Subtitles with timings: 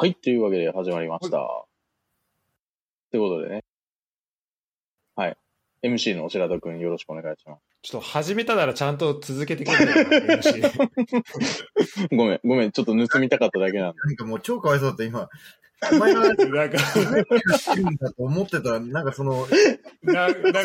[0.00, 1.38] はい、というわけで始まりました。
[1.38, 1.66] と
[3.14, 3.64] いうことでね。
[5.16, 5.36] はい。
[5.82, 7.62] MC の白田くんよろしくお願いします。
[7.82, 10.04] ちょっと始めたならちゃんと続けてくれない
[12.16, 13.98] ごめん、ごめん、ちょっと盗みたかっただけなんで。
[14.04, 15.28] なんかもう超かわいそうだった、今。
[15.92, 16.44] お前がなんか、
[18.18, 19.48] 思ってたら、なんかその、
[20.04, 20.60] ななんか、な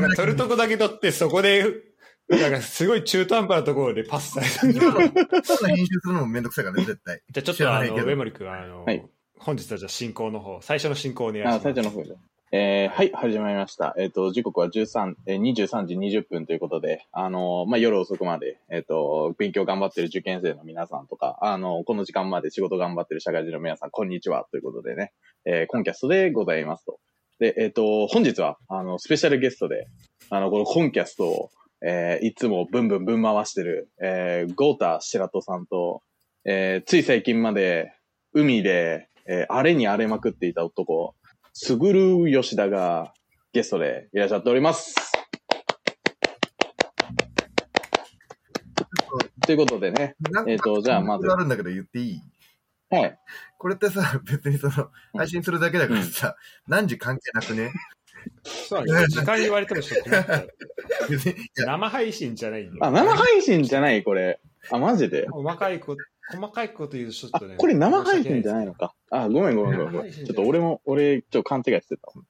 [0.00, 1.91] んか取るとこだけ取って、そこで、
[2.28, 4.72] なんかすごい中途半端なところでパスされた。
[4.72, 7.16] じ今の、今の編集するのもめんどくさいからね、絶対。
[7.16, 9.04] ゃあちょっとあの、上森くん、あの、はい
[9.42, 11.62] 本日はじゃあ進行の方、最初の進行をお願いしまあ、す。
[11.64, 12.14] 最初の方で。
[12.54, 13.94] えー、はい、始まりました。
[13.98, 25.12] えっ、と、時刻は13、えー、23時20分ということで、あのーまあ、夜遅くまで、えっ、と、勉強頑張ってる受験生の皆さんとか、あのこの時間まで仕事頑張ってる社会人の皆さん、こんにちは、ということでね、
[25.44, 27.00] えー、コンキャストでございますと。
[27.40, 29.88] で、えっ、と、本日は、あの、スペシャルゲストで、
[30.28, 31.50] あの、このコンキャストを、
[31.84, 36.02] えー、いつもブンブンブン回してる、えー、ゴータ白戸さんと、
[36.44, 37.92] えー、つい最近まで、
[38.32, 41.14] 海で、えー、荒れに荒れまくっていた男、
[41.52, 43.12] すぐる吉田が
[43.52, 44.94] ゲストでいらっしゃっております。
[49.44, 50.14] ということでね、
[50.46, 52.22] えっとじゃあまずあるんだけど言っていい？
[52.90, 53.18] はい。
[53.58, 56.36] これってさ、別にその、配信するだけだからさ、
[56.68, 57.72] 何時関係なくね？
[58.44, 60.46] そう時間言われてもちょっと困っ
[61.56, 62.78] 生配信じゃないんで。
[62.80, 64.40] あ、生配信じゃないこれ。
[64.70, 65.26] あ、マジで？
[65.30, 66.02] 細かいこと、
[66.36, 68.94] 細かいこと言うとちょっあとね。、これ生配信じゃないのか。
[69.10, 70.12] あ、ごめんごめんごめんごめん。
[70.12, 72.24] ちょっと俺も、俺、ちょっと勘違いしてたわ。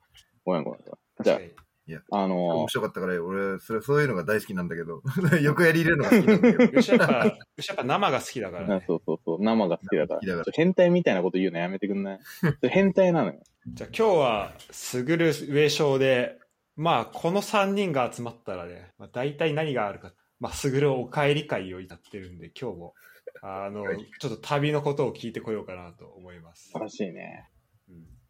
[0.44, 0.96] ごめんごめんごめん。
[1.24, 5.02] じゃ確かにあ、あの面白かったから、俺、それ、そういうのが大好きなんだけど、
[5.42, 6.80] 横やり入れるのが好きなんだけど。
[6.80, 8.80] 吉やっぱ、吉やっぱ生が好きだから。
[8.86, 10.20] そうそうそう、生が好きだから。
[10.20, 12.18] 好きだからちょ変態みたいなこと言うのやめてくんない？
[12.18, 13.42] ちょっと変態なのよ。
[13.66, 16.38] じゃあ今日は、すぐる上昇で、
[16.74, 22.94] まあ、この3人が集まったらね、まあ、大体何があるか、まあ、すぐるお帰り会をやってるんで、今日も、
[23.40, 23.84] あの、
[24.18, 26.72] ちょっと旅のことを聞いてこようかなと思います素。
[26.72, 27.48] 晴らしいね。
[27.88, 28.22] うん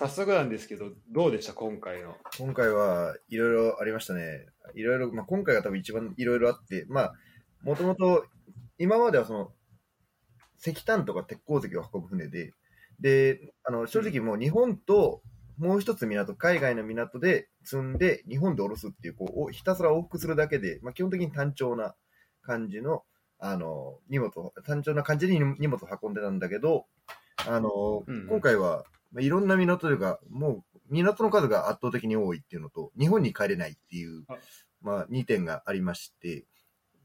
[0.00, 2.16] 早速なんですけど、どうでした、今回の。
[2.38, 4.46] 今回はいろいろありましたね。
[4.74, 7.14] いろいろ、まあ、今回が多分一番いろいろあって、まあ、
[7.64, 8.24] もともと、
[8.78, 9.52] 今まではその、
[10.58, 12.54] 石炭とか鉄鉱石を運ぶ船で、
[13.00, 15.22] で、あの、正直もう日本と、
[15.58, 21.94] もう一つ港、海外の港で積んで、日本で降ろすっていう、こう、おひたすら往復するだけで、まあ、基本的に単調な
[22.42, 23.04] 感じの、
[23.38, 26.86] あの、荷物を、単調な感じで荷物を運んでたんだけど、
[27.46, 34.36] あの、うん今回は、まあ、いろんな港というか、もう港の数が圧倒的に多いっていうのと、日本に帰れないっていうあ、
[34.82, 36.44] まあ、2点がありまして、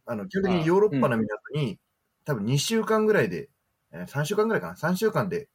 [0.05, 1.79] あの、基本的にヨーロッパの港に、
[2.25, 3.50] 多分2週間ぐらいで、
[3.91, 5.47] えー3週間ぐらいかな、3週間で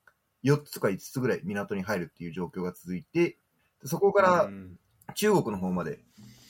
[0.45, 3.39] 4つか5つぐらい港に入るっていう状況が続いて、
[3.83, 4.79] でそこからうん
[5.15, 5.99] 中国の方まで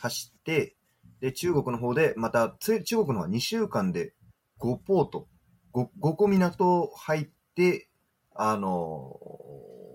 [0.00, 0.76] 走って、
[1.20, 4.14] で、中国の方で、また、つ中国の方は2週間で
[4.58, 5.28] 5ポート、
[5.74, 7.88] 5, 5個港入って、
[8.34, 9.50] あのー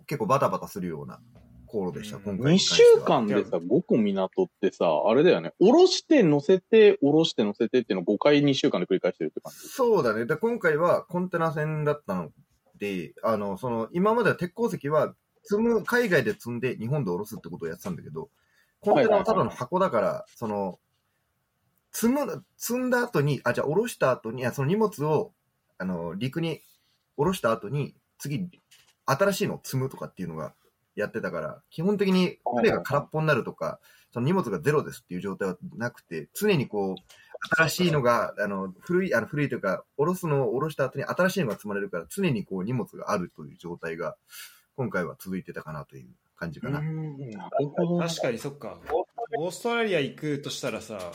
[0.07, 1.19] 結構バタバタするような
[1.65, 2.83] 航路でした、うん今回に2週。
[3.05, 5.53] 間でさ、5個港ってさ、あれだよね。
[5.59, 9.67] 下ろして乗せて、下ろして乗せてっていうのを5回2週間で繰り返してるって感じ。
[9.69, 10.25] そうだね。
[10.27, 12.29] で、今回はコンテナ船だったの
[12.77, 18.29] で、あの、その、今までは鉄鉱石は積む、海外で積んで日本で下ろすってことをやってたんだけど、
[18.81, 20.79] コンテナはただの箱だから、その、
[21.91, 25.33] 積む、積んだ後に、あ、じゃあ下ろした後に、あその荷物を、
[25.77, 26.61] あの、陸に
[27.17, 28.49] 下ろした後に、次、
[29.05, 30.53] 新しいのを積むとかっていうのが
[30.95, 33.79] やってたから、基本的に船が空っぽになるとか、
[34.11, 37.01] その荷物がゼロですっていう状態はなくて、常にこう、
[37.57, 44.15] 新しいのが、あの、古い、あの、古いというか、下ろすのを下ろした後に新しいのが積まれるから、常にこう荷物があるという状態が、
[44.77, 46.07] 今回は続いてたかなという
[46.37, 46.79] 感じかな。
[46.79, 47.99] ん、なるほど。
[47.99, 48.79] 確かにそっか。
[49.37, 51.11] オーストラリア行くとしたらさ、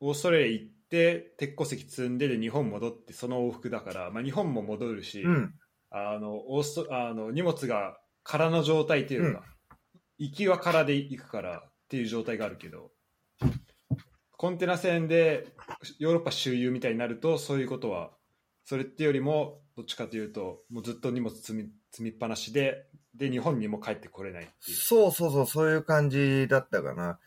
[0.00, 5.54] オーストラリア行って、鉄鉱石積んでで日本戻って、その往復だから、まあ、日本も戻るし、うん。
[5.90, 9.44] あのオーストあの荷物が空の状態っていうか、
[10.18, 12.90] 行きは空で行くからっていう状態があるけど、
[14.36, 15.46] コンテナ船で
[15.98, 18.10] ヨーロッパ周遊みたいになると、そういうことは、
[18.64, 24.76] それってよりも、どっちかというと、もうずっと荷物積み積みっぱなしで、で、日本にも帰ってこれないっていう。
[24.76, 27.18] そうそうそう、そういう感じだったかな。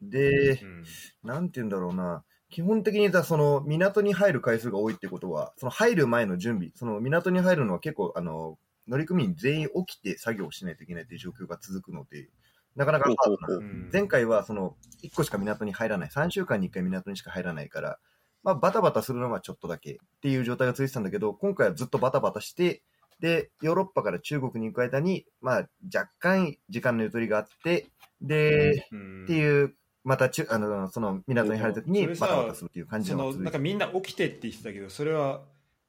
[0.00, 0.84] で、うん
[1.22, 2.24] なんて言うんだろうな。
[2.50, 8.58] 基本的にさ、その港に入る回数が多いってことは、その入る前の準備、その港に入るのは結構、あの、
[8.88, 12.28] 乗組員全員起きて作業をしないといけないという状況が続くので、
[12.76, 17.98] なかなかハードな前回はその1個しか港に入らない、3週間に1回港にしか入らないから、
[18.42, 22.82] まあ、バタバタするのはちょっとだけっていう状態が続いてたんだけど、今回はずっとバタバタして、
[23.20, 27.88] で、ヨーロッパから中国に行く間に、まあ、若干時間のゆとりがあって、
[28.22, 29.74] で、うんっていう、
[30.04, 35.42] またちゅあのその港に入るときにバタバタするっていう感じそののが続いてなんかみんな起きてって言ってたけどそれは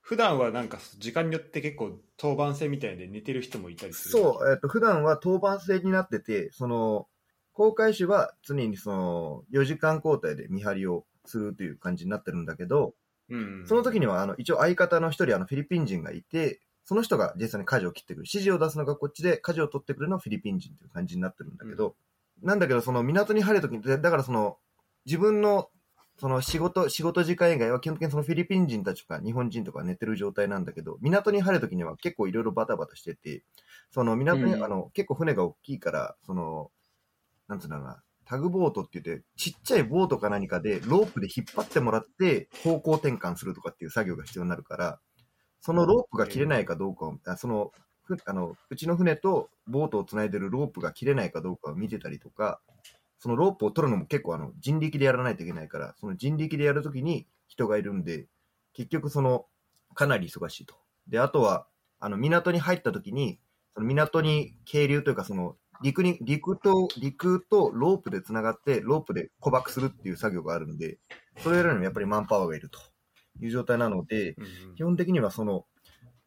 [0.10, 4.12] 普段はなんか時間によって結構当番制みたいで寝てる人もいたりする。
[4.12, 7.08] そう、えっ、と、普段は当番制になってて、その、
[7.54, 12.96] 公開時は常にその、4時間交代で見張りをするという感じになってるんだけど、
[13.30, 13.68] うん。
[13.68, 18.24] その時には、あの、一応相方の一人、あの、フィリピン人がいて、その人が実際に舵を切ってくる。
[18.24, 21.96] 指示を出すのがこっちで、舵を取ってくるのはフィリピン人という感じになってるんだけど、
[22.42, 24.58] なんだけど、その港に入る時に、でだからその、
[25.06, 25.70] 自分の、
[26.20, 33.44] その仕事、仕事時間以外は基本的にそのフィリピン人たちとか日本人とか寝てる状態なんだけど、港に入る時には結構いろいろバタバタしてて、
[33.92, 36.72] その港に、うんあの、結構船が大きいから、その、
[37.48, 45.00] なんつうんだろうな、タグボートって言って、ちっちゃいボートか何かでロープで引っ張ってもらって方向転換するとかっていう作業が必要になるから、
[45.62, 47.72] そのロープが切れないかどうかを、あその、
[48.04, 52.60] ふあの、うちの船とボートをつないでるロープが切れないかどうかを見てたりとか、
[53.20, 58.28] そのロープを取るのも結構あの人力でやらないといけないから、その人力でやるときに人がいるんで、
[58.74, 59.46] 結局その、
[59.94, 60.76] かなり忙しいと。
[61.08, 61.68] で、あとは、
[62.00, 63.40] あの、港に入ったときに、
[63.74, 71.00] その港に係留というか、その、陸に、陸と、陸とロープで繋がって、ロープで固爆するっていう作業があるんで、
[71.38, 72.80] それやるのにやっぱりマンパワーがいると
[73.42, 75.66] いう状態なので、うんうん基本的にはその、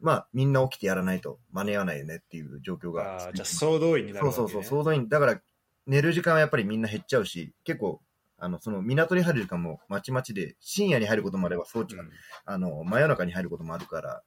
[0.01, 4.49] まあ、みんな起きてやらないと間に合わないよねっていう状況があーじゃあ総動員になるわけ、ね。
[4.49, 5.09] そうそうそう、総動員。
[5.09, 5.41] だから、
[5.87, 8.01] 寝る時間はやっぱりみんな減っちゃうし、結構、
[8.39, 12.11] あの、その港に入る時間もまちまちで、深夜に入ることもあれば、そうち、うん。
[12.45, 14.23] あの、真夜中に入ることもあるから、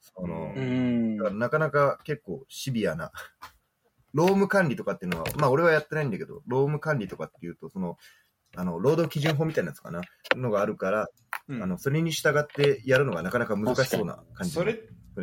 [0.00, 0.54] その、
[1.18, 3.12] からなかなか結構シビアな、
[4.12, 7.98] 労務管理とかっていうのは、まあ俺はやってないんだけど、労務管理とかっていうと、その、
[8.54, 10.00] あの、労働基準法みたいなやつかな、
[10.34, 11.08] のがあるから、
[11.48, 11.62] うん。
[11.62, 14.54] あの、それに従ってやるのがなかなか難しそうな感じ。
[14.54, 14.80] それ、ね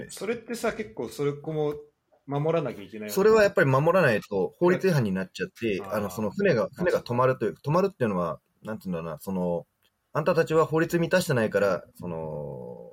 [0.10, 1.76] それってさ、結構それこも
[2.26, 9.66] 守らなきゃいけないよねそれはやっぱり守らないと法律違反になっちゃって、あの、その船が、船が止まるという、止まるっていうのは、なんていうんだろうな、その、
[10.14, 12.90] あんたたちは法律満たしてないから、その、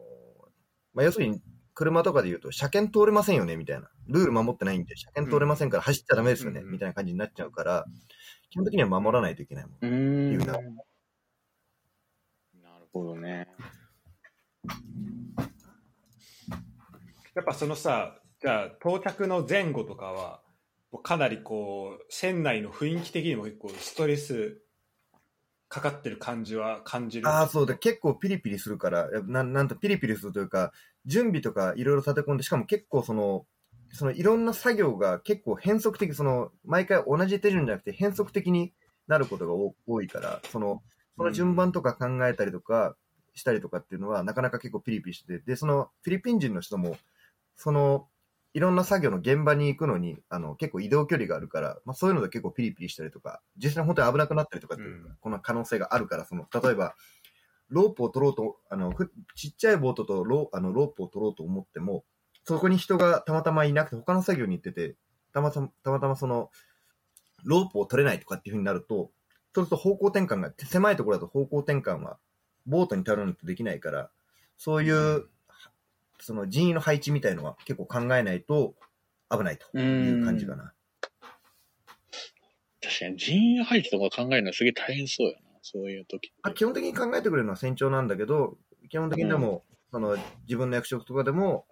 [0.95, 1.41] まあ、要するに、
[1.75, 3.89] 車とかで言うと、車検通れませんよね、みたいな。
[4.09, 7.85] ルール守ってないんで、車検通れませんから走っちゃダメですよね、うんうんみたいな感じになっちゃうから、
[8.51, 9.77] 基本的には守らないといけないもん。
[9.81, 10.33] うん。
[10.33, 10.59] いうなな
[12.79, 13.49] るほどね。
[17.35, 20.41] やっぱそのさ、じゃあ到着の前後とかは、
[21.03, 24.63] かなりこう、船内の雰囲気的にも結構ストレス
[25.69, 27.29] かかってる感じは感じる。
[27.29, 30.73] ああ、そうで、結構ピリピリするから、なんなんとピリピリするというか、
[31.05, 33.47] 準備とかいろいろ立て込んで、しかも結構その、
[33.93, 38.73] そのいろんな作業が結構変則的、その、毎回同じ手順じゃなくて変則的に
[39.07, 39.53] なることが
[39.87, 40.83] 多いから、その、
[41.17, 42.97] その順番とか考えたりとか
[43.35, 46.97] したりとかっていうのは、なかなか結構ピリピリしてて、で、そのフィリピン人の人も、
[47.57, 48.09] その、
[48.53, 55.17] いろんな作業の現場に行くのに、あの、結構移動距離があるから、まあそういうので結構ピリピリしたりとか、実際に本当に危なくなったりとかっていう、うん。
[55.21, 56.97] この可能性があるから、その、例えば、
[57.69, 62.05] ロープを取ろうと、あの、ふちっちゃいボートとロあのロープを取ろうと思っても、
[62.45, 64.97] そこに人がたまたまいなくて、他の作業に行ってて、
[65.33, 66.51] たまたま、たまたまその、
[67.45, 69.13] ロープを取れないとかっていうふうになると、
[69.55, 72.19] そうすると方向転換が、狭いところだと方向転換は、
[72.67, 74.11] ボートに頼るのってできないから、
[74.59, 75.29] そういう、
[76.21, 78.75] その人員の配置みたいのは結構考えないと
[79.31, 80.73] 危ないという感じかな。
[82.83, 85.39] 確かに人員配置とか考えるのはすげえ大変そうやな。
[85.63, 88.57] そういう時あ基本的に考えてくれるのは船長なんだけど、
[88.89, 91.67] 基本的にでも、その自分の役職とかでも、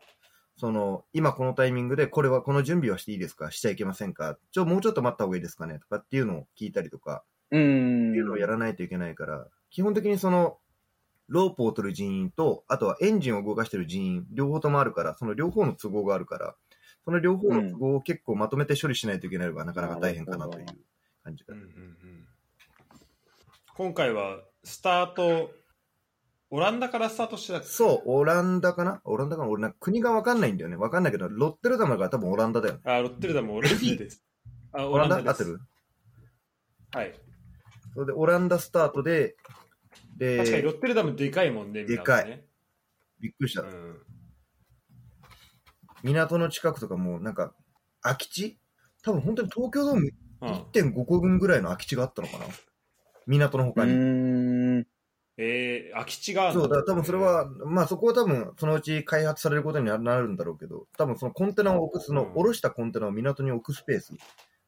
[0.56, 3.50] その今このタイミングでこれはこの準備はしていいですか？
[3.50, 4.37] しちゃいけませんか？
[4.52, 5.78] ちょもうちょっと待った方がいいですかね？
[5.78, 8.11] とかっていうのを聞いたりとか、うん。
[8.11, 10.59] っていうのをやらないといけないから、基本的にその
[11.28, 16.56] ロープを取る人員と、あとはエンジンを動かしてる人員、両方ともあるから、その両方の都合があるから、
[17.04, 20.66] その両方の都合を結構まとめて処理しないといけないのがなかなか大変かなという
[21.25, 21.54] 感じが。
[21.54, 21.97] うんうんうん。
[23.75, 25.50] 今回はスタート、
[26.50, 27.62] オランダからスタートしてた。
[27.62, 29.00] そう、オランダかな？
[29.04, 29.49] オランダかな？
[29.49, 30.76] 俺な国がわかんないんだよね。
[30.76, 32.80] わかんないけど、ロッテルダムだから多分オランダだよね。
[32.85, 34.25] あ、ロッテルダム、オランダです。
[34.73, 35.16] あ、オランダ？
[35.16, 35.61] 合ってる？
[36.92, 37.14] はい。
[37.94, 39.37] それで、オランダスタートで、
[40.18, 42.44] で確かにロ、ッテルダムでかいもんね、でかい
[43.20, 43.62] びっくりした。
[43.62, 43.98] うん。
[46.02, 47.54] 港の近くとかもうなんか、
[48.02, 48.58] 空き地？
[49.02, 50.10] 多分本当に東京ドーム
[50.42, 52.44] うん1.5個分ぐらいの空き地があったのかな？
[53.26, 53.92] 港の他に。
[53.92, 54.87] うん。
[55.40, 56.62] えー、空き地があるの？
[56.62, 64.14] そう、だ多分それは、まあそこは多分そのうち開発されることになるんだろうけど、多分そのコンテナを置く、そのうん下ろしたコンテナを港に置くスペース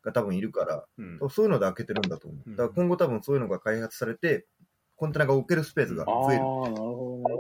[0.03, 2.51] が多分いるから、うんそういうので開けてるんだと思う。
[2.51, 4.47] うんだから今後多分そういうのが開発されて、
[5.01, 6.41] コンテナが置けるスペースがああ、増える。
[6.41, 7.37] なるほどね。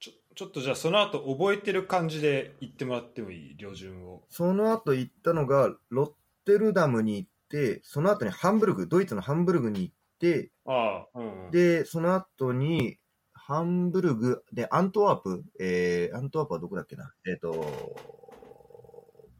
[0.00, 3.56] ちょちょっとじゃあその後覚えてる感じで言ってもらってもいい？
[3.58, 4.22] 両順を。
[4.30, 6.12] その後行ったのが、ロッ
[6.46, 11.50] テルダムに行って、その後にハンブルグ、ドイツのハンブルグに行って、ああ、うんうん。
[11.50, 12.96] で、その後に、
[13.34, 17.12] ハンブルグ、で、アントワープ、えー、アントワープはどこだっけな？
[17.26, 17.94] えっ、と、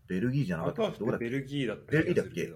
[0.09, 1.05] ベルギーじゃなかったっけ？
[1.17, 2.53] ベルギーだったベルギーだっけ？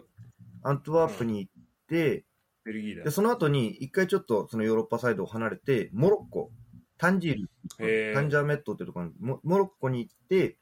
[0.62, 1.52] アントワープに行っ
[1.88, 2.26] て、
[2.66, 3.04] ベルギーだ。
[3.04, 6.50] で、その後に一回ちょっとそのヨーロッパサイドを離れて、モロッコ、
[6.98, 10.58] タンジール、タンジャーメットっていうところにモモロッコに行って、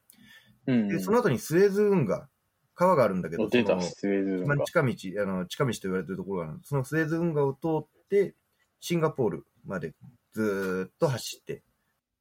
[0.66, 0.88] うん。
[0.88, 2.28] で、その後にスエズ運河、
[2.74, 4.56] 川があるんだけど、お出た、そのスウェーデンが。
[4.56, 8.34] まあ近道、あの、近道と言われてるところがあるそのスエズ運河を通って、
[8.80, 9.94] シンガポールまで
[10.32, 11.62] ずーっと走って、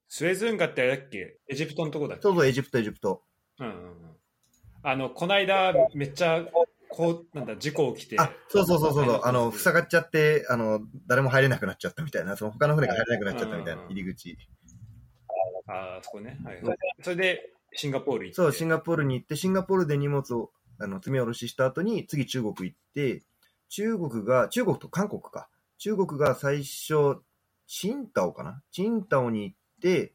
[0.07, 1.39] スエズ運河ってあれだっけ？
[1.49, 2.21] エジプトのとこだっけ？
[2.21, 3.23] そうそう、エジプト、エジプト。
[3.59, 3.93] うんうんうん。
[4.83, 6.45] あの、こないだめっちゃ、
[6.95, 8.19] こう、なんだ、事故起きて。
[8.19, 14.37] あ、そうそうそうそうそう、あの、塞ががっちゃって、あの、誰も入れなくなっちゃったみたいな、その他の船が入れなくなっちゃったみたいなうん、入り口。
[15.67, 16.37] あそこね。
[16.43, 16.77] はいはい。
[17.01, 18.35] それで、シンガポール行って。
[18.35, 23.23] そう、シンガポールに行って、シンガポールで荷物をあの積み下ろしした後に、次中国行って、
[23.69, 25.49] 中国が、中国と韓国か。
[25.79, 27.23] 中国が最初、
[27.65, 28.61] チンタオかな？
[28.71, 30.13] チンタオに行って、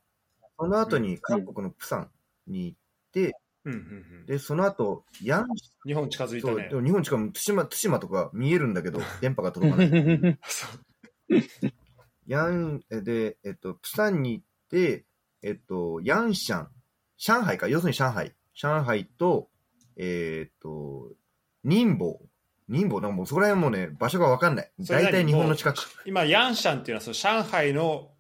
[0.61, 2.11] その後に韓国のプサン
[2.47, 2.79] に行っ
[3.13, 3.37] て、
[3.69, 4.27] うんうんうん。
[4.27, 5.47] で、その後、ヤン、
[5.87, 6.75] 日本近づいたそう、ねで。
[6.75, 10.39] も日本しかも対馬、対馬とか見えるんだけど、 電波が届かない。
[12.27, 15.05] ヤン、えで、えっと、プサンに行って、
[15.43, 16.69] えっと、ヤンシャン、
[17.17, 18.35] 上海か、要するに上海。
[18.55, 19.49] 上海と、
[19.97, 21.13] えっと、
[21.65, 22.29] ニンボウ。
[22.69, 24.71] ニンボウ、なんかもうそこら辺もね、場所がわかんない。
[24.81, 25.79] 大体日本の近く。
[26.05, 28.11] 今、ヤンシャンっていうのはその上海の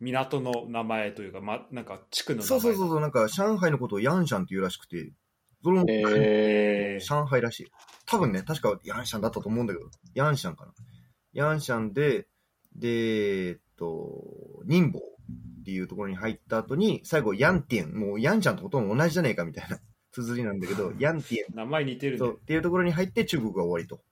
[0.00, 2.48] 港の名前というか、ま、なんか地区の名前。
[2.48, 5.12] そうそうそうそう、なんか上海のことをヤンシャンって言うらしくて、
[5.62, 7.66] それも、えー、上海らしい。
[8.06, 10.72] 多分ね、確かヤンシャンだったと思うんだけど、ヤンシャンかな。
[11.32, 12.26] ヤンシャンで、
[12.74, 15.02] で、えっと、ニンボウ
[15.60, 17.94] っていうところに入った後に、最後、ヤンティエン。
[17.94, 19.78] もうヤンシャンとほとんど同じじゃねえかみたいな
[20.12, 21.54] 綴りなんだけど、ヤンティエン。
[21.54, 22.38] 名前似てるねそう、。
[22.40, 24.02] っていうところに入って中国が終わりと。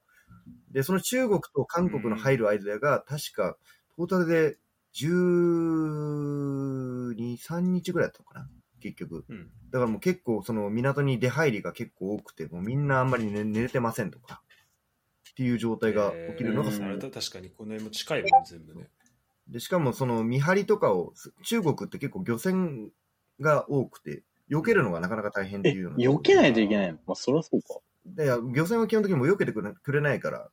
[0.71, 3.57] で、その中国と韓国の入る間が、確か、
[3.97, 4.59] トータルで
[4.99, 8.49] 12、3日ぐらいだったのかな？
[8.81, 9.25] 結局。
[9.29, 9.51] うん。
[9.71, 14.43] だからもう結構その港に出入りが結構多くて、もうみんなあんまり寝寝れてませんとか、
[15.31, 18.89] っていう状態が起きるのがえーそのあれだ確かにこの辺も近いもん、全部ね。
[19.49, 22.91] で、しかもその見張りとかを、す中国って結構漁船
[23.41, 26.99] が多くて、避けるのがなかなか大変ってえ、いうの避けないといけないの？
[27.07, 27.79] まあ、そりゃそうか。
[28.07, 30.49] でいや漁船は基本的にもう避けてくれくれないから、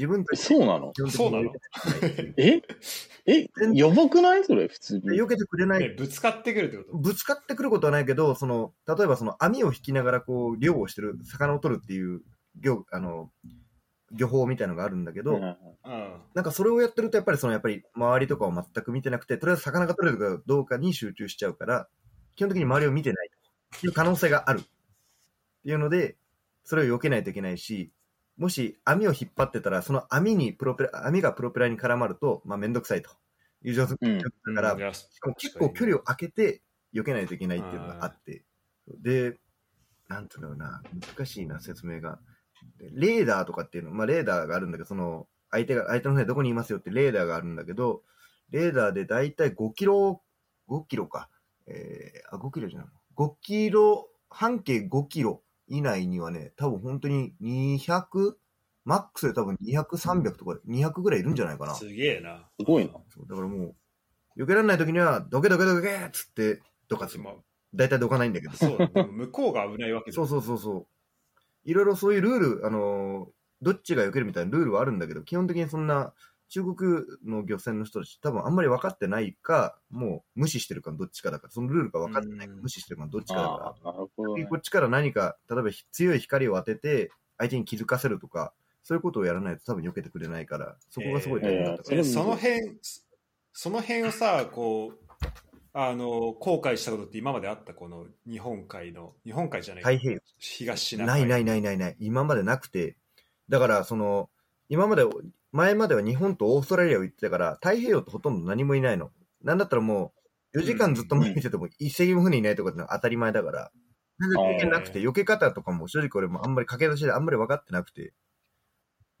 [0.00, 0.92] 自分たえ、ちそうなの？
[0.94, 2.62] 基本的に避けてくれないっていう。
[3.26, 3.42] え？
[3.42, 3.74] え？
[3.74, 4.44] やばくない？
[4.44, 5.02] それ、普通に。
[5.02, 5.80] で避けてくれない。
[5.80, 6.96] ね、ぶつかってくるってこと？
[6.96, 12.22] ぶつかってくることはないけど、その、例えばその網を引きながらこう、漁をしてる、魚を取るっていう、
[12.58, 13.30] 漁、あの、
[14.12, 15.56] 漁法みたいのがあるんだけど、うんうん。
[16.34, 21.88] なんかそれをやってると、やっぱりその、やっぱり周りとかを全く見てなくて、とりあえず魚が取れるかどうかに集中しちゃうから、
[22.36, 23.86] 基本的に周りを見てないと。
[23.86, 24.60] いう可能性がある。
[24.60, 24.62] っ
[25.62, 26.16] ていうので、
[26.64, 27.92] それを避けないといけないし、
[28.40, 33.10] もし網を引っ張ってたら、その網にプロペラ、網がプロペラに絡まると、まあめんどくさいと。
[33.62, 34.18] いう状況うん。
[34.18, 36.62] だから、いやしかも結構距離を空けて
[36.94, 38.46] 避けないといけないっていうのがあって、
[38.88, 39.36] で、
[40.08, 40.82] なんていうんだろうな、
[41.16, 42.18] 難しいな、説明が。
[42.78, 48.02] でレーダーとかっていうの、まあレーダーがあるんだけど、その、相手が、相手の船どこにいますよってレーダーがあるんだけど、
[48.48, 50.22] レーダーでだいたい5キロ、
[50.70, 51.28] 5キロか、
[51.66, 52.88] えー、あ、5キロじゃない。
[53.16, 58.34] 5キロ、半径5キロ以内にはね、多分本当に200、
[58.84, 61.74] マックスで多分200、300とか200ぐらいいるんじゃないかな。
[61.74, 62.48] すげえな。
[62.58, 62.92] すごいな。
[63.08, 63.74] そうだからも
[64.36, 67.18] う、避けられない時には、どけどけどけっつって、どかす。
[67.18, 67.34] まあ
[67.72, 68.54] 大体どかないんだけど。
[68.54, 70.86] そう向こうが危ないわけだそうそうそうそう。
[71.64, 73.30] いろいろそういうルール、あのー
[73.62, 76.14] どっちが避けるみたいなルールはあるんだけど、基本的にそんな、
[76.50, 76.76] 中国
[77.24, 83.92] の漁船の人たち、多分あんまり分かってないか、もう無視してるかどっちかだから、そのルールが分かってないかうん無視してるかどっちかだから
[84.34, 84.46] ね。
[84.46, 88.52] こっちから何か、例えば強い光を当てて、相手に気づかせるとか、
[88.82, 91.98] そういうことをやらないと多分避けてくれないから、そこがすごい大変だったから。
[91.98, 92.78] えその辺、
[93.52, 95.26] その辺をさ、こう、
[95.72, 97.74] あの、後悔したことって今まであった？
[97.74, 100.20] この日本海の、日本海じゃない、太平洋。
[100.38, 101.26] 東シナ海。
[101.26, 101.96] ないないないないない。
[102.00, 102.96] 今までなくて。
[103.48, 104.30] だから、その、
[104.68, 105.04] 今まで、
[105.52, 109.10] 前までは日本とオーストラリアを行ってたから、太平洋ってほとんど何もいないの。
[109.42, 110.12] なんだったらも
[110.54, 113.70] う、4時間ずっと前見てても一隻も船いないとかってのは当たり前だから、
[114.20, 118.12] 全然経験なくて、避け方とかも正直俺もあんまり駆け出しであんまり分かってなくて、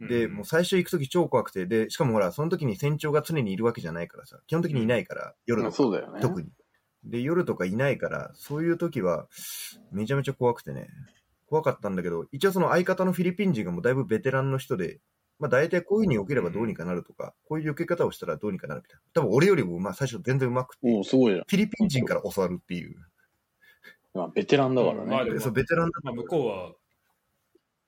[0.00, 6.20] で、もう最初行くとき超怖くて、で、しかもほら、その時に船長が常にいるわけじゃないからさ、基本的にいないから、夜まあとか、そうだよね。
[6.20, 6.48] 特に。
[7.04, 9.26] で、夜とかいないから、そういう時は、
[9.92, 10.88] めちゃめちゃ怖くてね。
[11.46, 15.00] 怖かったんだけど、一応その相方のフィリピン人がもうだいぶベテランの人で、
[15.40, 19.02] まあ大体こういう風に避ければどうにかなるとか、こういう避け方をしたらどうにかなるみたいな。
[19.14, 20.88] 多分俺よりもまあ最初全然上手くて。
[20.88, 22.94] フィリピン人から教わるっていう。
[24.12, 25.06] まあ、ベテランだからね。
[25.06, 26.72] まあそう、ベテランだまあ、向こうは、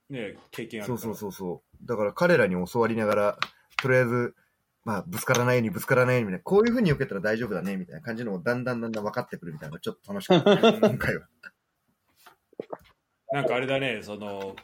[0.09, 1.01] ね、経験あるから。
[1.01, 1.87] そうそうそうそう。
[1.87, 3.39] だから彼らに教わりながら、
[3.83, 4.35] とりあえず、
[4.85, 10.51] まあ、ぶつからないようにぶつからないようにみたいな、こういう風に避けたら大丈夫だね、みたいな感じのをだんだんだんだん分かってくるみたいなのがちょっと楽しかった、
[10.89, 11.29] 今回は。
[13.33, 14.55] なんかあれだね、その、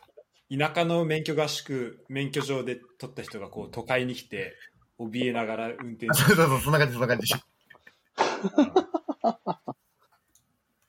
[0.50, 4.54] 田舎の免許合宿、免許場で取った人がこう都会に来て、
[4.98, 7.34] 怯えながら運転してそうそうそう、そんな感じ、そんな感じ。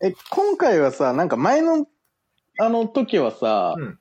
[0.01, 1.85] え、今回はさ、なんか前の、
[2.57, 3.99] あの時はさ、うん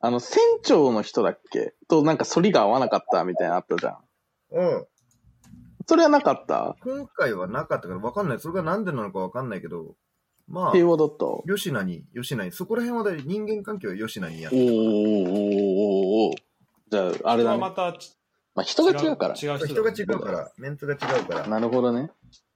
[0.00, 1.74] あの、船長の人だっけ？
[1.88, 3.98] となんか反りが合わなかったみたいなのあったじゃん。
[4.50, 4.86] うん。
[5.86, 6.76] それはなかった？
[6.82, 8.38] 今回はなかったから分かんない。
[8.38, 9.96] それがなんでなのか分かんないけど、
[10.48, 11.26] まあ、平和だった。
[11.52, 16.36] 吉名に、吉名に、そこら辺はだい人間関係は吉名にやっおーてるおーおーおーおー
[16.88, 17.58] じゃあ、あれだね。
[17.58, 19.34] またあ、人が違うから。
[19.34, 21.46] 違う人が違うから、メンツが違うから。
[21.48, 22.10] なるほどね。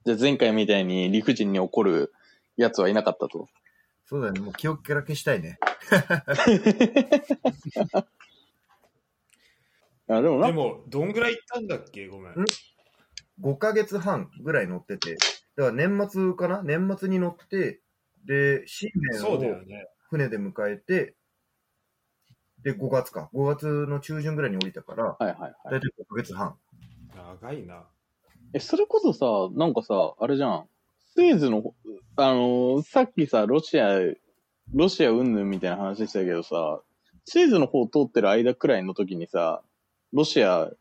[0.05, 2.13] じゃあ前回みたいに理不尽に怒る
[2.57, 3.47] やつはいなかったと。
[4.05, 4.39] そうだよね。
[4.39, 5.59] もう記憶から消したいね。
[10.07, 12.07] あでもなでも、どんぐらい行ったんだっけ？
[12.07, 12.33] ごめん。
[13.41, 15.17] 5ヶ月半ぐらい乗ってて、
[15.61, 16.63] だから年末かな？
[16.63, 17.81] 年末に乗って、
[18.25, 19.87] で、新年そうだよをね。
[20.09, 21.15] 船で迎えて、
[22.63, 23.29] で、5月か。
[23.31, 25.53] 5月の中旬ぐらいに降りたから、はいはいはい。
[25.69, 26.55] だいたい5ヶ月半。
[27.39, 27.83] 長いな。
[28.53, 29.25] え、それこそさ、
[29.55, 30.67] なんかさ、あれじゃん。
[31.13, 31.75] スエズの、
[32.15, 33.99] あのーさっきさ、ロシア、
[34.73, 36.81] ロシア云々みたいな話したけどさ、
[37.25, 39.61] スエズの方通ってる間くらいの時にさ、
[40.11, 40.71] ロシア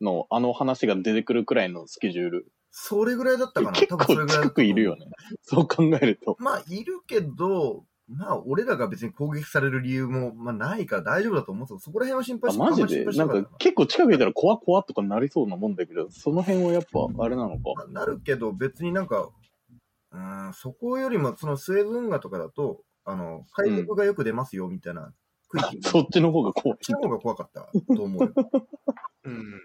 [0.00, 2.52] のあの話が出てくるくらいのスケジュール。
[2.76, 5.06] それぐらいだったかな結多分それ構ぐらいだった近くいるよね。
[5.42, 6.36] そう考えると。
[6.40, 13.04] まあ、いるけど、まあ、俺らが別に攻撃される理由も、まあ、ないから大丈夫だと思うけど、そこら辺は心配あ、してマジで？
[13.16, 17.60] なんか結構近くいたら怖怖とかなりそうなもんだけど、その辺はやっぱあれなのか？
[17.76, 19.30] まあなるけど、別になんか、
[20.10, 25.14] うーん、そこよりも、そのスエズ運河とかだと、あの、海賊がよく出ますよ、みたいな
[25.48, 26.92] 区域、 そっちの方が怖いそ。
[26.94, 28.32] っちの方が怖かったと思うよ。
[29.24, 29.60] うん。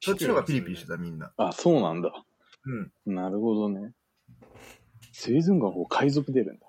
[0.00, 1.32] そっちの方がピリピリしてた、みんな。
[1.36, 2.12] あ、そうなんだ。
[2.66, 3.14] うん。
[3.14, 3.92] なるほどね。
[5.12, 6.66] ズ運河の方海賊出るんだ。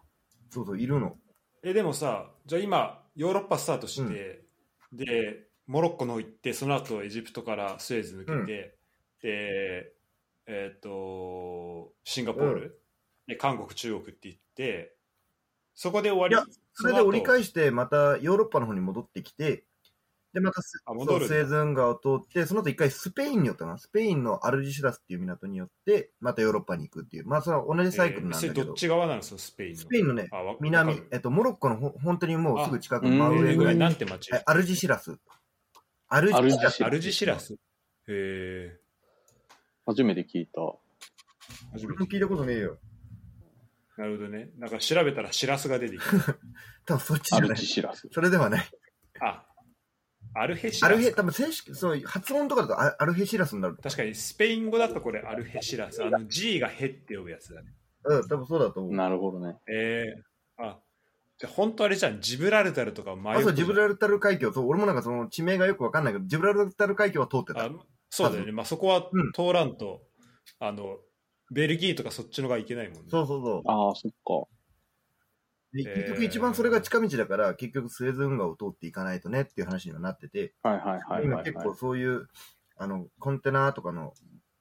[0.49, 1.17] そうそう、いるの。
[1.63, 4.45] え、でもさ、じゃあ今、ヨーロッパスタートして、
[4.93, 8.45] で、モロッコの方行って、その後エジプトからスエズ抜けて、うん
[9.21, 9.91] で、
[10.47, 12.79] えっ、と、シンガポール、
[13.25, 14.95] で、韓国、中国って行って、
[15.73, 16.35] そこで終わり？
[16.35, 19.65] いやそれで折りし返して、またヨーロッパの方に戻ってきて、
[20.35, 20.83] で、またス
[21.33, 23.77] エズ運河を通って、その後一回スペインに寄ったな。
[23.77, 27.25] スペインのアルジシラスっていう港によって、またヨーロッパに行くっていう。
[27.25, 28.51] まあ、それは同じサイクルなんだけど。
[28.51, 29.77] えーどっち側なんですか、スペインの。
[29.77, 34.29] スペインのね、南えっと、モロッコのほ本当にもうすぐ近くえの真上ぐらいに、なんて町？
[34.33, 35.17] はいアルジシラス。
[36.09, 36.83] アルジシラス。
[36.83, 37.53] アルジシラス。
[37.53, 37.57] へ
[38.07, 38.79] え
[39.85, 40.61] 初めて聞いた。
[41.71, 42.77] 初めて俺も聞いたことねえよ。
[43.97, 44.49] なるほどね。
[44.57, 46.35] なんか調べたらシラスが出てきた。
[46.85, 47.57] 多分そっちじアルゃない。
[47.57, 48.09] チシラス。
[48.11, 48.65] それではない。
[49.21, 49.45] あ、
[50.35, 50.91] アルヘシラス。
[50.91, 53.77] アルヘ、多分正式、そう、発音とかだとアアルヘシラスになる。
[53.81, 56.03] 確かにスペイン語だとこれアルヘシラス。
[56.03, 57.73] あの G がヘって呼ぶやつだね。
[58.03, 58.93] うん、多分そうだと思う。
[58.93, 59.55] なるほどね。
[59.67, 60.23] ええ
[60.57, 60.79] あ、
[61.37, 67.65] じゃあ本当あれじゃん、ジブラルタルとかマあ、そう、ジブルラルタル海峡、そう、俺もなんかその地名がよくわかんないけど、ジブラルタル海峡は通ってた。
[67.65, 67.69] あ
[68.09, 68.51] そうだよね。
[68.51, 70.01] まあそこはうん通らんと、
[70.59, 70.97] あの、
[71.51, 73.03] ベルギーとかそっちのがいけないもんね。
[73.09, 73.61] そうそうそう。
[73.65, 74.54] ああ、そっか。
[75.83, 81.25] 結局一番それが近道だから、結局スエズ運河を通っていかないとねっていう話にはなってて、はいはいはい。
[81.25, 82.27] 今結構そういう、
[82.77, 84.13] あの、コンテナとかの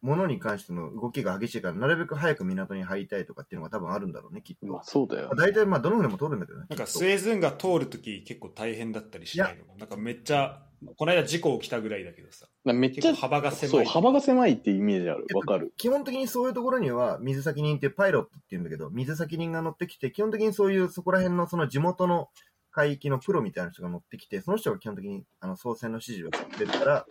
[0.02, 4.66] ものに関しての動きが激しいから、なるべく早く港に入りたいとかっていうのが多分あるんだろうね、きっと。
[4.66, 5.30] まあそうだよ。
[5.36, 6.66] 大体まあどの船も通るんだけどね。
[6.68, 9.64] なんかスエズ運河通るとき結構大変だったりしないの？
[9.78, 10.62] なんかめっちゃ、
[10.96, 12.46] この間事故起きたぐらいだけどさ。
[12.72, 15.26] めっちゃ幅が狭いそう、幅が狭いってイメージある。
[15.34, 15.74] わかる。
[15.76, 22.30] 基本的にそういうところには水先人っていうパイロットっていうんだけど、水先人が乗ってきて、基本的にそういうそこら辺のその地元の
[22.70, 27.06] 海域のプロみたいな人が乗ってきて、その人が基本的にあの操船の指示をしてるから、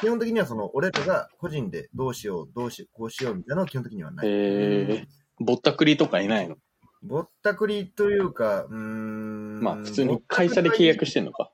[0.00, 4.26] 基本的にはその俺らが個人でどうしよう、どうしよう、こうしようみたいなのは基本的にはない。
[4.26, 5.06] へえ。
[5.38, 6.56] ぼったくりとかいないの？
[7.02, 9.60] ぼったくりというか、うーん。
[9.62, 11.52] まあ普通に会社で契約してんのか。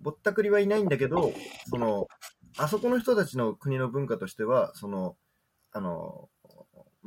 [0.00, 1.32] ぼったくりはいないんだけど、
[1.66, 2.08] その、
[2.56, 5.16] あそこの人たちの国の文化としては、その、
[5.72, 6.28] あの、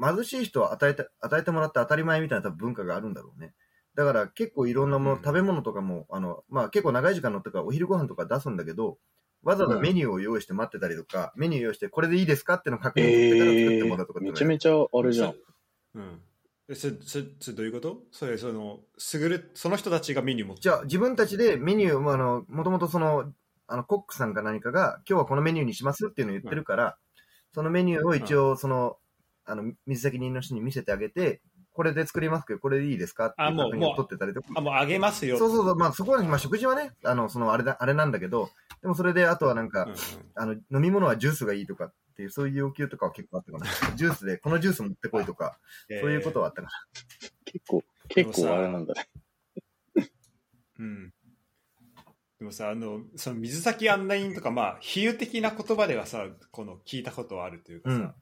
[0.01, 3.53] 貧しい人は与えて、与えてもらって当たり前みたいな多分文化があるんだろうね。
[3.95, 8.97] だから結構いろんなもの、うん食べ物とかも、あの、まあ結構長い時間乗ってからお昼ご飯とか出すんだけど、
[9.43, 15.35] わざわざメニューを用意して待ってたりとか、メニュー用意してこれでいいですかってのを確認してから作ってえもらうとかっていうのめちゃめちゃあれじゃん。
[15.95, 16.21] うん。
[16.69, 18.03] えそれ、それ、それどういうこと？
[18.11, 23.33] それ、その、すぐる、その人たちがメニュー持ってじゃあ自分たちでメニューを、あの、もともとその、
[23.73, 26.95] あの、コックさんか何かが、今日はこのメニューにしますっていうのを言ってるから、
[27.55, 28.97] そのメニューを一応、その、
[29.45, 31.41] あの、水先人の人に見せてあげて、
[31.73, 34.49] これで作りますけど、これでいいですかっていう取ってたりとか。
[34.53, 35.39] あ、もうあげますよ。
[35.39, 38.51] そうそうそう、まあそこはね、まあ食事はね、あの、そのあれだ、あれなんだけど、
[38.83, 39.97] でもそれで、あとはなんか、うんうん
[40.35, 43.95] あの、飲み物はジュースがいいとかっっていう、そういう要求とかは結構あったかな。
[43.95, 45.57] ジュースで、このジュース持ってこいとか、
[45.99, 46.69] そういうことはあったか
[47.45, 49.09] 結構、結構あれなんだね。
[50.79, 51.12] うん。
[52.43, 58.13] でもさ、あの、その水先案内人とか、まあ、比喩的な言葉ではさ、この聞いたことはあるというかさ、うん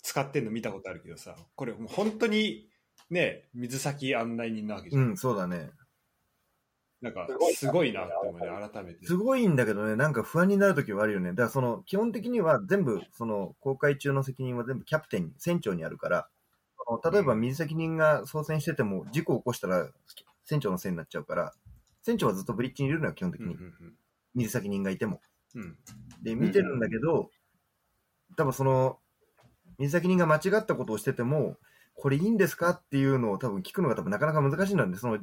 [0.00, 2.68] 使ってんの見たことあるけどさ、これもう本当に
[3.10, 5.02] ね、水先案内人なわけじゃん。
[5.02, 5.70] うん、そうだね。
[7.00, 9.04] なんか、すごいなって思うね、改めて。
[9.04, 11.30] すごいんだけどね、なんか不安になるときはあるよね。
[11.30, 16.28] だからその、基本的には全部、その、公開中の責任は全部キャプテンに、船長にあるから、
[17.10, 19.90] 例えば水責任が操船してても、事故を起こしたら、
[20.44, 21.54] 船長のせいになっちゃうから、
[22.02, 23.54] 船長はずっとブリッジにいるのよ、基本的に。
[23.54, 23.58] ん
[24.34, 25.20] 水責任がいても。
[25.54, 25.76] うんうん。
[26.22, 27.30] で、見てるんだけど、
[28.36, 28.98] 多分その、
[29.78, 31.56] 水先人が間違ったことをしてても、
[31.94, 34.96] これいいんですかっていうのを多分聞くのが多分なかなか難しいんだね。
[34.96, 35.18] その、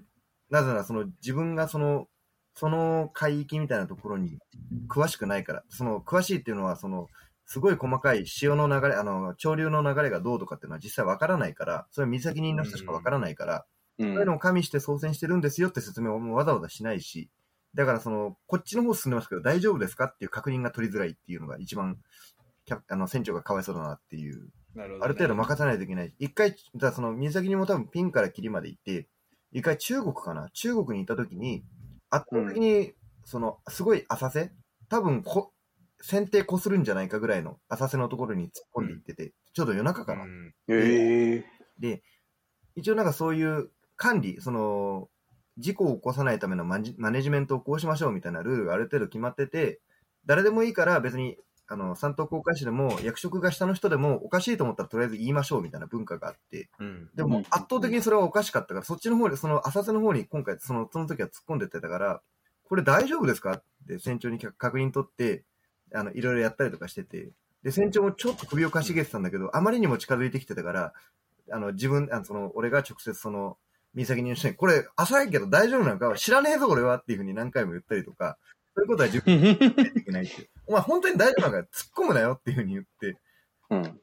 [0.49, 2.07] なぜならその自分がその、
[2.53, 4.39] その海域みたいなところに
[4.87, 5.63] 詳しくないから。
[5.69, 7.09] その、詳しいっていうのは、その、
[7.45, 17.29] すごい細かい潮の流れ、あの、潮流の流れがどうとかっていうのは実際わからないから、それは水先人の人しかわからないから、うんそういうのを加味して操船してるんですよって説明をもうわざわざしないし、
[17.73, 21.97] だからその、こっちの方進んでますけど大丈夫ですかっていう確認が取りづらいっていうのが一番、
[22.65, 24.99] キャプあの、船長がかわいそうだなっていう、なるほど、ね。
[25.03, 26.13] ある程度任さないといけない。
[26.19, 29.07] 一回、だその、水先にも多分ピンからキリまで行って、
[29.51, 30.49] 一回中国かな？
[30.53, 31.63] 中国に行った時に、
[32.09, 34.51] 圧倒的に、その、すごい浅瀬？
[34.89, 35.53] 多分こ、
[36.01, 40.53] 船底こするんじゃないかぐらいの浅瀬のところに突っ込んでいってて、ちょうど夜中かな、うん。
[40.67, 41.45] ええ
[41.79, 42.03] で、
[42.75, 45.09] 一応なんかそういう管理、その、
[45.57, 49.79] 事故を起こさないためのマジマネジメントをこうしましょうみたいなルールがある程度決まってて、
[50.25, 57.09] 誰でもいいから別に、あの、三等航海士でも役職が下の人でもおかしいと思ったらとりあえず言いましょうみたいな文化があって、うん。
[57.15, 62.21] でも圧倒的にそれはおかしかったから、そっちの方で、その浅瀬の方に今回、その、その時は突っ込んでってたから、
[62.65, 65.45] これ大丈夫ですかって船長に確認取って、
[65.93, 67.31] あの、いろいろやったりとかしてて、
[67.63, 70.93] で、船長もちょっと首をかしげてたんだけど、あまりにも近づいてきてたから、
[71.51, 73.57] あの、自分、あの、その、俺が直接その、
[73.95, 78.37] 水先人の人に、これ、浅いけど大丈夫なのか知らねえぞ、俺はっていうふうに何回も言ったりとか、
[78.75, 80.49] そういうことは自分 で言っていけないっていう。
[80.67, 83.17] お前本当に大丈夫なのか突っ込むなよっていうふうに言って、
[83.69, 84.01] うん。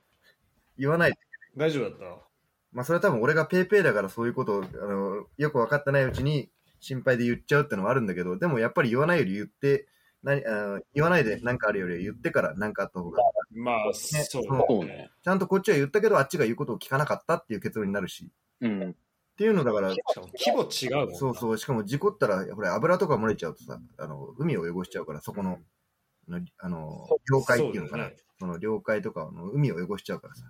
[0.79, 1.13] 言わない
[1.57, 2.05] 大丈夫だった
[2.73, 6.51] まあそれは多分俺がペーペーだからそういうことを、あの、よく分かってないうちに
[6.81, 9.87] 心配で言っちゃうってのはあるんだけど、でもやっぱり言わないより言って、
[10.23, 13.19] 何あの言わないで何かあるよりは言ってから何かあった方が、
[13.55, 15.11] まあ、そうそうだそうね。
[15.23, 18.97] ちゃんとこっちは言ったけどあっちが言うことを聞かなかったっていう結論になるし、うん。
[19.43, 25.59] っていうのだから、しかも規模違うもんなそうそう、しかも事故ったら、これ油とか漏れちゃうとさ、あの、海を汚しちゃうから、そこの、
[26.29, 28.05] のあの、領海っていうのかな。
[28.05, 30.45] そねその領海とかの海を汚しちゃうからさ。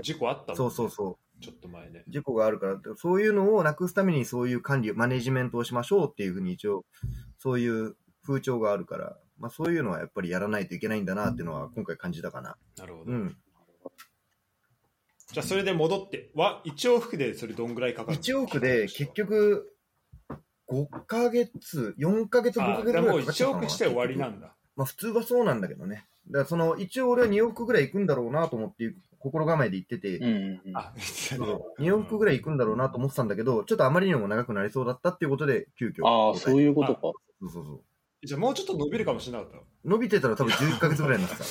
[0.00, 1.42] 事故あったもんねそうそうそう。
[1.42, 2.04] ちょっと前ね。
[2.06, 6.84] 事故があるから、そういうのをなくすためにそういう管理、マネジメントをしましょうっていうふうに一応、
[7.38, 12.56] そういう風潮があるから、まあそういうのはやっぱりやらないといけないんだなっていうのは今回感じたかな。
[12.76, 13.10] なるほど。
[13.10, 13.36] うん。
[15.32, 19.74] じゃあ、それで戻って、わ、一往復でそれどんぐらいかかる1往復で結局、
[20.70, 24.54] 5ヶ月、4ヶ月、5あヶ月ぐらいかかっちゃうかな復して終わりなんだ。
[24.76, 26.06] まあ普通はそうなんだけどね。
[26.28, 30.76] だからその、一応俺は2往復ぐらい行くんだろうなと思って、心構えで行ってて、うんうん。
[30.76, 36.06] あ、2往復ぐらい行くんだろうなと思ってたんだけど、ちょっとあまりにも長くなりそうだったっていうことで、急遽。
[36.06, 36.62] ああ、そうう。
[36.62, 37.00] いうことか。
[37.02, 37.12] そ
[37.46, 37.80] うそうそう。
[38.26, 39.58] じゃあもうちょっと伸びるかもしれなかった。
[39.84, 41.44] 伸びてたら多分11ヶ月ぐらいになってた。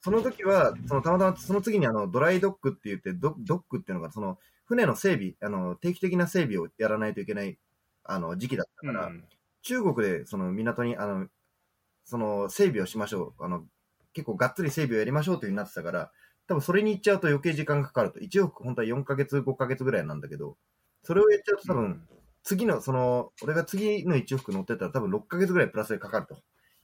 [0.00, 7.58] その時は、そのたまたまその次にあのドライドックって言ってド、ドックっていうのが、その船の整備、あの定期的な整備をやらないといけない
[8.04, 9.24] あの時期だったから、うん
[9.62, 11.26] 中国でその港にあの
[12.04, 13.64] その整備をしましょうあの、
[14.12, 16.12] 結構がっつり整備をやりましょうというになってたから、
[16.46, 20.56] 多分それに行っちゃうと余計時間がかかると、1億本当は4ヶ月、5ヶ月ぐらいなんだけど、
[21.02, 22.06] それをやっちゃうと多分、
[22.44, 26.36] 次の、その、俺が次の1往復乗ってたら多分6ヶ月ぐらいプラスでかかると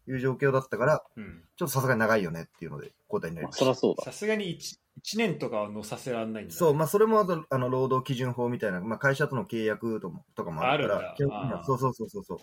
[0.08, 3.64] いう状況だったから、うんちょっとさすがに長いよねっていうので交代になりまあました。
[3.64, 4.04] そりゃそうだ。
[4.04, 6.54] さすがに 1, 一年とかは乗させられないんだ。
[6.54, 12.38] そう、まあそれもあとあの労働基準法みたいな、まあ会社との契約ともとかもあるから基本的にはあーそうそうそうそうそう。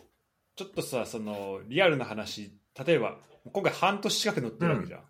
[0.56, 2.52] ちょっとさ、その、リアルな話、
[2.86, 5.04] 例えば、今回半年近く乗ってるわけじゃん。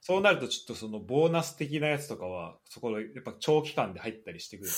[0.00, 4.70] そうなると、ちょっとその、ボーナス的なやつとかは、そこの、やっぱ長期間で入ったりしてくる。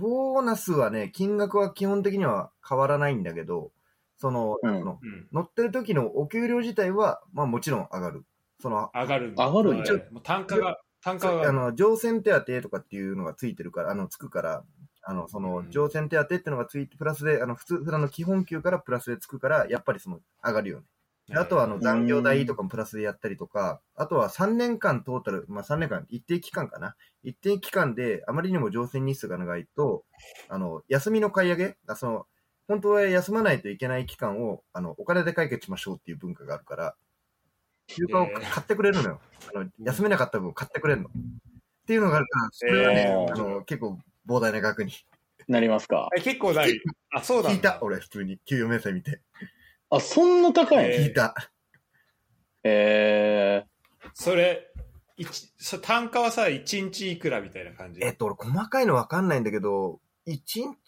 [0.00, 3.72] ボーナスはね、金額は基本的には変わらないんだけど、
[4.16, 4.68] その、う
[5.06, 5.28] ん。
[5.32, 8.24] 乗ってる時のお給料自体は、まあもちろん上がる。
[8.60, 14.64] その、上がる上がるんだはいもう単価が、単価が、あの、乗船手当とかっていうのがついてるから、あの、つくから、
[15.02, 20.86] あの、そのう、ん乗船手当っていうのがついて、プラスで、あの、普通、普段の基本給からプラスでつくから、やっぱりその、上がるよね。
[21.28, 26.94] であとは、あの、残業代とかもプラスでやったりとか、あとは3年間トータル、まあ3年間、一定期間かな。
[27.24, 30.04] 一定期間で、あまりにも乗船日数が長いと、
[30.48, 32.26] あの、休みの買い上げ、あその、
[32.68, 36.94] 本当は休まないといけない期間を、あの、お金で解決しましょうっていう文化があるから、
[37.86, 39.20] 休暇を買ってくれるのよ。
[39.54, 41.08] あの休めなかった分買ってくれるの。
[41.08, 41.12] っ
[41.86, 44.92] ていうのがあるから、それはね、えーあの結構膨大な額に。
[45.46, 46.08] なりますか？
[46.18, 46.80] え結構ない。
[47.12, 47.78] あ、そうだ聞いた、。
[47.82, 48.38] 俺、普通に。
[48.44, 49.20] 給与明細見て。
[49.90, 50.82] あ、そんな高いの？
[50.82, 51.34] えー聞いた。
[52.64, 53.64] え
[54.14, 54.72] それ、
[55.16, 58.00] 一そ単価はさ、1日いくらみたいな感じ？
[58.02, 60.40] えっと、俺、細かいのわかんないんだけど、1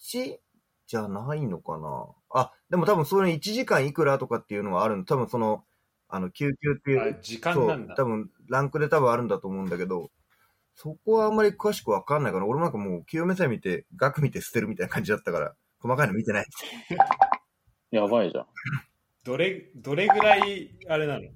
[0.03, 0.41] 日
[0.89, 2.07] じゃないのかな？
[2.31, 5.05] あ、でも多分それ1時間いくらとかっていうのはあるの。
[5.05, 5.63] 多分その、
[6.09, 7.95] あの、救急っていう、あ時間なんだ。
[7.95, 10.11] 多分ランクで多分あるんだと思うんだけど、
[10.75, 16.47] そこはあんまり詳しくわかんないから、俺もなんかもう、清めさえ見て、額見て捨てるみたいな感じだったから、細かいの見てない。
[17.93, 18.47] ー、 やばいじゃん。
[19.25, 21.29] どれ、どれぐらい、あれなの？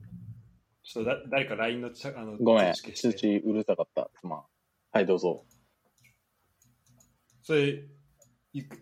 [0.82, 4.10] ちょっとだ誰か LINE のちゃあのごめん、通知うるさかった。
[4.18, 4.42] すまん。
[4.92, 5.44] はい、どうぞ。
[7.42, 7.84] それ、
[8.52, 8.81] いく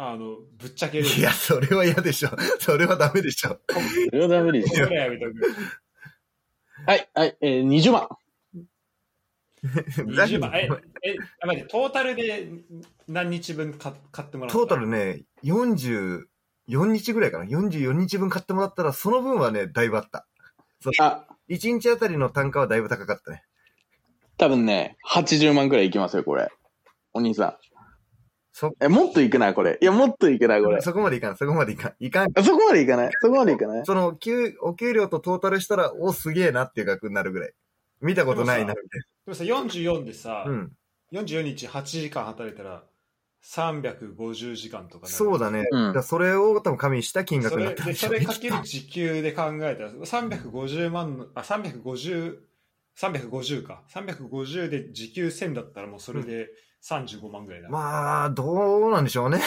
[0.00, 1.04] あの、ぶっちゃける。
[1.06, 2.30] いや、それは嫌でしょ。
[2.60, 3.58] それはダメでしょ。
[3.68, 4.88] それはダメでこすよ。
[4.88, 5.32] れやめとく。
[6.86, 8.08] はい、はい、えー、20万。
[9.64, 10.52] 20万。
[10.54, 10.68] え、
[11.02, 12.48] え、あ待って、トータルで
[13.08, 14.58] 何日分か買ってもらった？
[14.58, 16.22] トータルね、44
[16.68, 17.44] 日ぐらいかな。
[17.44, 20.28] 44日分買ってもらったら、その分はね、だいぶあった。
[21.00, 23.42] あ、1日あたりの単価はだいぶ高かったね。
[24.36, 26.48] 多分ね、80万くらいいきますよ、これ。
[27.12, 27.58] お兄さ
[28.58, 28.72] そん。
[28.80, 29.78] え、もっといくないこれ。
[29.80, 30.80] いや、もっといくないこれ。
[30.82, 31.94] そこまでいかん、そこまでいかん。
[32.00, 32.32] いかん。
[32.36, 33.10] あそこまでいかない？
[33.22, 33.86] そこまでいかない？
[33.86, 37.52] その、給、お給料とトータルしたら、お、すげえなっていう額になるぐらい。
[38.00, 40.50] 見たことないな、みたいでもさ、44でさ、な。
[40.50, 40.72] うん。
[41.12, 42.82] 44日8時間働いたら、
[43.44, 45.64] 350時間とかそうだね。
[45.70, 52.38] うんだそれを多分加味した金額それで、になったんでしょそうれかける時給で考えたら、350万の、あ、350、
[52.98, 53.84] 350か。
[53.94, 56.48] 350で時給1000だったらもうそれで
[56.88, 57.68] 35万ぐらいだ。
[57.68, 59.40] まあ、どうなんでしょうね。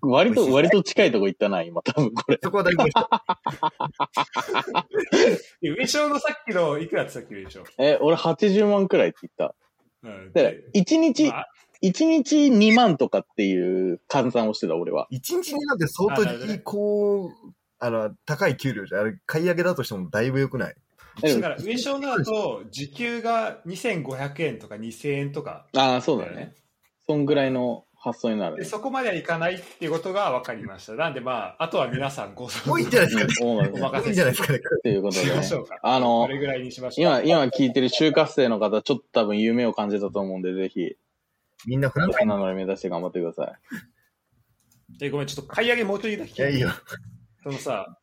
[0.00, 2.38] 割と、割と近いとこ行ったな、今、多分これ。
[2.42, 2.88] そこは大丈夫。
[5.60, 7.64] で上昇のさっきの、いくらってさっきの上昇？
[7.78, 9.56] え、俺80万くらいって言った。
[10.04, 10.32] うん。
[10.32, 11.48] で、1日、まあ
[11.80, 15.06] 1日2万とかっていう換算をしてた、俺は。
[15.10, 16.24] 一日になって相当
[16.64, 17.30] こう、
[17.78, 19.00] あの、高い給料じゃん。
[19.02, 20.74] あれ、買い上げだとしてもだいぶ良くない？
[20.74, 20.74] え
[21.22, 25.66] だから上昇のだと、時給が2500円とか2000円とか。
[25.76, 26.54] ああ、そうだね。
[27.06, 28.68] そんぐらいの発想になるで、ね。
[28.68, 30.94] そこまではいかないっていうことが分かりました。
[30.94, 33.70] なんでまあ、あとは皆さんご想像多いんじゃないですかね。
[33.72, 34.58] お任せいいんじゃないですかね。
[34.58, 35.32] っていうことでね。
[35.82, 37.22] あのこれぐらいにしましょう。
[37.22, 40.96] 今、今聞いてる就活生の方、ちょっと多分夢を感じたと思うんで、ぜひ、
[41.66, 43.52] みんなフランスなのに目指して頑張ってくださ
[44.94, 44.98] い。
[44.98, 46.70] で、ごめん、ちょっと買い上げもうちょいだけ聞いや、いいよ。
[47.42, 47.97] そのさ、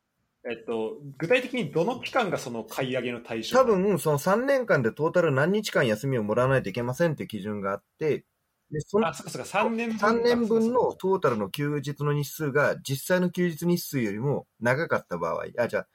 [0.48, 3.58] えっと、具体的にどの期間がその買い上げの対象？
[3.58, 8.24] 多分、その3年間でトータル何日間休みをもらわないといけませんって基準があって、
[8.70, 9.98] で、そのあ、そっかそっか、3年分。
[9.98, 15.86] 3年分のトータルの休日の日数が実際の休日日数よりも長かった場合、あ、じゃあ、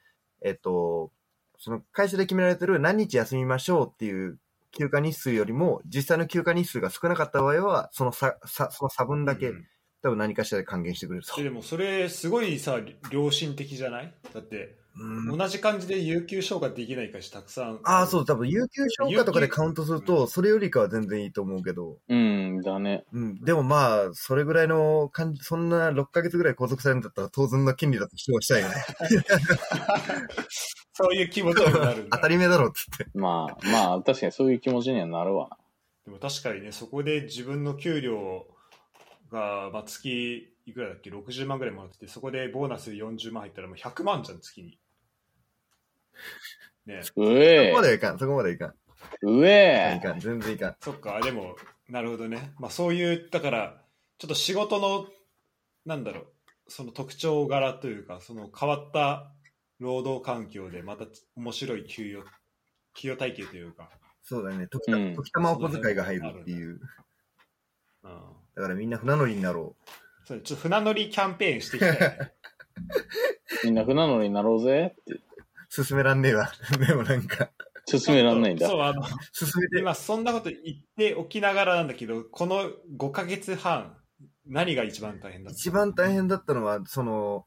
[0.42, 1.12] えっと、
[1.58, 4.38] その会社で決められてる何日休みましょうっていう
[4.72, 9.64] 休暇日数よりも実際の休暇日数が少なかった場合は、その差、差その差分だけうん
[10.02, 11.42] 多分何かしらで還元してくれるとえ。
[11.44, 12.78] でもそれすごいさ
[13.10, 14.14] 良心的じゃない？
[14.34, 23.04] だってうん同じ感じで有給消化できない会社たくさんああ、そう、多分有給消化とかでカウントすると、それよりかは全然いいと思うけど、うん、だね。
[23.14, 28.74] うん、でもまあ、それぐらいの感じ、そんな6ヶ月ぐらい拘束されるんだったら当然の権利だと主張したいよね。
[30.92, 33.06] そういう気持ちになる 当たり前だろうっつって。
[33.14, 35.56] まあ、まあ、確かにそういう気持ちにはなるわな。
[36.04, 38.46] でも確かにねそこで自分の給料
[39.32, 44.78] が、まあ、月いくらだっけ？60万ぐらいもらっててそこでボーナスで40万入ったらもう100万じゃん月に。
[46.86, 47.00] ね。
[47.00, 48.74] うそえこまではいかん、そこまではいかん。
[49.22, 50.76] うえいかん、全然いかん。
[50.80, 51.56] そっかでも
[51.88, 52.52] なるほどね。
[52.58, 53.82] まあそういうだから
[54.18, 55.08] ちょっと仕事の
[55.84, 56.26] なんだろう
[56.68, 59.32] その特徴柄というかその変わった
[59.80, 62.24] 労働環境でまた面白い給与
[62.94, 63.90] 給与体系というか、
[64.22, 64.66] そうだね。
[64.68, 65.14] 時た、うん。
[65.14, 66.80] 時たまお小遣いが入るっていう。
[68.04, 68.10] うん、
[68.54, 69.76] だからみんな船乗りになろ
[70.24, 72.32] それちょっと船乗りキャンペーンしていきたいね
[73.64, 75.20] みんな船乗りになろうぜってう。
[75.68, 76.52] 進めらんねえわ。
[76.86, 77.50] でもなんか、
[77.86, 78.76] 進めらんないんだそ。
[78.76, 83.96] うあの進めて、今そんなこと言っておきながらなんだけどこの5ヶ月半
[84.46, 85.56] 何が一番大変だった？
[85.56, 87.46] 一番大変だったのは、その、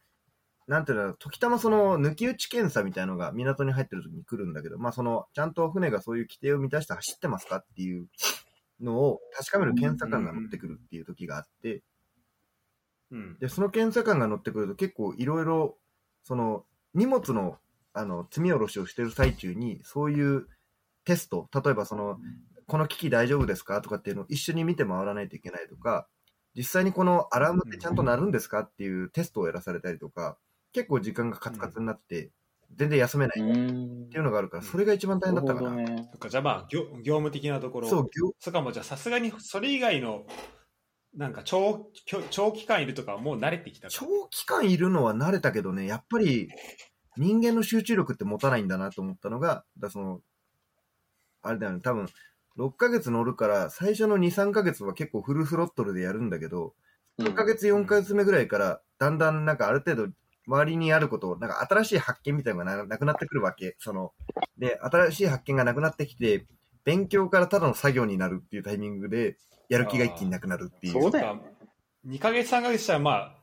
[0.67, 8.07] なんていうの、時たまその、抜き打ち検査みたいのが港に入ってる時に来るんだけど、まあその、ちゃんと船がそういう規定を満たして走ってますかっていう
[8.81, 11.83] のを確かめる検査官が乗ってくるっていう時があって、
[13.11, 13.37] うん。
[13.39, 15.77] で、その検査官が乗ってくると結構いろいろ、
[16.23, 17.57] その、荷物の、
[17.93, 20.47] あの、積み下ろしをしてる最中に、そういう
[21.05, 22.19] テスト、例えばその、
[22.67, 26.07] この機器大丈夫ですかとかっていうのを一緒に見て回らないといけないとか、
[26.55, 30.37] 実際にこのアラームってちゃんと鳴るんですかっていうテストをやらされたりとか、
[30.73, 32.31] 結構時間がカツカツになって、
[32.75, 34.09] 全然休めないっうん。
[34.09, 35.71] ていうのがあるから、それが一番大変だったかな。
[35.71, 36.09] なるほどね。
[36.11, 37.87] そっかじゃあまあ業業務的なところ。
[37.87, 40.25] そう、業そっかもうじゃあさすがにそれ以外の
[41.15, 46.49] なんか長長長期間いるとかはもう慣れてきた長期間いるのは慣れたけどね、やっぱり
[47.17, 50.21] 人間の集中力って持たないんだなと思ったのが、だその、
[51.41, 52.07] あれだよね、多分、
[52.57, 56.73] 6ヶ月乗るから、最初の2、3ヶ月は結構フルスロットルでやるんだけど、
[57.17, 60.13] うん3ヶ月、4ヶ月目ぐらいから、だんだんなんかある程度、
[60.47, 63.75] 周りにあることを、なんか新しい発見みたいなのがななくなってくるわけ。
[63.79, 64.13] その、
[64.57, 66.45] で、新しい発見がなくなってきて、
[66.83, 69.37] 勉強からただの作業になるっていうタイミングで、
[69.69, 70.93] やる気が一気になくなるっていう。
[70.93, 71.41] そうだよね。
[72.07, 73.35] 2ヶ月3ヶ月したらまあ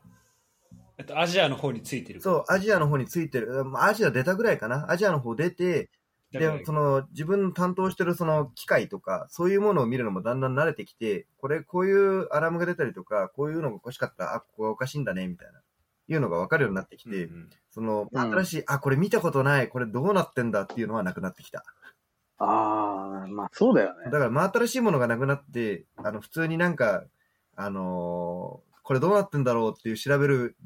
[0.98, 3.64] えっとアジアの方についてるそう、アジアの方についてる。
[3.64, 4.90] まあアジア出たぐらいかな。
[4.90, 5.90] アジアの方出て、
[6.32, 15.60] で、その、自分の担当してるその機械とか、そういうものを見るのもだんだん慣れてきて、これ、こういうアラームが出たりとか、こういうのがおかしかった、あ、ここがおかしいんだね、みたいな、
[16.08, 21.64] いうのが分かるようになってきて、うんうんその、うん新しい、あ、これ見たことない、これどうなってんだっていうのはなくなってきた。
[22.38, 24.10] ああ、まあそうだよねだ。
[24.10, 27.04] から、真新しいものがなくなって、あの、普通になんか、
[27.56, 30.56] あのーこれどうなってんだろうっていう調べる、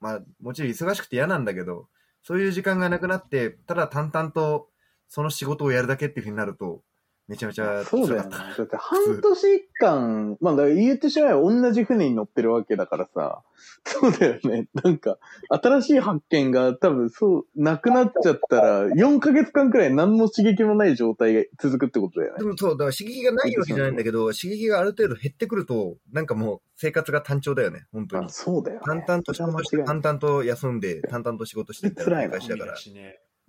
[0.00, 1.86] まあ、もちろん忙しくて嫌なんだけど、
[2.22, 4.68] そういう時間がなくなって、ただ淡々と
[5.08, 6.82] その仕事をやるだけっていうふうになると、
[7.30, 8.30] めちゃめちゃそうだよね。
[8.30, 13.42] だって半年間、まあ言ってしまえば同じ船に乗ってるわけだからさ、
[13.84, 14.66] そうだよね。
[14.82, 15.16] なんか、
[15.48, 22.38] 新しい発見が多分そう、なくなっちゃったら、4ヶ月間くらい何の刺激もない状態が続くってことだよね。
[22.38, 28.30] たでもそう、だから刺激がないわけじゃないんだけど、刺激がある程度減ってくると、なんかもう生活が単調だよね、本当あに。
[28.30, 28.82] そうだよ、ね。
[28.84, 32.74] 淡々と仕事して、淡々と休んで、淡々と仕事してって辛いな繰り返しだから。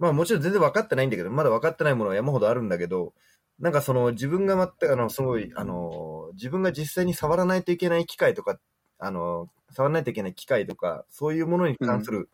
[0.02, 3.14] まあもちろん全然分かってないんだけど、まだ分かってないものは山ほどあるんだけど、
[3.62, 8.60] なんかその自分が全く、あの、すごい、あの、自分が実際に触らないといけない機械とか、
[9.00, 12.30] あの、触らないといけない機械とか、そういうものに関する、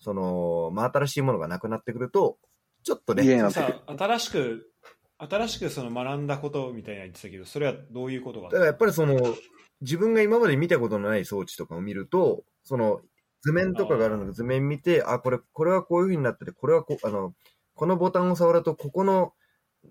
[0.00, 2.38] その、まあ新しいものがなくなってくると、
[2.82, 4.72] ちょっとね、新しく
[5.18, 8.48] 新しくその学んだことみたいなの言ってたけどそれはどういうことが？
[8.48, 9.20] だからやっぱりその、
[9.80, 13.00] 自分が今まで見たことのない装置とかを見ると、その、
[13.42, 17.34] 図面とかがあるので図面見て、あ、これ、これはこういう風になってて、これはこう、あの、
[17.74, 19.32] このボタンを触ると、ここの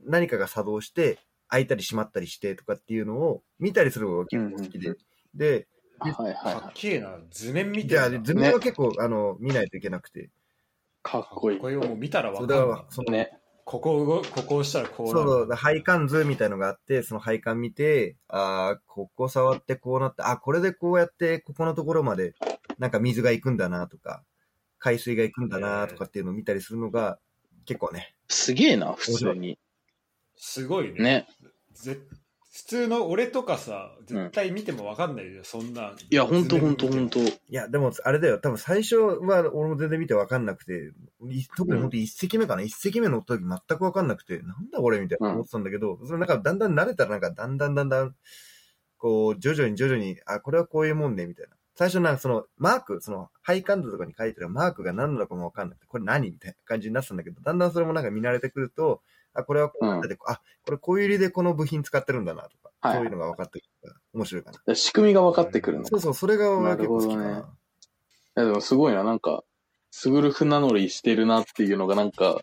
[0.05, 4.89] 何かが作動して、開いたり閉まったりしてとかっていうのを見たりするのが結構好きで。
[4.89, 4.97] うん
[5.33, 5.67] で、
[5.99, 10.23] はいはいかはっけえな図面見てる図面は結構、あの、見ないといけなくて。
[10.23, 10.29] い。
[11.03, 11.59] かっこいい。
[11.59, 13.37] これをもう見たら分かんないだから、その、ね。
[13.63, 22.33] ここを動ここをしたらこうなるそう配管図みたいのがあって、その配管見て、ああ、ここ触ってこうなって、あこれでこうやって、ここのところまで、
[22.79, 24.23] なんか水が行くんだなとか、
[24.79, 27.19] 海水が行くんだなとかっていうのを見たりするのが、
[27.65, 28.15] 結構ね。
[28.27, 29.59] すげえな、普通に。
[30.43, 31.03] すごいね。
[31.03, 31.27] ね。
[31.71, 31.99] ぜ
[32.51, 35.93] 普通の俺とかさ絶対見ても分かんないよ、そんな。
[36.09, 37.19] いや、ほんとほんとほんと。
[37.19, 39.19] いや、でも、あれだよ、多分最初は
[39.53, 40.91] 俺も全然見てわかんなくて、
[41.29, 48.15] い特に本当一席目かな、一席目乗った時全くわかんなくて、なんだこれみたいな思ってたんだけど、そのなんかだんだん慣れたらなんかだんだんだんだん、
[48.97, 51.55] こう、徐々に徐々に、あ、これはこういうもんね、みたいな。
[51.75, 56.31] 最初なんかそのマーク、その配管図とかに書いてるマークが何なのかもわかんなくて、これ何？
[56.31, 59.01] みたいな感じになってたんだけど、だんだんそれもなんか見慣れてくると、
[59.33, 64.75] あ、これはこうなってて、あ、これこういう理でこの部品使ってるんだなとか、はいそういうのが分かってくるから、面白いかな。
[64.75, 67.23] 仕組みが分かってくるのかそうそう、それが俺は結構好きかな。
[67.23, 67.43] なね
[68.37, 69.43] いやでもすごいな、なんか、
[69.91, 72.41] すぐる船乗りしてるなっていうのがなんか、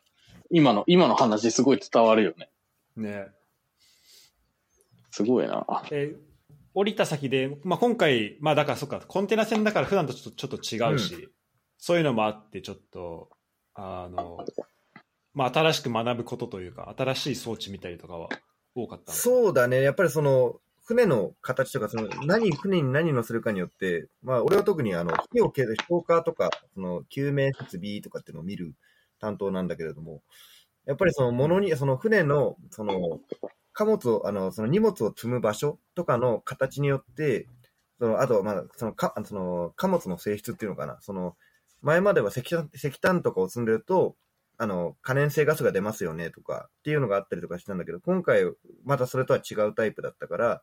[0.50, 2.50] 今の、今の話すごい伝わるよね。
[2.96, 3.28] ね
[5.10, 5.64] すごいな。
[5.68, 6.14] あえ
[6.74, 11.28] 降りた先で、まあ、今回、まあだからそっか、コンテナ船だから普段とちょっとちょっと違うし、
[11.76, 13.30] そういうのもあって、ちょっと、
[13.74, 14.44] あの、
[15.38, 18.28] まあ新しく学ぶことというか、新しい装置見たりとかは
[18.74, 19.80] 多かったそうだね。
[19.82, 28.74] やっぱりその、船の形とか、その、何、船に何乗せるかによって、まあ、俺は特にあの、火を消す、消火とか、その、救命設備とかっていうのを見る
[29.20, 30.22] 担当なんだけれども、
[30.86, 33.20] やっぱりその、物に、その、船の、その、
[33.72, 37.46] 貨物を、あの、その荷物を積む場所とかの形によって、
[38.00, 40.98] その、あとまあ、その、か、その、貨物の性質っていうのかな。
[41.00, 41.36] その、
[41.80, 44.16] 前までは石炭、石炭とかを積んでると、
[44.58, 48.44] あの、可燃性ガスが出ますよねとかっていうのがあったりとかしたんだけど、今回
[48.84, 50.62] またそれとは違うタイプだったから、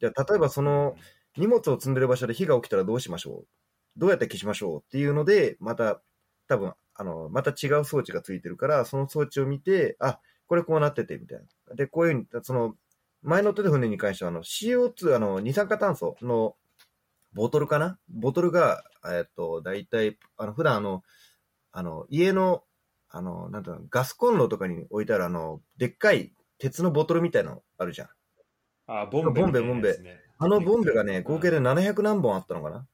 [0.00, 0.96] じゃあ例えばその
[1.36, 3.48] 荷物を積んでる場所で火が起きたらどうしましょう？
[3.96, 4.80] どうやって消しましょう？
[4.82, 6.02] っていうので、また
[6.48, 11.74] 多分、あの、また違う装置がついてるから、その装置を見て、あ、これこうなっててみたいな。
[11.76, 12.74] で、こういうふうに、その、
[13.22, 16.56] 前の手で船に関しては、あの、CO2、あの、二酸化炭素の
[17.34, 17.98] ボトルかな？
[18.08, 21.02] ボトルが、えっと、だいたい、あの、普段あの、
[21.72, 22.64] あの、家の、
[23.10, 28.08] あの、なんていうの、ガスコンロとかに置いてあるあの、でっかい鉄のボトルみたいなのあるじゃん。
[28.86, 32.86] あボンベみたいなやつね、あのボンベがね、合計で700何本あったのかな。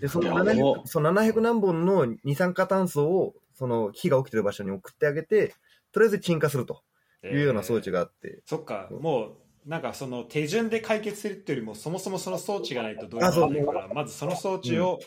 [0.00, 5.54] で、そのやば700、その700何本の二酸化炭素を、その火が起きてる場所に送ってあげて、
[5.92, 6.82] とりあえず鎮火すると。
[7.24, 8.00] いうような装置が。
[8.00, 9.36] があって、そっか、も
[9.66, 15.00] う、なんかその手順で解決するっていうよりも、そもそもその装置がないとどうにもならないから、まずその装置を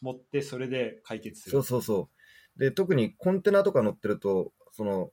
[0.00, 1.52] 持って、それで解決する。
[1.52, 2.17] そうそうそう。
[2.58, 5.10] で、特にコンテナとか乗ってると、その、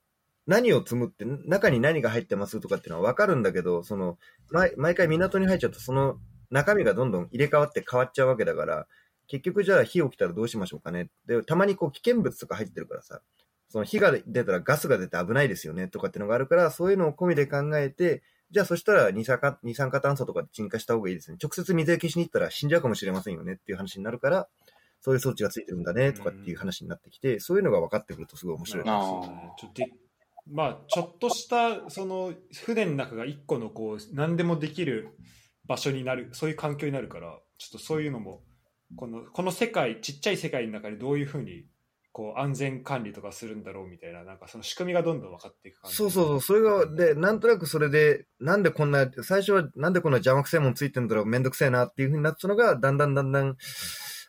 [0.47, 4.17] 何を積むって、中に何が入ってますとかっていうのは分かるんだけど、その、
[4.51, 6.19] 毎毎回港に入っちゃうと、その
[6.51, 8.87] 中身がどんどん入れ替わって変わっちゃうわけだから、
[9.27, 11.09] 結局じゃあ火起きたらどうしましょうかね。
[11.25, 13.21] で、たまにこう危険物とか入ってるからさ、
[13.69, 18.21] その火が出たらガスが出て危ないですよねとかっていうのがあるから、そういうのを込みで考えて、
[18.51, 21.37] じゃあそしたら二酸化二酸化炭素とかで鎮火した方がいいですね。
[21.41, 24.47] 直接水焼けしに行ったら死んじゃうかもしれませんよねっていう話になるから、
[25.06, 28.84] そういう装置がついてるんだねとかっていう話になってきて、そういうのが分かってくるとすごい面白い。
[28.88, 29.01] あー。
[29.03, 29.91] そうだねちょっとで
[30.51, 32.34] まあ、ちょっとしたその
[32.66, 35.10] 船の中が一個のこう何でもできる
[35.68, 38.41] 場所になるそういう環境になるからちょっとそういうのも
[38.95, 41.66] このこの世界ちっちゃい世界の中でどういうふうに
[42.16, 45.97] こう安全管理とかするんだろうみたいななんかその仕組みがどんどん分かっていく感じ。
[45.97, 53.58] そうそうそう、それが、で、なんとなくそれで、なんでこんな、最初はなんでこんな邪魔くせえもんついてんだろう、めんどくせえなっていう風になってたのが、だんだんだんだん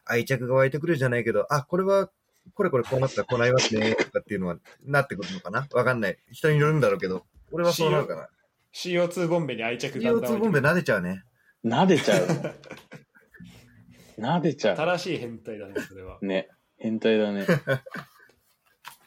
[0.07, 2.11] 愛着が湧いてくるじゃないけど、あ、これは、
[2.55, 5.67] これこれこうなったらこうなりますね、とかっていうのは、なってくるのかな？
[5.73, 6.19] わかんない。
[6.31, 8.29] 人によるんだろうけど、俺はそうなるかな。
[8.73, 11.23] CO2 ボンベに愛着がだんだん CO2 ボンベ撫でちゃうね。
[11.65, 12.27] 撫でちゃう。
[14.21, 16.27] 撫でちゃ正しい変態だねそれはう。
[16.27, 16.49] ね。
[16.79, 17.47] 変態だね。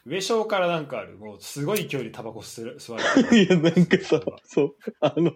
[0.06, 5.32] 上昇からなんかあるもうすごい勢いでタバコ吸る吸われて いや、なんかさ、そう、あの、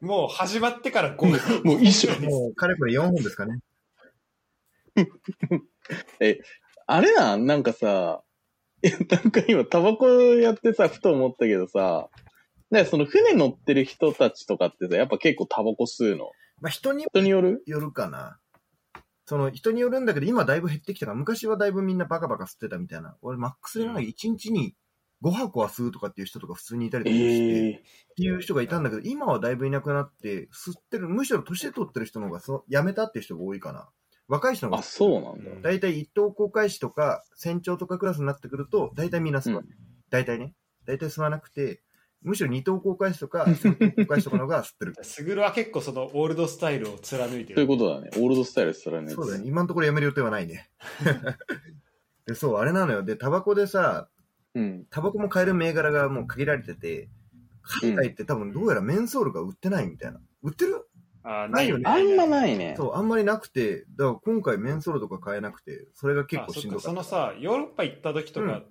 [0.00, 3.60] もう始まってから5分もう一緒もう、かれこれ4本ですかね。
[6.86, 7.46] あれなん？
[7.46, 8.22] なんかさ、
[8.82, 12.08] いやなんか今タバコやってさ、ふと思ったけどさ、
[12.70, 16.30] なんかその船乗ってる人たちとかってさ、やっぱ結構タバコ吸うの？
[16.60, 17.62] まあ、人に人による？
[17.66, 18.38] よるかな。
[19.26, 23.16] その、人によるんだけど、今だいぶ減ってきたから、昔はだいぶみんなバカバカ吸ってたみたいな。
[23.22, 24.76] 俺、マックスでなんか1日に
[25.20, 27.82] 5箱は吸うとかっていう人とか普通にいたりとかして、ええっ
[28.16, 33.88] ていう人がいたんだけど、今はだいぶいなくなって、吸ってる、むしろ年で取ってる人の方がそ、辞めたっていう人が多いかな。
[34.28, 34.82] 若い人の方あ、が。
[34.84, 35.50] そうなんだ。
[35.62, 39.70] 大体一等航海士とか船長とかクラスになってくると、大体みんな吸わない。
[40.10, 40.54] 大体ね。
[40.84, 41.82] 大体吸わなくて、
[42.22, 44.94] むしろ二等航海士とか 三等航海士とかの方が吸ってる。
[45.02, 48.10] スグルは結構そのオールドスタイルを貫いてるそういうことだね。
[48.16, 49.10] オールドスタイルしたらね。
[49.12, 49.44] そうだね。
[49.46, 50.70] 今のところやめる予定はないね。
[52.26, 53.04] で、そう、あれなのよ。
[53.04, 54.08] で、タバコでさ、
[54.54, 54.86] うん。
[54.90, 57.08] タバコも買える銘柄がもう限られてて、
[57.62, 60.20] 海外って多分どうやらメンソールが売ってないみたいな。
[60.42, 60.88] 売ってる？
[61.28, 61.84] あーないよね。
[61.86, 62.74] あんまないね。
[62.76, 66.88] そう、あんまりなくて、だから今回メンソールとか買えなくて、それが結構しんどかった。
[66.88, 68.64] そのさヨーロッパ行った時とか、うん。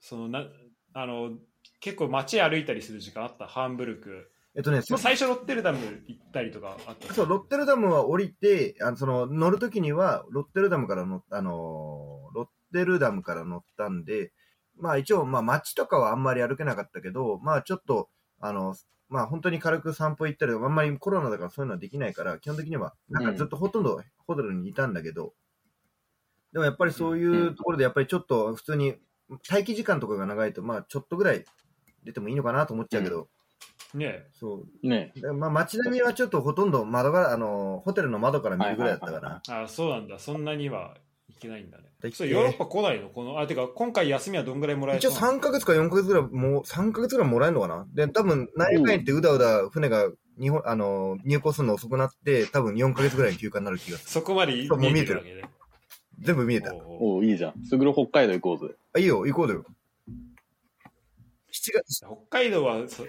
[0.00, 0.46] そのな
[0.94, 1.32] あの
[1.80, 3.46] 結構街歩いたりする時間あった？
[3.46, 7.14] ハンブルク、えっとね、最初ロッテルダム行ったりとかあった。
[7.14, 14.32] そう、ロッテルダムは降りて、あの、その、乗るときには、ロッテルダムから乗っあのー、ロッテルダムから乗ったんで、
[14.76, 18.08] まあ一応、まあ街とかはあんまり歩けなかったけど、まあちょっと、
[18.40, 18.74] あの、
[19.08, 25.34] まあ本当に軽く散歩行ったりあんまりコロナだからそういうのはできないから、基本的には、なんかずっとほとんどホテルにいたんだけど、
[26.52, 28.96] でもやっぱりそういうところで、やっぱりちょっと普通に、
[29.50, 31.44] 待機時間とかが長いと、まあちょっとぐらい
[32.04, 33.28] 出てもいいのかなと思っちゃうけど、
[33.94, 35.12] ねそう、ね。
[35.14, 39.62] でまあ、街並みはちょっとほとんど窓が、あの、ホテルの窓から見るぐらいだったかはいはいな。
[39.62, 40.18] あそうなんだ。
[40.18, 40.96] そんなには
[41.28, 43.10] いけないんだねだそうヨーロッパ来ないの？
[43.10, 47.86] このあてか今回休みはどんぐらいもらえ一応そうなの3ヶ月か4ヶ月ぐらい、もう3ヶ月ぐらいもらえるのかな？
[47.92, 50.10] で、多分、何やかん言ってうだうだ船が
[50.40, 54.10] 日本、あの、入港するの遅くなって、多分4ヶ月ぐらいに休暇になる気がする。
[54.10, 54.68] そこまで見え
[55.04, 55.42] てるわけね
[56.20, 56.74] 全部見えた。
[56.74, 57.64] おうおいいじゃん。
[57.64, 58.74] すぐる北海道行こうぜ。
[58.94, 59.64] あ、いいよ、行こうだよ。
[61.52, 63.04] 7月、北海道はそ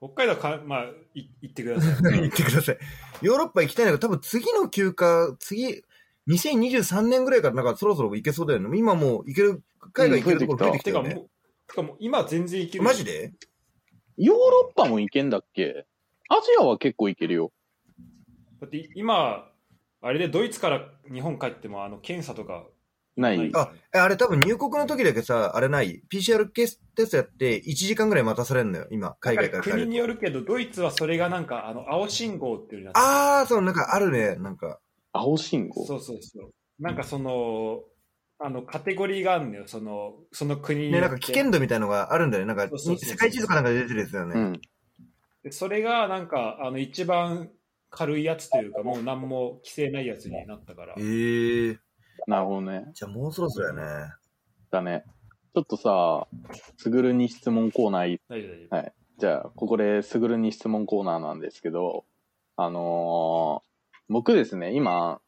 [0.00, 0.84] 北海道か、まあ、
[1.14, 2.78] い行ってください 行ってください。
[3.22, 5.82] ヨーロッパ行きたいんだけど、多分次の休暇、次、
[6.28, 8.78] 2023年ぐらいからなんかそろそろ行けそうだよね。
[8.78, 9.62] 今もう行ける、
[9.92, 11.08] 海外行けるところ増えてきたよね。
[11.10, 11.28] てかもう
[11.66, 13.32] てかもう今全然行けるマジで？
[14.16, 15.86] ヨーロッパも行けんだっけ？
[16.28, 17.52] アジアは結構行けるよ。
[18.60, 19.50] だって今
[20.00, 22.66] あれでドイツから日本帰ってもあの検査とか
[23.16, 23.50] ない。
[23.54, 34.78] あ、えあれ多分入国の時だけさ、あれない ?PCR テストやって1時間ぐらい待たされるのよ、今、海外から帰る国によるけどドイツはそれがなんかあの青信号っていうあー、そう、なんかあるね、なんか。
[35.18, 36.50] 青信号そうそうそう
[36.80, 37.80] なんかその
[38.38, 42.54] あのカテゴリーがあるのよそのその国にね、なんか危険度みたいのがあるんだよね。
[42.54, 44.40] なんか、そうそうそうそう世界地図かなんかで出てるやつだよね。
[44.40, 44.60] うん。
[45.42, 47.50] でそれがなんかあの一番
[47.90, 51.78] 軽いやつというかもう何も規制ないやつになったからえー。
[52.26, 52.84] なるほどね。
[52.94, 54.12] じゃあもうそろそろやね。
[54.70, 55.04] だね。
[55.54, 56.28] ちょっとさ、
[56.76, 58.20] すぐるに質問コーナーい？
[58.28, 62.04] 大丈夫大丈夫、はいじゃあ、ここですぐるに質問コーナーなんですけど、
[62.54, 63.67] あのー
[64.08, 65.20] 僕ですね、今、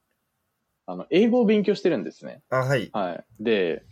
[0.86, 2.42] あの、英語を勉強してるんですね。
[2.50, 2.90] あ、はい。
[2.92, 3.24] はい。
[3.44, 3.82] で、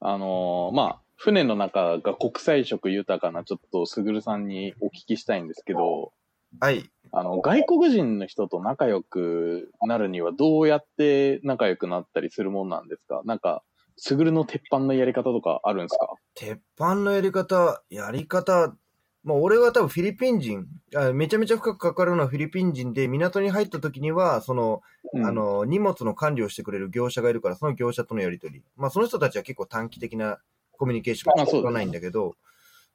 [0.00, 6.12] あのーまあ、船の中が国際色豊かな、ちょっと、すぐるさんにお聞きしたいんですけど、
[6.60, 6.90] はい。
[7.12, 13.22] あの、外国人の人と仲良くなるにはどうやって仲良くなったりするもんなんですか？
[13.24, 13.62] なんか、
[13.96, 16.14] すぐるの鉄板のやり方とかあるんですか？
[16.34, 18.76] 鉄板のやり方、やり方、
[19.28, 20.66] まあ俺は多分フィリピン人、
[20.96, 24.80] あめちゃめちゃ深くかかるのはフィリピン人で、港に入った時には、その、
[25.12, 28.62] うんあ、の、荷物の管理をしてくれる業者がいるから、その業者とのやり取り。
[28.78, 30.38] まあその人たちは結構短期的な
[30.78, 32.36] コミュニケーションあそうですがないんだけど、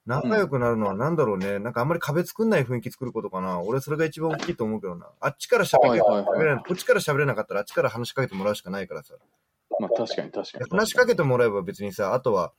[0.06, 1.60] 仲良くなるのはなんだろうね。
[1.60, 3.60] なんかあんまり壁作んない雰囲気作ることかな。
[3.60, 5.06] 俺それが一番大きいと思うけどな。
[5.20, 9.14] あっちから喋れはいはいこっちから喋れなかったらあっちから話しかけてもらうしかないからさ。
[9.78, 10.64] まあ確かに確かに。
[10.68, 12.52] 話しかけてもらえば別にさ、あとは、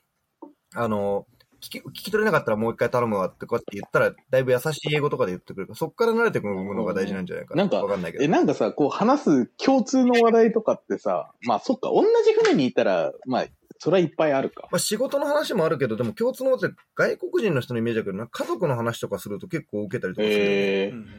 [0.73, 1.34] あの、聞
[1.69, 7.63] き聞き取れなかったらもう一回頼むわってこうやって言ったら、だいぶ優しい英語とかで言ってくれるから、そっから慣れてくるのが大事なんじゃないかな。
[7.63, 8.27] なんかえ、わかんないけど。
[8.27, 13.45] なんかさ、こう話す共通の話題とかってさ、まあそっか、同じ船にいたら、まあ、
[13.77, 14.67] それはいっぱいあるか。
[14.71, 20.35] まあ仕事の話もあるけど、でも共通のことって外国人の人のイメージだけどな、家族の話とかすると結構受けたりとかする。
[20.37, 21.15] えー、うん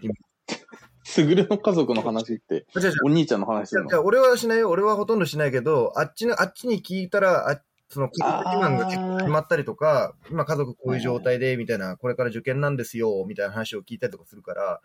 [1.09, 2.67] すぐるの家族の話って、
[3.05, 4.69] お兄ちゃんの話するのいやいや俺はしないよ。
[4.69, 14.81] 俺はほとんどしないけど、あっちの、あっちに聞いたら、あその、家族自慢が結構決まったりとか、今家族こういう状態で、みたいな、これから受験なんですよ、みたいな話を聞いたりとかするから、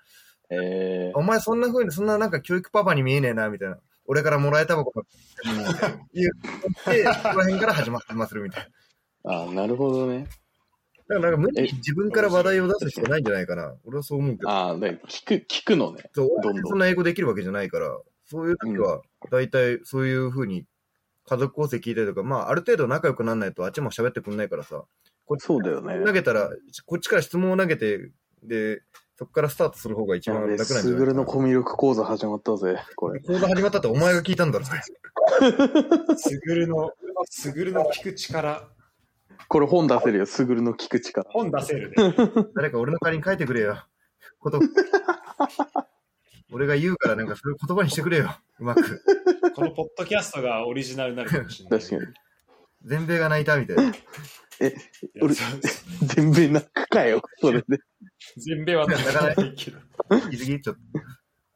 [0.52, 3.78] えお前そんな風に、そんななんか教育パパに見えねえな、みたいな。
[4.06, 5.04] 俺からもらえたばっか
[6.14, 6.30] 言っ
[6.86, 8.68] て、そこら辺から始ま始まするみたい
[9.24, 9.32] な。
[9.32, 10.28] ー、あなるほどね。
[11.08, 13.76] だからなんか無理に自分から話題を出す必要ないんじゃないかな。
[13.86, 14.50] 俺はそう思うけど。
[14.50, 16.04] ああ、で聞く、聞くのね。
[16.14, 20.66] そうどんどんそんな英語できるわけじゃないから、そういう時は、大体そういう風に
[21.26, 24.84] 家族構成聞いたりとか、まあある程度仲良くならないとあっちも喋ってくんないからさ、
[25.26, 26.04] こっちそうだよね。
[26.06, 26.50] 投げたら、
[26.86, 28.12] こっちから質問を投げて、
[28.44, 28.82] で、
[29.18, 30.84] そこからスタートする方が一番楽なんじゃない。
[30.84, 33.20] すぐるのコミュ力講座始まったぜ、これ。
[33.20, 34.82] 講座始まったってお前が聞いたんだろ、それ。
[36.18, 36.92] すぐるの、
[37.30, 38.68] すぐるの聞く力、
[39.48, 41.30] これ本出せるよ、すぐるの聞く力。
[41.30, 41.96] 本出せるね。
[42.56, 43.84] 誰か俺の代わりに書いてくれよ。
[44.40, 44.60] こと。
[46.52, 48.36] 俺が言うからなんかそういう言葉にしてくれよ。
[48.60, 49.02] うまく。
[49.56, 51.80] このポッドキャストがオリジナルになるかもしれない。
[51.82, 52.14] 確かに。
[52.86, 53.84] 全米が泣いたみたいな。
[53.84, 54.72] いや
[55.22, 55.34] 俺
[56.04, 57.80] 全米泣くかよ、それで。
[58.38, 59.78] 全米は泣かないけど。
[60.10, 60.82] 言い過ぎちょっと。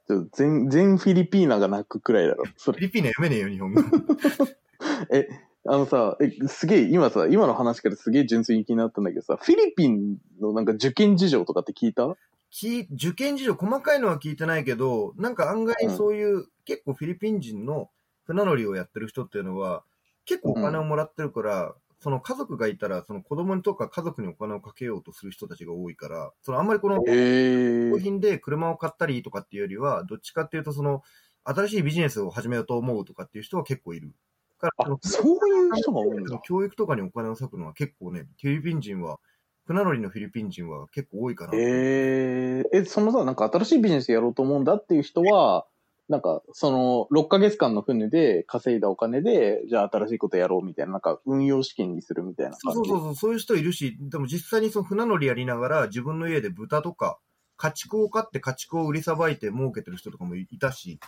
[0.08, 2.44] ちょ全、全フィリピーナが泣くくらいだろ。
[2.58, 2.78] それ。
[2.78, 3.82] フィリピンは読めねえよ、日本語。
[5.12, 5.28] え、
[5.68, 12.16] あのさ、え、すげえ、今さ、今の話からすげえ純粋に気になったんだけどさ、フィリピンのなんか受験事情とかって聞いた？
[12.56, 17.90] き受験事情、細かいのは聞いてないけど、なんか案外そういう、結構フィリピン人の
[18.24, 19.84] 船乗りをやってる人っていうのは、
[20.24, 31.04] 結構お金をもらってるから、その家族がいたら、その子供とか家族にお金をかけようとする人たちが多いから、そのあんまりこの、商品で車を買ったりとかっていうよりは、どっちかっていうと、その、
[31.44, 34.14] 新しいビジネスを始めようと思うとかっていう人は結構いる。
[34.62, 36.40] だからあ、そういう人が多いんだ。
[36.44, 39.20] 教育とかにお金を割くのは結構ね、フィリピン人は、
[39.66, 41.52] 船乗りのフィリピン人は結構多いかな。
[41.56, 45.66] えええ、そのさ、なんか新しいビジネスやろうと思うんだっていう人は、
[46.08, 52.76] なんか、その、6ヶ月間の船で稼いだお金で、じゃあ新しいことやろうみたいな、なんか運用資金にするみたいな感じ？
[52.76, 57.18] そうそうそう、そういう人いるし、でも実際にその船乗りやりながら自分の家で豚とか、
[57.58, 61.00] 家畜を飼って家畜を売りさばいて儲けてる人とかもいたし。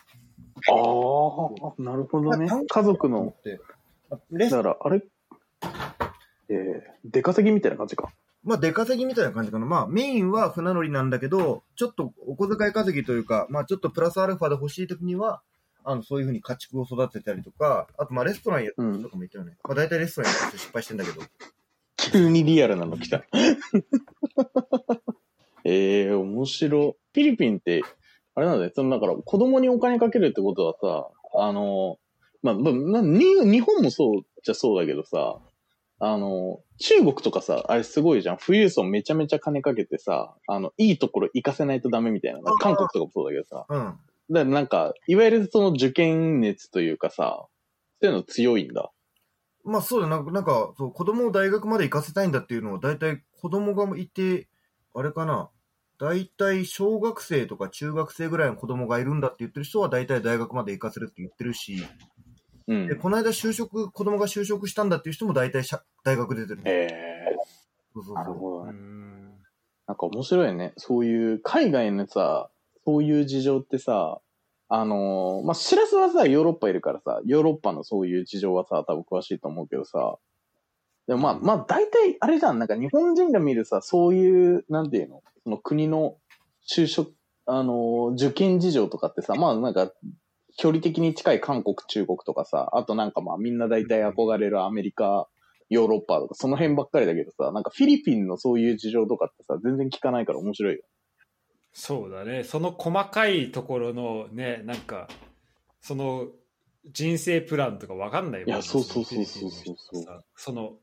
[0.67, 2.47] ああ、なるほどね。
[2.67, 3.35] 家族の、
[4.31, 5.03] だから、あれ、
[6.49, 8.11] えー、出稼ぎみたいな感じか。
[8.47, 9.65] まあ出稼ぎみたいな感じかな。
[9.65, 15.41] まあメインは船乗りなんだけど、ちょっとお小遣い稼ぎというか、まあちょっとプラスアルファで欲しい時には、
[15.83, 19.57] あの、そういうふうに家畜を育てたりとか、あとまあレストランやってる人とかもいたよね。
[19.65, 21.21] まあ大体レストランやって失敗してんだけど。
[21.97, 23.25] 急にリアルなの来た。
[25.65, 26.95] え えー、面白。
[27.13, 27.83] フィリピンって、
[28.35, 28.71] あれなんだよ。
[28.73, 31.09] その、だから、子供にお金かけるってことはさ、
[31.41, 31.97] あの、
[32.43, 35.39] まあ、まあ、日本もそうじゃそうだけどさ、
[35.99, 38.37] あの、中国とかさ、あれすごいじゃん。
[38.37, 42.39] 富裕層めちゃめちゃ金かけてさ、あの、いいところ行かせないとダメみたいな。
[42.59, 43.65] 韓国とかもそうだけどさ。
[43.67, 43.79] うん。
[43.79, 47.47] だからなんか、いわゆるその受験熱というかさ、
[48.01, 48.91] そういうの強いんだ。
[49.63, 54.47] まあそうだな、なんか、そう、子供を大学まで行かせたいんだっていうのは、大体子供がいて、
[54.93, 55.49] あれかな、
[55.99, 61.83] 大体小学生とか中学生ぐらいの子供がいるんだって言ってる人は、大体大学まで行かせるって言ってるし、
[62.67, 62.95] うんで、。
[62.95, 65.63] この間就職、子供が就職したんだっていう人も大体
[66.03, 66.61] 大学出てる。
[66.65, 68.15] ええー、そうそうそう。
[68.15, 68.71] なるほどね。
[68.71, 69.27] ん。
[69.87, 70.73] なんか面白いね。
[70.77, 72.49] そういう、海外のさ、
[72.85, 74.21] そういう事情ってさ、
[74.69, 80.17] あのーまあ、シラスはさ、ヨーロッパいるからさ、ヨーロッパのそういう事情はさ、多分詳しいと思うけどさ、
[81.07, 86.17] でもまあ、まあ、大体、あれじゃん、なんか日本人が見るさ、そういう、なんていうの、その国の
[86.69, 87.13] 就職、
[87.45, 89.89] あのー受験事情とかってさ、まあなんか、
[90.57, 95.27] 距離的に近い韓国、中国とかさ、あとなんかまあみんな大体憧れるアメリカ、
[95.69, 100.81] ヨーロッパとか、その辺ばっかりだけどさ、なんかフィリピンのそういう事情とかってさ、全然聞かないから面白いよ。
[101.73, 102.43] そうだね。
[102.43, 105.07] その細かいところのね、なんか、
[105.79, 106.27] その
[106.91, 110.73] 人生プランとかわかんないもんいやそうそうそうそうそうフィリピンの人さその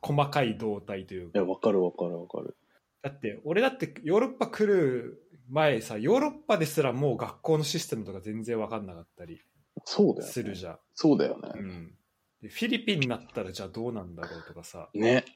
[0.00, 1.48] 細かい動態というかいや、。
[1.48, 2.56] わかるわかるわかる。
[3.02, 9.42] だって、俺だってヨーロッパ来る前さ、ヨーロッパですらもう学校のシステムとか全然わかんなかったり
[9.84, 10.32] そうだよ、ね。
[10.32, 10.78] するじゃん。
[10.94, 11.52] そうだよね。
[11.54, 11.94] うん。
[12.40, 14.88] でフィリピンになったらじゃあどうなんだろうとかさ。
[14.94, 15.26] ね。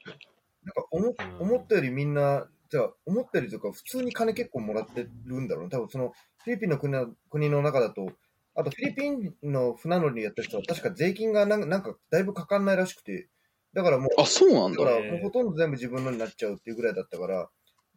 [0.63, 5.69] なんか思思ったよりみんな、じゃあ思ったよりとか普通に金結構もらってるんだろうね。
[5.69, 6.13] 多分その
[6.43, 8.09] フィリピンの国の国の中だと、
[8.55, 13.29] あとフィリピンの船乗りやった人は確か税金がなんかなんかだいぶかかんないらしくて、
[13.73, 14.83] だからもう、あ、そうなんだ。
[15.21, 17.47] ほとんど全部自分のになっちゃうっていうぐらいだったから、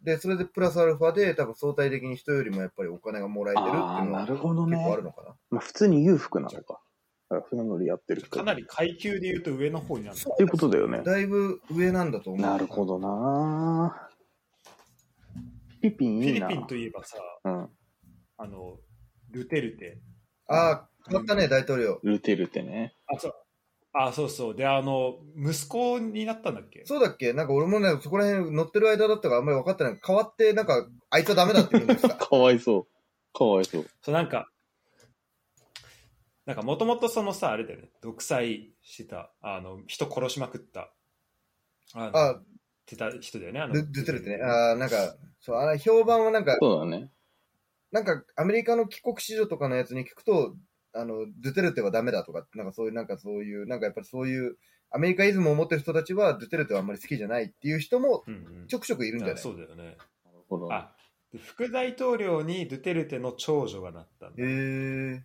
[0.02, 5.34] で、それでプラスアルファで多分相対的に人よりもやっぱりお金がもらえてるっていうのはなるほどね結構あるのかな。
[5.50, 6.56] まあ普通に裕福なのか。
[6.58, 6.80] だか
[7.36, 8.30] ら船乗りやってる人。
[8.30, 11.02] かなり階級で言うと上の方になるのっていうことだよね。
[11.04, 12.42] だいぶ上なんだと思う。
[12.42, 14.08] なるほどな
[15.80, 16.48] フィリピンいいな。
[16.48, 17.68] フィリピンといえばさ、うん。
[18.38, 18.78] あの、
[19.30, 19.98] ルテルテ。
[20.46, 22.00] ああ、変わったね、大統領。
[22.02, 22.94] ルテルテね。
[23.06, 23.34] あ、そう。
[23.92, 24.54] あ、そうそう。
[24.54, 26.84] で、あの、息子になったんだっけ？
[26.86, 27.32] そうだっけ？
[27.32, 30.00] なんか俺もね、そこら辺乗ってる間だったからあんまり分かってない。
[30.04, 32.14] 変わって、なんか、あいつはダメだって言うんですか？
[32.16, 32.86] かわいそう。
[33.36, 33.86] かわいそう。
[34.02, 34.48] そう、なんか、
[36.46, 40.92] なんかもともとそのさ、あれだよね、独裁してた、あの、人殺しまくった、
[41.94, 42.44] あの、あ、っ
[42.86, 44.42] てた人だよね、あの、ドゥドゥテルテね。
[44.42, 47.10] ああ、なんか、そう、あれ評判はなんか、そうだね。
[47.92, 50.54] なんかアメリカの帰国子女とかのやつに聞くと、
[50.92, 54.56] あの、ドゥテルテはダメだとか、なんかそういう、なんかそういう、なんかやっぱりそういう、
[54.90, 59.42] アメリカイズムを持ってる人たちは、ドゥテルテはあんまり好きじゃないっていう人もうんうんちょくちょくいるんじゃあない？
[59.42, 59.84] そうだよね。
[60.24, 60.72] なるほど。
[60.72, 60.96] あ、
[61.32, 65.24] で副大統領にドゥテルテの長女がなったんだへえ。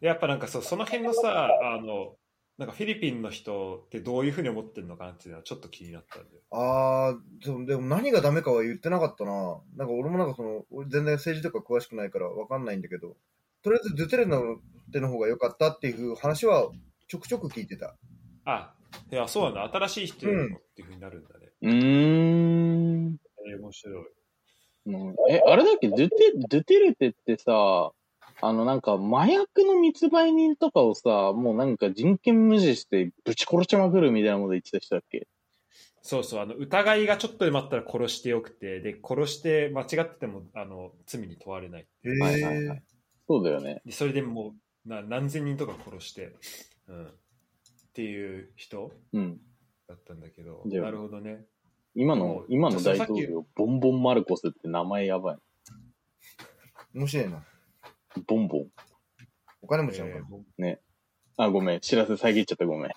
[0.00, 2.16] でやっぱなんかそう、その辺のさ、あの、
[2.58, 6.42] なんかフィリピンの人ってどういうふうに思ってるのかなっていうのはちょっと気になったんだよ。
[6.50, 7.14] ああ、
[7.44, 9.60] そうでも何がダメかは言ってなかったな。
[9.76, 13.16] なんか俺もなんかその、俺全然政治とか詳しくないからわかんないんだけど、
[13.66, 14.26] とりあえずドゥテル
[14.92, 16.70] テの方が良かったっていう話は
[17.08, 17.96] ちょくちょく聞いてた。
[18.44, 18.72] あ、
[19.10, 19.64] いや、そうなんだ。
[19.74, 21.48] 新しい人っていうふうになるんだね。
[21.62, 23.16] うーん。
[23.50, 24.04] えー面白い。
[24.86, 25.88] うんえ、あれだっけ？
[25.88, 26.14] ドゥテ、
[26.48, 27.90] ドゥテルテってさ、
[28.40, 35.26] あのなんか麻薬の密売人とかをさ、もうなんか人権無視してぶち殺しまくるみたいなこと言ってた人だっけ？
[36.02, 41.88] そうそう、あの疑いがちょっとでもあったら殺してよくて、で、殺して間違っててもあの罪に問われない。
[42.04, 42.95] へはいはいはいえ。
[43.28, 43.82] そうだよね。
[43.84, 44.54] でそれでも
[44.86, 46.34] うな何千人とか殺して、
[46.88, 47.08] うん、っ
[47.92, 49.38] ていう人うん。
[49.88, 51.44] だったんだけど、じゃあなるほどね。
[51.94, 55.38] 今の今の大統領、ボンボンマルコスって名前やばい。
[56.94, 57.44] 面白いな。
[58.26, 58.66] ボンボン。
[59.62, 60.18] お金持ちなのか
[60.58, 60.68] えな。
[60.68, 60.78] ー
[61.36, 61.80] あ、ごめん。
[61.80, 62.90] 知らせ遮っちゃったごめん。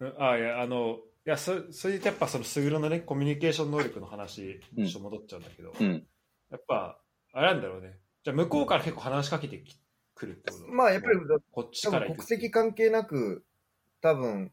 [0.00, 6.06] うんあいや、あの、いや、そそれでやっぱそのスグルのね、コミュニケーション能力の話にちょっと戻っちゃうんだけど、うん。
[6.50, 6.98] やっぱ、
[7.32, 7.98] あれなんだろうね。
[8.24, 9.76] じゃあ向こうから結構話しかけてき
[10.14, 10.68] くるってこと？
[10.68, 11.18] まあやっぱり、
[11.50, 13.44] こっち多から行く分国籍関係なく、
[14.00, 14.52] 多分、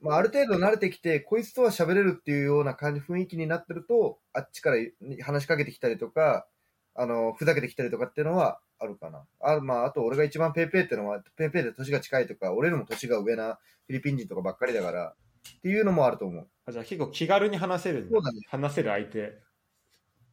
[0.00, 4.76] まあある程度慣れてきて、こいつとは喋れるっていうような感じ、雰囲気になってると、あっちから
[5.22, 6.46] 話しかけてきたりとか、
[6.94, 9.24] あの、ふざけてきたりとかっていうのはあるかな。
[9.40, 15.14] あまあ、あと俺が一番ペーペーっていうのは、ペーペーで年が近いとか、俺よりも年が上なフィリピン人とかばっかりだから、っ
[15.62, 16.48] ていうのもあると思う。
[16.66, 19.38] あじゃあ結構気軽に話せるんだそうだね話せる相手。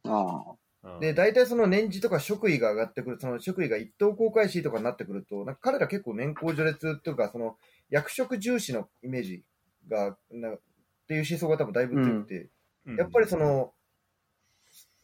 [0.04, 0.65] あうん
[1.00, 7.56] で、大体その年次とか職位が上がってくる、その職位が一等航海士とかになってくると、なんか彼ら結構年功序列っていうか、その
[7.90, 9.44] 役職重視のイメージ
[9.88, 10.60] が、なっ
[11.06, 12.50] ていう思想が多分だいぶ強くて、
[12.86, 12.96] うん。
[12.96, 13.72] やっぱりその、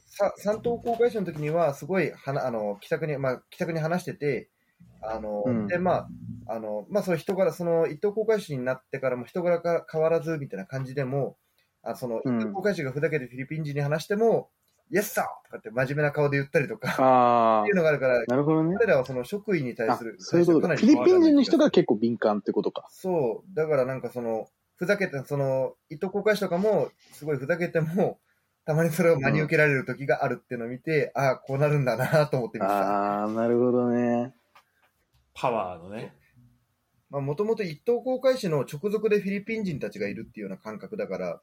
[0.07, 4.51] さ三等航海士の時には、すごいはなあの気さくに、まあ、気さくに話してて、
[5.01, 5.66] あの、うん。
[5.66, 6.09] で、まあ、
[6.47, 11.37] あの、まあ、その人柄、その一等航海士になってからも人柄が変わらずみたいな感じでも、
[11.83, 12.41] あその一うん。
[12.41, 14.51] 等航海士がふざけてフィリピン人に話しても、
[14.93, 17.61] イエスサーとかって真面目な顔で言ったりとか、あ。
[17.61, 18.24] あっていうのがあるから、あ。
[18.26, 18.76] なるほどね。
[18.78, 20.68] 彼らはその職位に対あする、そういうことか。
[20.68, 22.86] かなりフィリピン人の人が結構敏感ってことか。
[22.90, 28.18] そう、だからなんかその、ふざけて、その、一等航海士とかも、すごいふざけても、
[28.66, 33.22] たまにそれを真に受けられる時があるっていうのを見て、ああ、こうなるんだなと思って見てた。
[33.22, 34.34] ああ、なるほどね。
[35.34, 36.14] パワーのね。
[37.13, 41.41] まあ、もともと一等航海士の直属でフィリピン人たちがいるっていうような感覚だから、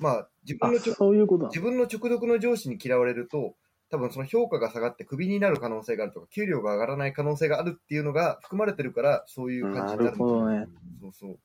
[0.00, 3.54] まあ、自あ分のういう自分の直属の上司に嫌われると、
[3.88, 10.90] 多分その評価が下がってクビになる可能性があるとか、給料が上がらない可能性があるっていうのが含まれてるから、そういう感じになるんだと思うなるほどね。
[11.00, 11.38] そうそう。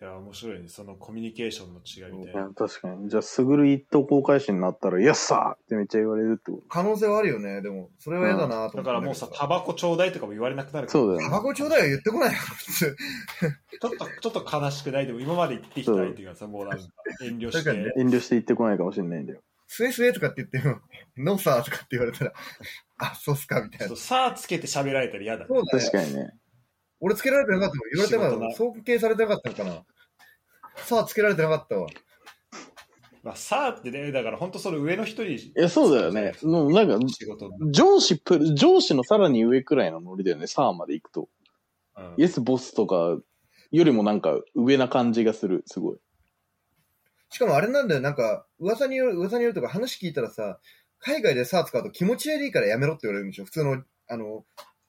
[0.00, 0.68] いや、面白いね。
[0.68, 2.40] そのコミュニケーションの違いみたいな。
[2.42, 3.08] いや確かに。
[3.08, 7.62] じゃあ、すぐる一等公開士になったら、イエスサーってめっちゃ言われるってこ可能性はあるよね。
[7.62, 10.92] でも、それは嫌だなと思ってんだからもうさ、タバコちょうだいとかも言われなくなると。
[10.92, 11.34] からそうだよね。
[11.34, 12.96] タバコちょうだいは言ってこないよ、普通。
[13.80, 15.06] ちょっと、ちょっと悲しくない？
[15.08, 16.84] でも、今まで言ってきた相手がさ、 もうなんか
[17.24, 18.00] 遠慮し確かにねて。
[18.00, 19.40] 遠慮して言ってこないかもしれないんだよ。
[19.66, 20.78] スエスエとかって言っても、
[21.16, 22.32] ノーサーとかって言われたら、
[22.98, 23.96] あ、そうっすか、みたいな。
[23.96, 25.46] さあつけて喋られたら嫌だね。
[25.48, 26.30] そうだね確かにね。
[27.00, 27.90] 俺つけられてなかったもん。
[27.92, 28.50] 言われてなかったもん。
[28.50, 29.84] 仕尊敬されてなかったのかな。
[30.84, 31.88] さあ、つけられてなかったわ。
[33.22, 35.34] まあ、さあってね、だから本当その上の人に。
[35.36, 36.34] いや、そうだよね。
[36.42, 36.98] もうなんか。
[37.70, 41.22] 上司プル、上司のさらに上くらいのノリだよね、サーまで行くと。
[41.22, 41.28] うん
[42.16, 43.18] イエスボスとか
[43.72, 45.98] よりもなんか上な感じがする、すごい。
[47.30, 50.60] しかもあれなんだよ、なんか、噂による、噂によるとか話聞いたらさ、
[51.00, 54.44] 海外でさあ使うと気持ち悪いからやめろって言われるんでしょ普通の、あの、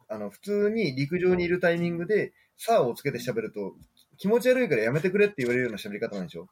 [0.09, 3.73] あの、普通に陸上にいるタイミングで、さあをつけて喋ると、
[4.17, 6.47] 気持ち悪いからやめてくれって言われるような喋り方なんでしょ？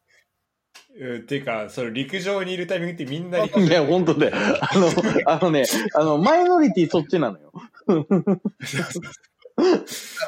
[1.00, 4.36] うんっていうか、その陸上にいるタイミングってみんな陸上 いや、本当だよ。
[4.36, 4.90] あの、
[5.26, 7.52] あのね、 あの、マイノリティそっちなのよ。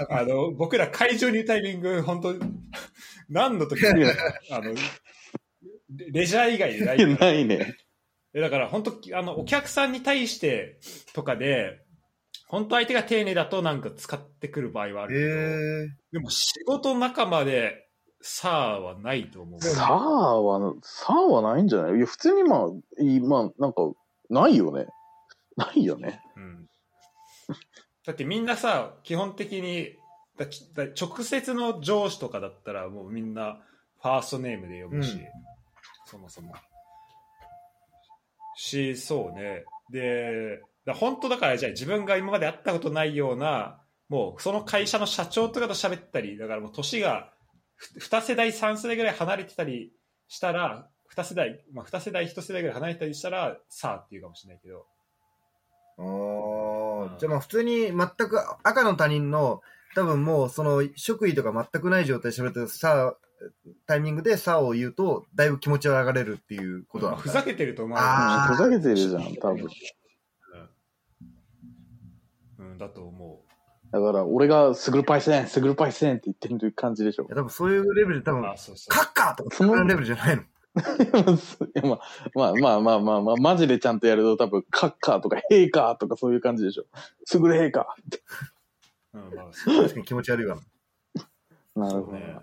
[0.10, 2.36] あの、僕ら会場にいるタイミング、本当
[3.30, 3.82] 何の時？
[3.82, 3.94] いや
[4.52, 4.76] あの、レ
[6.12, 7.16] レジャー以外でない。
[7.18, 7.76] ないね。
[8.34, 10.80] えだから本当、あの、お客さんに対して
[11.14, 11.82] とかで、
[12.50, 17.88] 本当相手が丁寧だとなんか使ってくる場合はあへるけど、えでも仕事仲間で、
[18.22, 19.62] さあはないと思う。
[19.62, 21.98] サーは、サーはないんじゃない？
[21.98, 22.68] いや、普通にまあ、
[23.22, 23.94] まあ、なんか、
[24.30, 24.88] ないよね。
[25.56, 26.22] ないよね。
[26.36, 26.68] うん
[28.06, 29.96] だってみんなさ、基本的に、
[30.38, 33.62] だだ直接の上司とかだったらもうみんな
[34.02, 35.26] ファーストネームで呼ぶし、うん
[36.06, 36.54] そもそも。
[38.56, 39.64] し、そうね。
[39.92, 47.32] で、だ本当だからじゃあ自分が今まで会ったことないような、もうその会社の社長とかと喋ったり、だからもう年が
[47.76, 49.94] ふ2世代、3世代ぐらい離れてたり
[50.28, 54.86] したら、2世代、まあ2世代、1世代ぐらい離れてたりしたら、さあっていうかもしれないけど、
[55.98, 59.62] あーじゃあまあ普通に全く赤の他人の、
[59.96, 63.16] 多分もうその職位とか全くない状態で喋ってるさあ、
[63.88, 68.12] タイミングでさあを言うと、だいぶ気持ちは上がれるっていうことなのかふざけてると思われる。
[68.12, 69.70] あーふざけてるじゃん、多分。
[72.80, 73.42] うん、だと思
[73.92, 77.28] だから、俺が、スグルパイセン、スグルパイセンって言ってる感じでしょい。
[77.30, 78.42] や多分そういうレベルで多う。
[78.42, 78.92] 分、あ、そうそう。
[78.92, 80.44] カッカーとかそのレベルじゃないの。
[80.44, 80.46] い
[81.74, 82.00] やまあ、
[82.36, 86.86] まあまあまあまあまあ、マジでちゃんとやると多分、カッカーとかヘイカーとかそういう感じでしょ。
[87.26, 87.96] スグルヘイカ
[89.14, 90.58] うん、まあ、そう確かに気持ち悪いわ。
[90.58, 91.80] ー。
[91.80, 92.18] なるほど。
[92.18, 92.38] いね。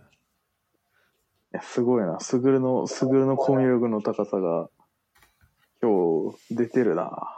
[1.53, 2.18] や、すごいな。
[2.18, 4.68] スグルの、スグルのコミュ力の高さが、
[5.80, 7.36] 今日、出てるな。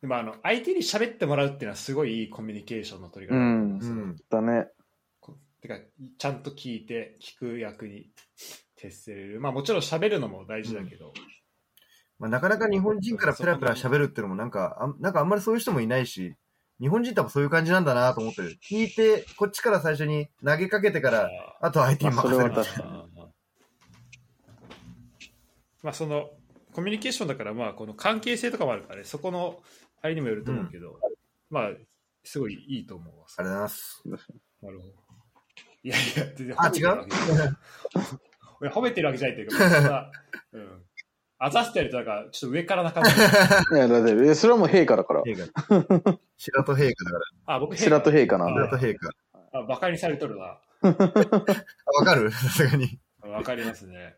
[0.00, 4.16] でも、あの、相手に喋ってもらうっていうのはすごいいいコミュニケーションの取り方だと思うんですようん。
[4.30, 4.68] だね。
[5.20, 5.74] こてか、
[6.18, 8.06] ちゃんと聞いて、聞く役に
[8.76, 9.40] 徹せれる。
[9.40, 11.12] まあ、もちろん喋るのも大事だけど、
[12.18, 16.34] まあ、なかなか日本人からペラペラ喋るっていうのもなんか、あなんかあんまりそういう人もいないし、
[16.80, 18.58] 日本人多分そういう感じなんだなと思ってる。
[18.66, 21.30] 聞いて、こっちから最初に投げかけてから、
[21.60, 22.82] あと相手に任せるまあそれは。
[22.82, 23.20] 確かに
[25.82, 26.30] まあその
[26.72, 29.58] コミュニケーションだからまあこの関係性とかもあるからねそこの
[30.02, 30.98] あれにもよると思うけど、
[31.50, 31.70] まあ
[32.24, 34.02] すごいいいと思うわありがとうございます。
[34.62, 34.92] なるほど
[35.82, 37.56] いやいや全然あ、褒めて違うるわけじゃない
[38.60, 40.10] 俺褒めてるわけじゃないというか
[40.52, 40.82] うん
[41.38, 45.22] あざしてやるとなんかちょっと上からな感じいや、だって、えそれはもう陛下だから。
[45.22, 45.46] 陛下。
[46.36, 47.54] 白と陛下だから。
[47.54, 48.92] あ僕白と陛下なん白とで。
[48.94, 49.10] 陛下。
[49.58, 52.30] あバカにされとるな あわかる？
[52.30, 53.00] さすがに。
[53.22, 54.16] わかりますね。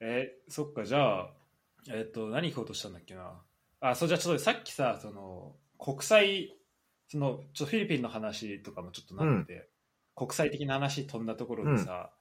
[0.00, 1.30] えーそっか、じゃあ、
[1.92, 3.40] えっ、と、何聞こうとしたんだっけな？
[3.80, 6.56] あ、そう、じゃあちょっとさっきさ、その、国際、
[7.08, 9.68] その、ちょフィリピンの話とかもちょっとなって、
[10.14, 12.12] 国際的な話飛んだところでさ、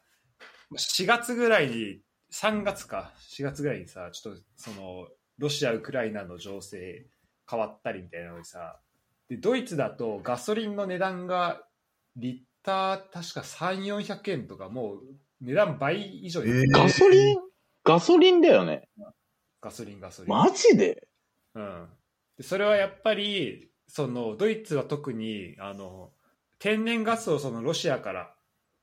[0.76, 2.02] 4月ぐらいに、
[2.32, 5.08] 3月か、4月ぐらいにさ、ちょっと、その、
[5.38, 7.08] ロシア、ウクライナの情勢
[7.50, 8.80] 変わったりみたいなのでさ、
[9.30, 11.62] で、ドイツだとガソリンの値段が、
[12.16, 15.02] リッター確か3、400円とか、もう
[15.42, 16.72] 値段倍以上えー。
[16.72, 17.38] ガソリン？
[17.84, 18.90] ガソリンだよね。
[19.62, 20.30] ガソリン、ガソリン。
[20.30, 21.08] マジで？
[21.56, 21.88] うん、
[22.38, 26.12] でそれはやっぱりそのドイツは特にあの
[26.60, 28.34] 天然ガスをそのロシアから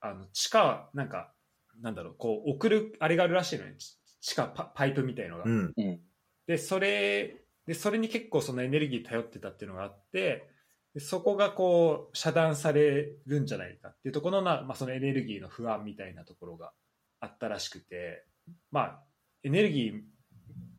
[0.01, 1.33] あの地下なんか
[1.81, 5.73] なんだろうこう送るあれがあるらしいのねち地下パパイプみたいのが、うん。
[5.77, 6.01] うん。
[6.47, 7.37] でそれ
[7.67, 10.49] でそれに結構そのエネルギー頼ってたっていうのがあって
[10.95, 16.73] でそこがこう遮断されるんじゃないかっていうところのな、まあ、そのエネルギーの不安みたいなところが
[17.21, 18.25] あったらしくて
[18.71, 19.03] まあ
[19.43, 20.01] エネルギー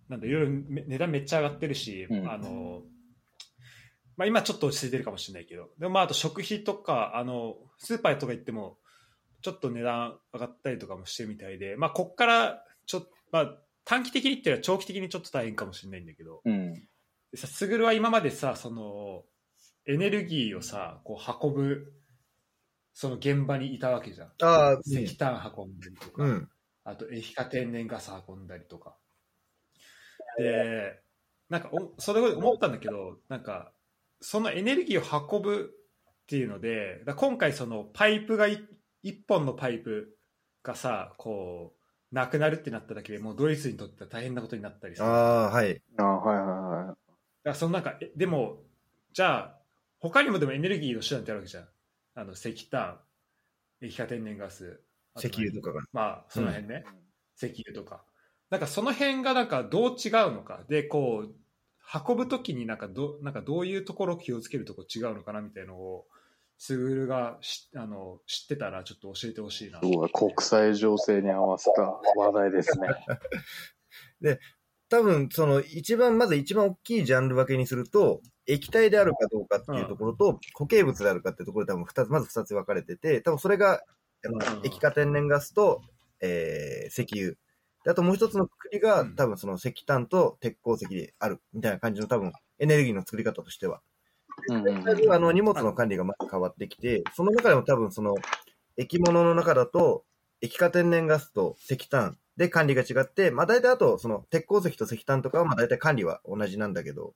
[0.09, 2.81] なんだいろいろめ値段めっちゃ上がってるし、うんあの
[4.15, 8.77] まあ、今ちょっと落ち着いてるかもしれないけどでもまああと食費とかあのスーパーとか行っても
[9.41, 16.73] ちょっと値段上がったりとかもしてるみたいで、まあ、こっからちょっと、まあ、短期的にっていうのは長期的にちょっと大変かもしれないんだけど、うん。
[16.73, 19.23] でさ、スグルは今までさ、その、
[19.85, 21.93] エネルギーをさ、こう運ぶ、
[22.93, 24.27] その現場にいたわけじゃん。
[24.41, 26.49] ああ、石炭運んだりとか、うん。
[26.83, 28.97] あと液化天然ガス運んだりとか。
[30.37, 31.01] で、
[31.49, 33.73] なんかお、それを思ったんだけど、なんか、
[34.21, 35.73] そのエネルギーを運ぶ
[36.23, 38.67] っていうので、だ今回そのパイプがい、
[39.03, 40.17] 一本のパイプ
[40.63, 45.05] がさ、こう、なくなるってなっただけでもうドイツにとっては大変なことになったりさ。
[45.05, 45.81] ああ、はい。
[45.97, 46.87] あはいはいはい。
[46.87, 46.97] だか
[47.43, 48.63] らそのなんか、えでも、
[49.13, 49.57] じゃあ、
[49.99, 51.67] 他にもでもエネルギーの手段ってあるわけじゃん。
[52.15, 52.99] あの、石炭、
[53.81, 54.81] 液化天然ガス、
[55.17, 55.81] 石油とかが。
[55.91, 56.85] まあ、その辺ね、
[57.35, 58.03] 石油とか。
[58.49, 60.63] なんかその辺がなんかどう違うのか。
[60.69, 61.35] で、こう、
[62.07, 66.05] 運ぶときになんかどなんかどういうところを気をつけるとこ違うのかなみたいのを、
[66.59, 69.79] すぐるがしあの知ってたらちょっと教えてほしいな。
[69.79, 71.81] すごい、国際情勢に合わせた
[72.15, 74.39] 話題ですね。
[74.89, 83.83] 多分、その、一番、まず一番大きいジャンル分けにすると、液体であるかどうかっていうところと、固形物であるかっていうところで多分二つ、まず二つ分かれてて、多分それが、
[84.23, 85.81] うん液化天然ガスと、
[86.21, 87.37] えー、石油。
[87.83, 93.81] であともう一つのくくりが、うん多分その石炭と鉄鉱石である、みたいな感じの多分、エネルギーの作り方としては。
[94.49, 98.15] うんうんだいぶあの荷物の管理がまず変わってきて、その中でも多分その
[98.77, 100.03] 液物の中だと
[100.41, 107.13] 液化天然ガスと石炭で管理が違って、まあ大体あとその鉄鉱石と石炭とかはまあ大体管理は同じなんだけど、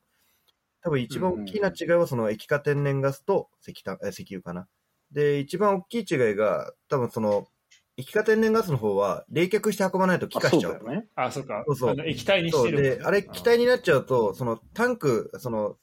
[0.82, 4.68] 多分一番大きな違いはその液化天然ガスと石炭、え石油かな。
[5.12, 7.48] で、一番大きい違いが多分その
[7.98, 10.80] 液化天然ガスの方は冷却して運ばないと気あ化しちゃう。
[10.80, 11.08] そうね。
[11.16, 11.64] あ、そうか。
[11.68, 15.78] そうそう液体にしてるで、あれ、気体になっちゃうと、そのタンク、その、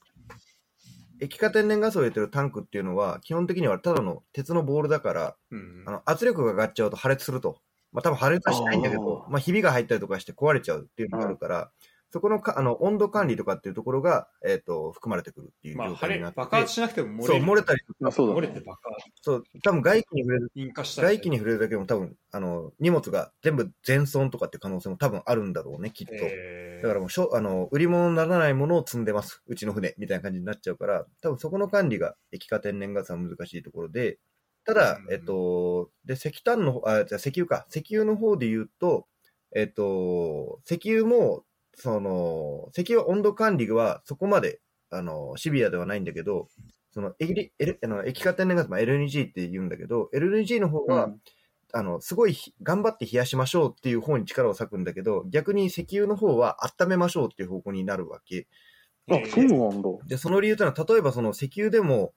[1.21, 7.61] 液化天然ガスを入れてるタンクっていうのは、基本的にはただの鉄のボールだから、うんあの圧力が上がっちゃうと破裂すると。
[7.93, 11.71] まあ多分破裂はしないんだけど、あーまあひびが入ったりとかして壊れちゃうっていうのがあるから、
[12.11, 17.41] そこのかあの温度管理とかっていうところが、えっ、と、含まれてくるっていうまあ、状破裂態になってて、爆発しなくても漏そう。
[17.41, 18.41] 漏れたりとか、あそう漏。
[18.41, 19.11] れて爆発。
[19.23, 26.15] そう、多分外気に触れる、引火したら外気に触れるだけでも多分、あの、荷物が全部全損とかっていう可能性も多分あるんだろうね、きっと。
[26.15, 29.43] えーだからもうしょ、あの、売り物にならないものを積んでます。
[29.47, 34.19] うちの船、みたいな感じになっちゃうから、多分そこの管理が液化天然ガスは難しいところで、
[34.65, 37.67] ただう、んえっと、で、石炭の方、あ、じゃあ石油か。
[37.71, 39.07] 石油の方で言うと、
[39.55, 41.45] えっと、石油も、
[41.79, 44.61] その、石油温度管理はそこまで、
[44.91, 46.49] あの、シビアではないんだけど、
[46.91, 51.21] その、エリエルあの液化天然ガス、まあ、LNG って言うんだけど、LNG の方は、うん
[51.75, 58.49] あの、すごいひ頑張って冷やしましょうっていう方に力を割くんだけど、逆に石油の方は温めましょうっていう方向になるわけ。
[59.11, 59.89] あ、そうなんだ。
[60.07, 62.15] で、その理由というのは、例えばその石油でも、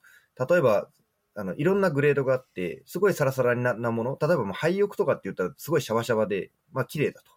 [0.49, 0.87] 例えば、
[1.35, 7.31] あの、いろんなグレードがあって、すごいサラサラななもの、例えばもう廃浴とかって言ったらすごいシャバシャバで、まあ綺麗だと。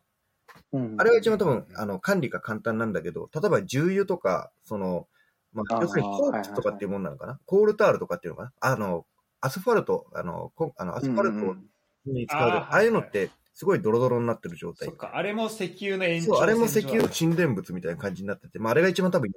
[0.74, 1.00] うん。
[1.00, 5.06] あれが一番多分、あの、管理が簡単なんだけど、例えば重油とか、その、
[5.52, 8.52] まあ、要するにコークとかっていうものなのかな、コールタールとかっていうのかな？
[8.60, 9.06] あの、
[9.40, 11.70] アスファルト、あの、こあのアスファルトうんうん
[12.06, 14.88] に使う、あーああいうのって、すごいドロドロになってる状態。
[14.88, 14.96] そっ。
[14.96, 19.30] か、あれも石油の延長そう、あれも石油の沈殿物みたいな感じになってて、まあ、あれが一番多分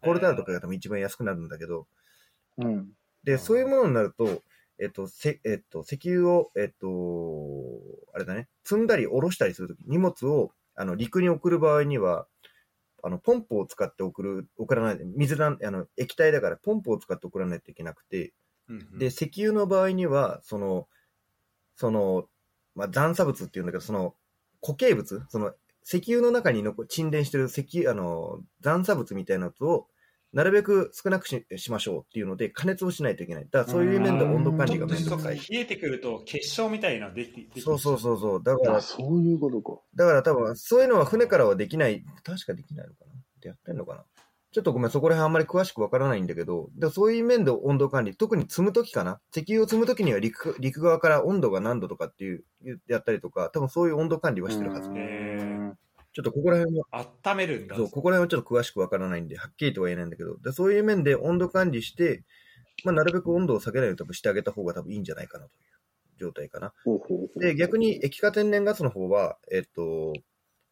[0.00, 1.86] コールタールとかが多分一番安くなるんだけど、
[2.58, 2.90] うん。
[3.22, 4.42] で、そういうものになると、
[4.78, 6.88] えっと、せ、えっと、石油を、えっと、
[8.12, 12.26] あれだね、積んだり下ろしたりするとき、荷物を、あの、陸に送る場合には、
[13.02, 18.32] あの、ポンプを使って送る、送らない、水なん、あの、液体だからポンプを使って送らないといけなくて、
[18.68, 18.98] うんうん。
[18.98, 20.88] で、石油の場合には、その、
[21.76, 22.28] その、
[22.74, 24.14] まあ、残差物っていうんだけど、その、
[24.62, 25.54] 固形物その、
[25.84, 29.88] 石油の中に残沈殿してる石油、あの、残差物みたいなやつを、
[30.32, 33.44] なるべく少なくししましょうっていうので、加熱をしないといけない。
[33.50, 35.36] だからそういう面で温度管理がめんちょっとどくさい。
[35.36, 38.42] 冷えてくると結晶みたいなのできできてそうそうそうそう。
[38.42, 39.80] だからあ、、そういうことか。
[39.96, 42.04] だから多分、そういうのは船からはできない。
[42.22, 44.04] 確かできないのかなってやってんのかな
[44.52, 52.44] ちょっとごめん、そこら辺あんまり詳しくわからないんだけど、でそういう面で温度管理、特に積むときかな石油を積むときには陸陸側から温度が何度とかっていう、
[52.88, 54.90] やったりとか、多分そういう温度管理はしてるはず
[56.22, 56.84] ちょっとここら辺は、
[57.24, 57.76] 温めるんだ。
[57.76, 62.24] そう、ここら辺はちょっと詳しくわからないんで、はっきりとは言えないんだけど、でそういう面で温度管理して、
[62.84, 65.56] まあ、なるべく温度を下げないように多分してあげた方が多分いいんじゃないかなとい
[66.16, 66.72] う状態かな。
[67.36, 70.12] で、逆に液化天然ガスの方は、えっと、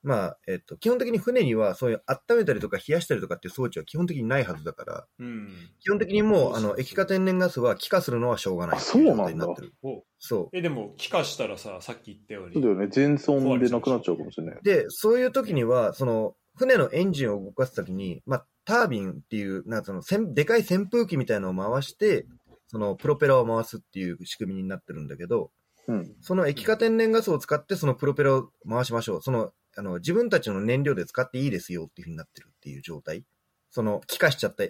[0.02, 5.48] まあ、えっと、基本的に船にはそういう温めたりとか冷やしたりとかっていう装置は基本的にないはずだから、うん。
[5.80, 9.74] 基本的にもう、あの、液化天然ガスは気化するのはしょうがないあそうなんだっていう状態になってる。
[9.82, 12.54] おそえ、でも、気化したらさ、さっき言ったように。
[12.54, 12.88] そうだよね。
[12.88, 14.56] 全損でなくなっちゃうかもしれない。
[14.56, 14.62] う。
[14.62, 22.26] で、そういう時には、その、船のエンジンを動かす時に、まあ、タービンっていう、なんかその、せんでかい扇風機みたいなのを回して、
[22.66, 25.50] その、プロペラを回すっていう仕組みになってるんだけど、
[25.88, 26.14] うん。
[26.20, 29.22] その液化天然ガスを使ってそのプロペラを回しましょう。
[29.22, 33.24] その、あの、自分たちの燃料で使っていいですよっていうふうになってるっていう状態。
[33.70, 34.64] その、気化しちゃった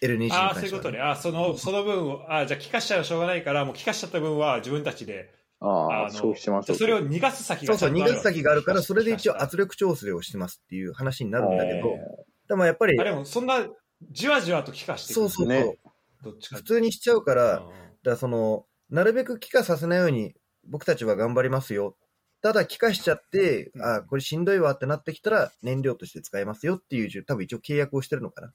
[0.00, 1.00] L20 にああ、関してはそういうことね。
[1.00, 6.78] あーその、その分を、あーじゃあ、気化しちゃうしょうがないから、もう気化しちゃった分は自分たちで、ああ、消費しましょう。
[6.78, 13.68] じゃあそれを逃がす先そうそう、逃がす先があるから、それで一応圧力調整をしてますっていう話になるんだけど、えでもやっぱりあ、でも、そんな、
[14.10, 15.24] じわじわと気化してくる。
[15.24, 15.78] そうそうそう、ね
[16.22, 17.96] どっちか普通にしちゃうから、だかうん。
[18.04, 20.34] らその、なるべく気化させないように
[20.64, 21.96] 僕たちは頑張りますよ。
[22.42, 28.52] ただ気化しちゃって、うんあこれしんどいわってなってきたら燃料として使えますよっていう、多分一応契約をしてるのかな。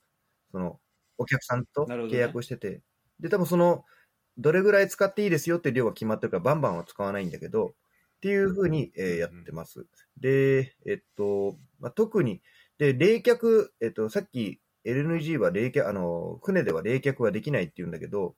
[0.52, 0.80] その、
[1.18, 2.82] お客さんと契約をしてて。
[3.20, 3.86] で、多分その、
[4.38, 7.68] どれぐらい使っていいですよって量が決まってるからバンバンは使わないんだけど、
[8.18, 9.86] っていうふうに、えーやってます。
[10.18, 12.42] で、えっと、まあ、特に、
[12.78, 18.36] で、冷却、えっと、さっき LNG は冷却、あの、船では冷却はできないって言うんだけど、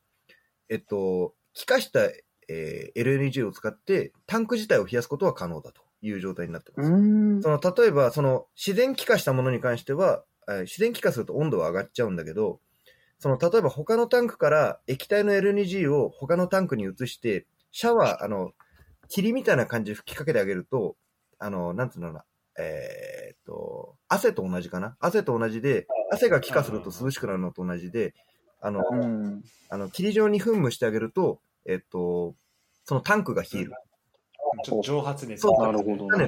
[0.70, 2.02] えっと、気化した、
[2.50, 6.92] えー LNG を使ってタンク自体を冷やすことは可能だという状態になってます。
[6.92, 7.42] うん。
[7.42, 12.60] その例えば、その自然気化したものに関しては、えー自然気化すると温度は上がっちゃうんだけど、
[13.20, 18.52] その例えば他のタンクから液体の LNG を他のタンクに移して、シャワー、あの、
[19.08, 20.96] 霧みたいな感じで吹きかけてあげると、
[21.40, 22.26] あの、なんつうのかな、
[22.60, 24.98] えーっと、汗と同じかな？
[25.00, 28.14] 汗と同じで、汗が気化すると涼しくなるのと同じで、
[28.62, 29.44] あの、うん。
[29.70, 32.36] あの、霧状に噴霧してあげると、えっと、
[32.86, 33.72] そのタンクが冷える。
[34.64, 36.28] ちょっと蒸発熱そうなるほどね。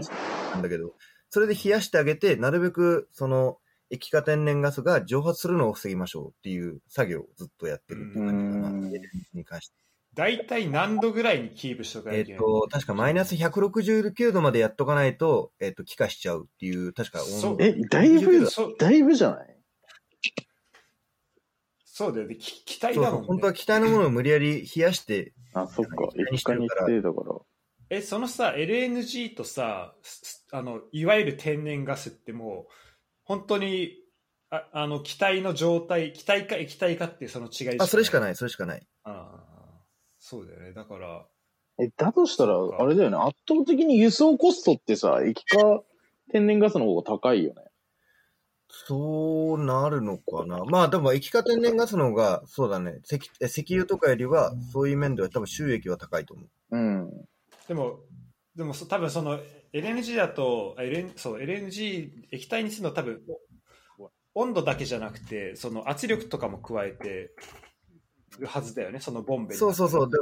[0.54, 0.94] なんだけど、
[1.30, 3.58] それで冷やしてあげて、なるべくその
[3.90, 9.10] 液化天然ガスが蒸発するのを防ぎましょうっていう作業をずっとやってるっていう感じかな。
[9.34, 9.76] に関して。
[10.16, 17.64] 大体何度ぐらいにキープしとかないといけないえっと、確かマイナス169度までやっとかないと、えっと、気化しちゃうっていう、確か温度。
[17.64, 18.48] え、だいぶ、
[18.80, 19.55] だいぶじゃない？
[21.98, 22.36] そうだよね。
[22.36, 23.28] き気体だもん、ね。
[23.28, 26.04] 本当は気体のものを無理やり冷やして、あ、そっか。
[26.04, 27.36] 液体に一回にしてるからしてだから。
[27.90, 32.74] え、そのさ、LNG とさ、すあの、いわゆる天然ガスってもう、
[33.24, 33.94] 本当に、
[34.50, 38.22] ああの、気体の状態、気体か液体かっていうその違いあ、それしかい。
[38.22, 38.86] ない、それしかない。
[39.06, 39.86] ああ
[40.20, 40.74] そうだよね。
[40.74, 41.26] だから、
[41.80, 43.16] え、だとしたら、あれだよね。
[43.16, 45.82] 圧倒的に輸送コストってさ、液化
[46.30, 47.62] 天然ガスの方が高いよね。
[48.68, 50.64] そうなるのかな。
[50.66, 56.78] まあ、でも液化天然ガスの方が、そうだね、石え石油とかよりは、そういう面では多分収益は高いと思う。
[56.78, 57.28] うん。
[57.68, 58.00] でも、
[58.56, 59.40] でもそ多分その
[59.74, 63.22] LNG だと、あ LN そう LNG 液体にするのは多分
[64.34, 67.32] 温度だけじゃなくて、その圧力とかも加えて
[68.40, 70.10] るはずだよね、そのボンベにそうそうそう。
[70.10, 70.18] で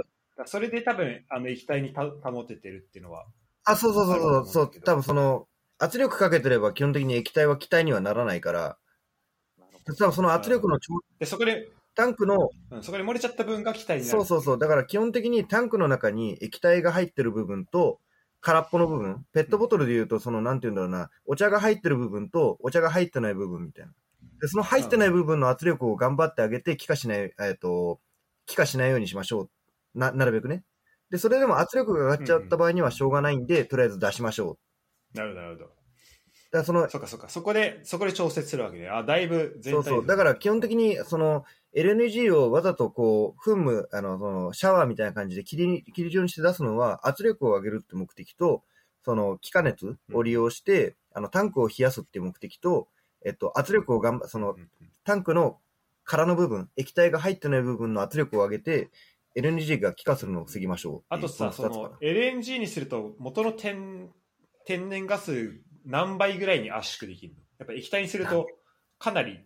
[0.46, 3.26] それで多分あの液体にた保ててるっていうのは。
[3.66, 5.48] あ、そうそうそうそう、そう、多分その、
[5.80, 8.78] 圧力かけてれば基本的に液体は気体にはならないから、
[9.86, 14.20] 多分その圧力の調で、そこで、タンクの、うん、そこで漏れちゃった分が気体になる。
[14.20, 18.00] そうそうそう、だから基本的にタンクの中に液体が入ってる部分と、
[18.42, 23.94] 空っぽの部分、ペットボトルで言うと、その、なんて言うんだろうな、お茶が入ってる部分と、お茶が入ってない部分みたいな。
[24.42, 28.02] で、その入ってない部分の圧力を頑張ってあげて、気化しない、えっ、と、
[28.46, 29.50] 気化しないようにしましょ
[29.96, 30.00] う。
[30.00, 30.66] な、なるべくね。
[31.10, 34.73] で、それでも圧力が上がっちゃった場合にはしょうがないんで、とりあえず出しましょう。
[35.14, 35.70] なるほど、なるほど。
[36.52, 37.30] だその、そうか、そうか。
[37.30, 38.90] そこで、そこで調節するわけで。
[38.90, 40.06] あ、だいぶ全体そうそう。
[40.06, 41.46] だから基本的に、その、
[41.76, 43.56] LNG をわざとこう、噴
[43.86, 48.64] 霧、あの、その、シャワーみたいな感じで霧に、霧状にして出すのは、圧力を上げるって目的と、
[49.04, 52.88] その、気化熱を利用して、あの、タンクを冷やすっていう目的と、
[53.26, 54.70] えっと、圧力を頑張、そのう、ん
[55.04, 55.60] タンクの
[56.06, 58.90] 空の部分、液体が入ってない部分の圧力を上げて、
[59.36, 61.04] LNG が気化するのを防ぎましょう。
[61.10, 64.10] あとさ、その LNG にすると元の天
[64.66, 67.40] 天然ガス何倍ぐらいに圧縮できるの？
[67.60, 68.48] やっぱ液体にすると
[69.00, 69.40] かなり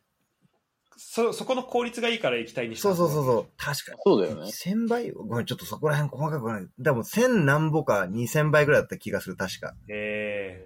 [0.98, 3.46] そそこの効率がいいから液体にしたそうそうそうそう。
[3.58, 4.00] 確かに。
[4.04, 4.48] そうだよね。
[4.48, 5.12] 1000倍？
[5.12, 6.68] ごめん、ちょっとそこら辺細かくない。
[6.80, 9.76] でも1000何歩か2000倍ぐらいだった気がする、確か。
[9.90, 10.60] え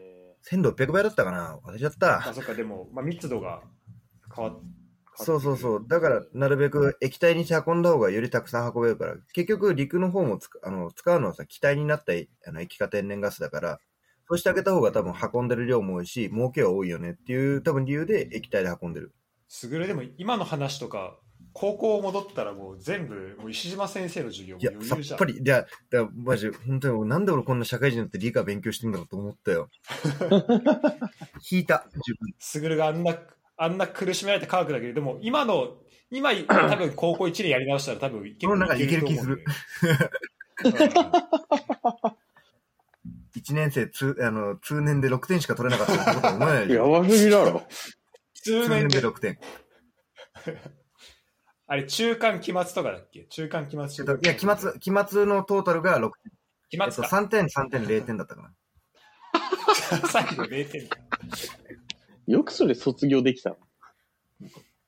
[0.50, 1.60] 1600倍だったかな？
[1.66, 2.34] 忘れちゃっー、あた。
[2.34, 3.62] そっかでも、まあ、密度が
[4.34, 4.60] 変わっ
[5.16, 5.86] そうそうそう。
[5.88, 12.14] だから、なるべく液体にして運んだ方がよりたくさん運べるから、結局陸の方もつくあの使うのはさ、気体になった
[12.48, 13.80] あの液化天然ガスだから、
[14.32, 19.14] そうしてあげた方が多分運んでる量も多いし、儲けは多いよねっていう多分理由で液体で運んでる。
[19.50, 21.18] すぐるでも今の話とか
[21.52, 29.70] 高校戻ったらもう全部もう石島先生の授業もいや、っぱり、いや、だマジ、本当に、なんで俺こんな社会人になって理科勉強してんだろうと思ったよ。
[31.52, 32.34] 引いた、自分。
[32.40, 33.18] すぐるがあんな
[33.58, 35.76] あんな苦しめられた科学だけどでも今の
[36.10, 39.44] 今多分高校1年やり直したら多分結この中でいける気する
[43.44, 46.92] 1年生通、あの、通年で6点しか取れなかったってことは思えないでしやょ。
[46.92, 47.66] ばすぎだろ。
[48.34, 49.40] 普通通年で年で6点。
[51.68, 53.26] あれ中間期末とかだっけ？
[53.30, 56.10] 中間期末えっといや、期末、期末のトータルが6点。
[56.74, 57.18] えっと、期末か。
[57.18, 58.54] 3点、3点、0点だったかな。
[60.10, 60.98] 最後0点か。
[62.28, 63.58] よくそれ卒業できたの。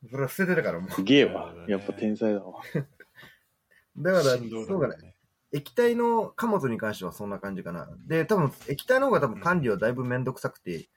[0.10, 0.92] それは捨ててたからもう。
[0.92, 2.62] すげえわやっぱ天才だわ。
[3.98, 5.13] だから、そうだね。。
[5.54, 7.88] 液体の貨物に関してはそんな感じかな。
[8.08, 10.90] で、多分液体の方が多分管理はだいぶめんどくさくて、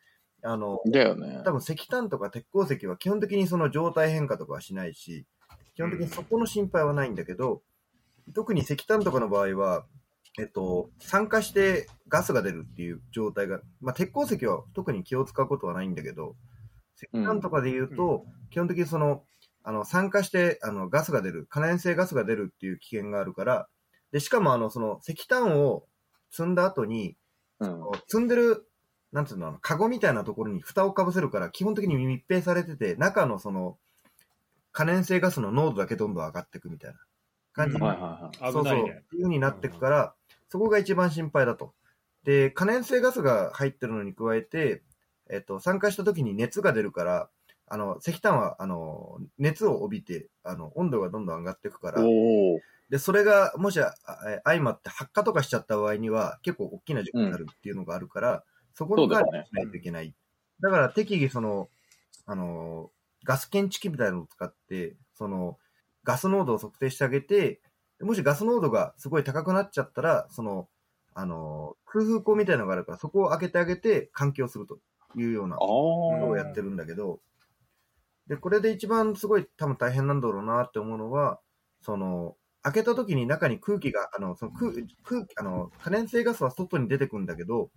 [0.43, 1.43] あの、だよね。
[1.45, 5.27] 多分石炭とか鉄鉱石は基本的にその状態変化とかはしないし、
[5.75, 7.63] 基本的にそこの心配はないんだけど、
[8.35, 9.85] 特に石炭とかの場合は、
[10.39, 16.35] えっと、酸化してガスが出るっていう状態が、まあ、鉄鉱石は特に気を使うことはないんだけど、
[16.97, 19.23] 石炭とかで言うと、基本的にその、
[19.65, 23.69] あの、酸化して、あの、ガスが出る、可燃性ガスが出るっていう危険があるから、
[24.13, 25.85] で、しかもあの、その、石炭を
[26.31, 27.17] 積んだ後に、
[27.61, 27.83] うん。
[28.09, 28.67] 積んでる、
[29.13, 33.79] なんていうの、あのカゴみたいなところに蓋をかぶせるから、基本的に密閉されてて、中のその、
[34.73, 36.99] 可燃性ガスの濃度だけどんどん上がっていくみたいな
[37.53, 38.53] 感じに、うんはいはいはい。
[38.53, 38.83] そうそう、ね。
[38.83, 40.15] っていう風になっていくから、
[40.49, 41.73] そこが一番心配だと。
[42.25, 44.83] で、可燃性ガスが入ってるのに加えて、
[45.31, 47.31] えっと、酸化した時に熱が出るから、
[47.69, 52.61] あの、石炭は、あの、熱を帯びて、あの、温度がどんどん上がっていくから、おお。
[52.89, 53.95] で、それが、もしあ
[54.28, 60.14] え相まって発火とかしちゃった場合には、結構大きな事故になるっていうのがあるから、そこの管理をしないといけない。
[60.61, 61.68] だから適宜その、
[62.26, 62.91] あの、
[63.24, 65.59] ガス検知器みたいなのを使って、その、
[66.05, 67.61] ガス濃度を測定してあげて、
[68.01, 70.68] もしガス濃度がすごい高くなっちゃったら、その、
[71.14, 74.78] あの、空風口みたいなのがあるから、そこを開けてあげて換気をすると
[75.16, 76.39] いうようなあことをあ。
[76.39, 77.20] やってるんだけど、
[78.28, 81.41] で、これで一番すごい多分大変なんだろうなって思うのは、
[81.80, 82.37] その、
[82.67, 84.73] 開けた時に中に空気が、あの、その空、
[85.05, 87.71] 空気、あの、可燃性ガスは外に出てくんだけど、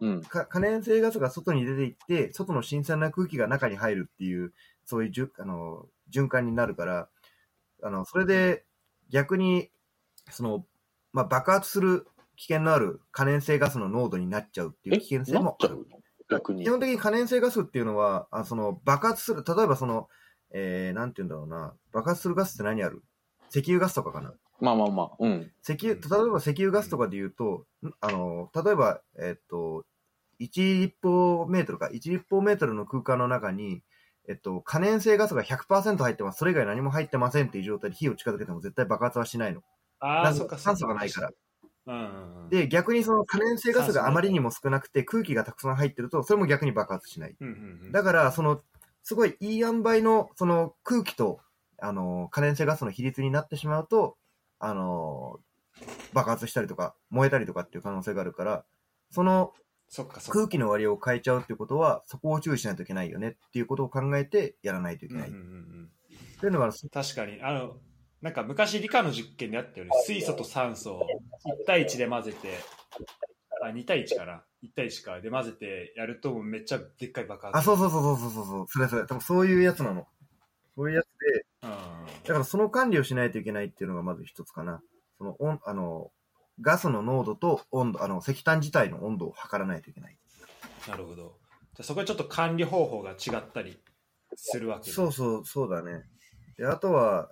[0.00, 0.22] うん。
[0.22, 4.52] か可燃性ガスが外に出ていって、外の新鮮な空気が中に入るっていう、
[4.84, 7.08] そういうじゅあの循環になるから、
[7.82, 8.64] あの、それで
[9.08, 9.70] 逆に、
[10.30, 10.66] その、
[11.12, 12.06] まあ、爆発する
[12.36, 14.98] 危険のある可燃性ガスの濃度になっちゃうっていうえ？
[14.98, 15.86] 危険性もある。
[16.28, 16.70] 逆に基。
[16.70, 20.08] 本的に可燃性ガスっていうのは、あその爆発する、例えばその、
[20.50, 23.02] えー、なんて言うんだろうな、爆発するガスって何ある？
[23.50, 24.32] 石油ガスとかかな？
[24.60, 25.10] まあまあまあ。
[25.18, 25.52] うん。
[25.62, 29.84] 石油、例えば石油ガスとかで言うと、んあの、例えば、えっと、
[30.40, 33.82] 1立方メートルか、1立方メートルの空間の中に、
[34.28, 36.38] えっと、可燃性ガスが100%入ってます。
[36.38, 39.62] それ以外何も入ってませんっていう状態で火を近づけても絶対爆発はしないの。
[40.00, 41.30] ああ、そっか、酸素がないから。
[41.86, 42.48] うんうんうん。
[42.50, 47.36] で、逆にその可燃性ガスがあまりにも少なくて空気がたくさん入ってると、それも逆に爆発しない。
[47.40, 48.60] うんうんうん、だから、その、
[49.02, 51.40] すごいいい塩梅の、その空気と、
[51.80, 54.16] あの、可燃性ガスの比率になってしまうと、
[54.58, 55.40] あの、
[56.12, 58.64] 爆発したりとか、燃えたりとかっていう可能性があるから、
[59.10, 59.52] その。
[60.30, 65.28] 空気の割合を変えちゃうっていうことは、そこを注意しないといけないよねっていうことを考えてやらないといけない。
[65.30, 65.90] うんうんうんっうん
[66.40, 67.40] ていうのが、確かに。
[67.42, 67.78] あの、
[68.20, 69.92] なんか昔理科の実験であったよね。
[70.04, 71.06] 水素と酸素を
[71.62, 72.58] 1対1で混ぜて、
[73.62, 74.44] あ、2対1かな。
[74.62, 75.20] 1対1か。
[75.20, 77.58] で混ぜてやるとめっちゃでっかい爆発。
[77.58, 80.06] あ、そうそうそうそうそうそう、それそれ、多分そういうやつなの。
[80.76, 81.42] そういうやつで、うん。
[81.62, 81.68] だ
[82.34, 84.80] からその管理をしないといけないっていうのがまず一つかな。
[85.18, 86.10] その、温あの、
[86.60, 90.16] ガスの濃度と温度、あの、石炭自体の温度を測らないといけない。
[90.86, 91.38] なるほど。
[91.74, 93.78] じゃあそこでちょっと管理方法が違ったり
[94.34, 96.04] するわけだそうそう、そうだね。
[96.56, 97.30] で、あとは、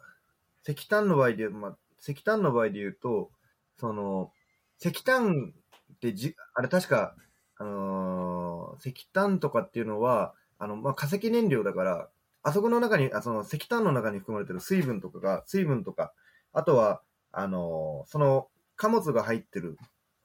[0.69, 3.31] 石炭の場合で、まあ、石炭の場合で言うと、
[3.79, 4.33] その、
[4.81, 5.53] 石炭
[5.95, 7.15] ってじ、あれ確か、
[7.59, 12.09] あのー石炭とかっていうのは、あの、まあ、化石燃料だから、
[12.47, 16.15] あそこの中に、あその石炭の中に含まれてる水分とかが、水分とか、
[16.53, 18.47] あとは、あのーその
[18.77, 19.77] 貨物が入ってる、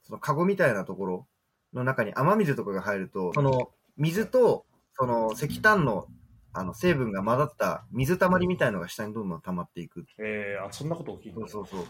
[0.03, 1.27] そのカゴみたいなところ
[1.73, 6.05] の中に雨水とかが入ると、その水と、その石炭の
[6.53, 10.05] あの成分が混ざった水たまりみたいのが下にどんどん溜まっていく。
[10.19, 11.85] えー、あ、そんなこと起きるそうそうそう。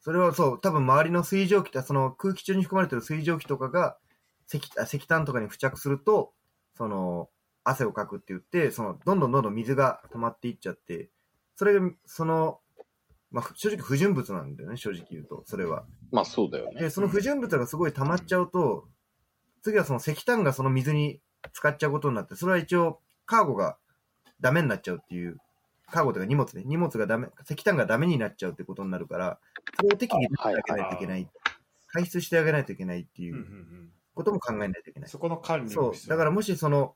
[0.00, 3.98] それはそう、多分周りの水蒸気、その空気中に含まれてる水蒸気とかが
[4.52, 6.32] 石あ石炭とかに付着すると、
[6.76, 7.28] その
[7.64, 11.08] 汗をかくって言って、そのどんどんどんどん水が溜まっていっちゃって、
[11.56, 12.60] それが、その、
[13.30, 15.84] まあ、正直不純物なんだよね、正直言うと、それは。
[16.12, 16.82] まあそうだよね。
[16.82, 18.86] で、その不純物がすごい溜まっちゃうと、
[19.62, 21.20] 次はその石炭がその水に
[21.52, 23.78] 使っちゃうことになって、それは一応カーゴが
[24.40, 25.38] ダメになっちゃうっていう、
[25.90, 29.38] カーゴというか荷物ね、荷物がダメ、石炭がダメになっちゃうってことになるから、
[29.76, 31.28] それを適宜出してあげないといけない。
[31.86, 33.46] 排出してあげないといけないっていうんうんう。
[33.46, 35.08] うんことも考えないといけない。
[35.08, 36.08] そこの管理そう。
[36.08, 36.94] だからもしその、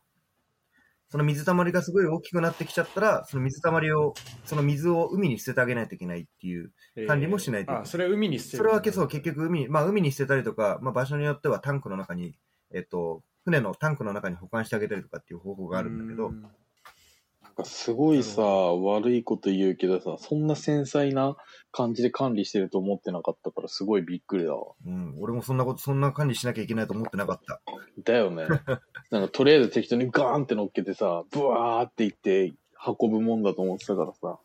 [1.11, 4.15] その水たまりがすごい大きくなってきちゃったら、その水たまりを、
[4.45, 6.73] その水を海に捨ててあげないといけないっていう
[7.07, 7.65] 管理もしないと。
[7.65, 12.35] いけないあ、それ海に捨てるそれはけそう結局海に、まあ、海に捨てたりとか、まあ、場所によってはタンクの中に、
[12.75, 16.47] えっと、船のタンクの中に保管してあげたりとかっていう方法があるんだけどう、ん
[17.59, 21.37] かすごいさ、悪いこと言うけどさ、そんな繊細な
[21.73, 24.75] 感じで管理してると思ってなかったから、すごいびっくりだわ。
[24.87, 25.15] うん。
[25.21, 27.61] 俺もそんなこと、そんな管理しなきゃいけないと思ってなかった。
[28.05, 28.47] だよね。
[29.11, 32.55] なんかとりあえず適当にガーンって乗っけてさ、ブワーっていって
[32.87, 34.39] 運ぶもんだと思ってたからさ。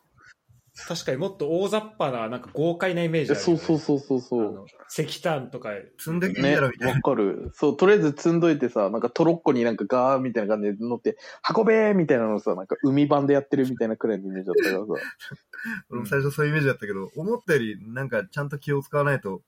[0.76, 4.48] 確かにもっと大雑把な、なんか豪快なイメージあるよね、そうそうそうそうそう。
[4.48, 6.94] あの石炭とか、積んできてんろ、みたいな。
[6.96, 7.52] わかる。
[7.54, 11.16] そう、とりあえず積んどいてさ、なんかトロッコになんかガーみたいな感じで乗って、
[11.56, 14.92] 運べーみたいなのさ、なんか海版でやってるみたいなくらいのイメージだったからさ。
[15.90, 19.42] 俺 も最初そういうイメージだったけど、思ったよりなんかちゃんと気を使わないと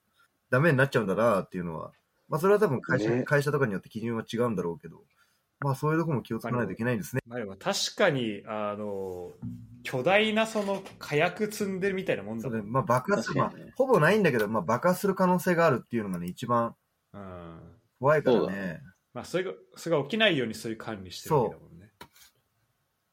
[0.49, 1.91] ダメになっちゃうんだなっていうのは、
[2.29, 5.03] まあそれは多分会社,、ね会社とかによって基準は違うんだろうけど、
[5.59, 7.21] まあそういうとこも気を使わないといけないんですね。
[7.25, 9.33] まあでも確かに、あの、
[9.83, 12.59] 巨大なその火薬積んでるみたいなもんだもん。
[12.59, 16.75] そうね、まあ爆発、まあほぼないんだけど、まあ爆発する可能性があるっていうのがね、一番
[17.13, 17.59] うん。
[17.99, 18.81] 怖いからね。
[19.13, 21.91] まあそれが、それが起きないようにそういう管理してるわけだもんね。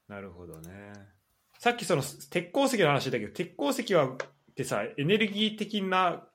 [0.09, 0.93] なるほどね。
[1.59, 4.17] さっきその鉄鉱石の話だけど、鉄鉱石はっ
[4.55, 6.29] てさ、エネルギー的な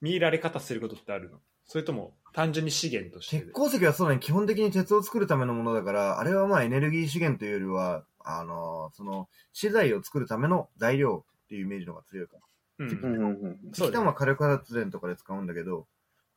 [0.00, 1.40] 見られ方することってあるの？
[1.66, 12.40] それとも単純に資源としてで鉄鉱石はそうだね、基本的に鉄を作るためのものだから、あれはまあエネルギー資源というよりは、あのその、資材を作るための材料っていうイメージの方が強いかな。
[12.78, 13.38] うんうんうんうん。
[13.38, 15.86] そうだね石炭は火力発電とかで使うんだけど、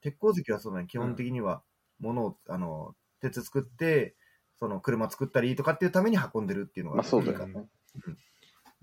[0.02, 1.61] 鉄鉱石はそうだね、基本的には
[1.99, 4.15] 物を、あの、鉄作って、
[4.60, 6.98] その車作ったりとかっていうために運んでるっていうのが。
[6.98, 7.65] まあそうだよね。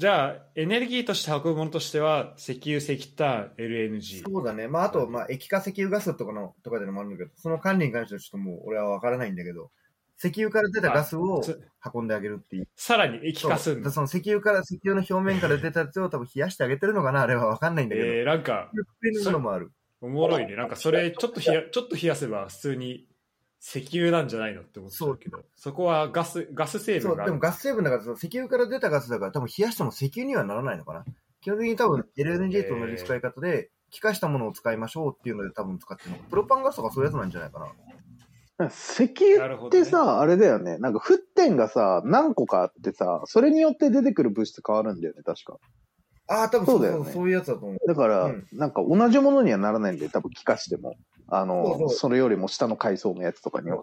[0.01, 4.23] じゃあ、エネルギーとして運ぶものとしては、石油、石炭、LNG。
[4.27, 4.67] そうだね。
[4.67, 9.71] まあ、あと、まあ、液化石油ガスとかの、とかでのもあるんだけど、その管理に関してはちょっともう俺はわからないんだけど、
[10.19, 11.61] 石油から出たガスをつ
[11.95, 12.69] 運んであげるっていう。
[12.77, 13.91] さらに液化するの？
[13.91, 13.93] そう。
[14.07, 17.21] その石油から、石油の表面から出たやつを 多分冷やしてあげてるのかな？
[17.21, 18.09] あれはわかんないんだけど。
[18.09, 18.71] えー、なんか、
[19.03, 19.71] のもある。
[20.01, 20.57] おもろいね。
[20.57, 23.07] なんかそれ、ちょっと冷や、ちょっと冷やせば普通に
[23.62, 27.32] 石油なんじゃないのって思ってたけど、そこはガス、ガス成そう、分がある。
[27.32, 31.05] でもガス成分だから、その石油から出たガスだから、多分冷やしても石油にはならないのかな。
[31.43, 36.16] 基本的に多分 LNG と同じ使い方で、気化したものを使いましょうっていうので多分使ってるの。
[36.19, 38.69] プロパンガスとかそういうやつなんじゃないかな。
[38.69, 40.78] 石油ってさ、あれだよね。
[40.78, 45.59] なんか沸点がさ、何個かあってさ、それによって出てくる物質変わるんだよね、確か。
[46.28, 47.78] ああ、多分そうだよねそうそういうやつだと思う。
[47.87, 50.95] だから、うんなんか同じものにはならないんで、多分気化しても。
[51.31, 53.82] あの、そうそうそれよりも下の階層のやつとかには。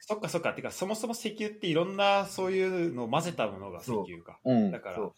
[0.00, 0.52] そっかそっか。
[0.52, 4.38] てか、そもそも石油っていろんなそういうのを混ぜたものが石油か。
[4.44, 4.80] うんだ。
[4.80, 5.12] からそう、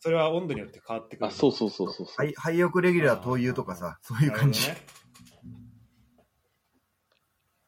[0.00, 1.26] それは温度によって変わってくる。
[1.26, 2.14] あ、そうそうそうそうそう。
[2.16, 4.60] 廃廃浴レギュラー灯油とかさ、そういう感じ。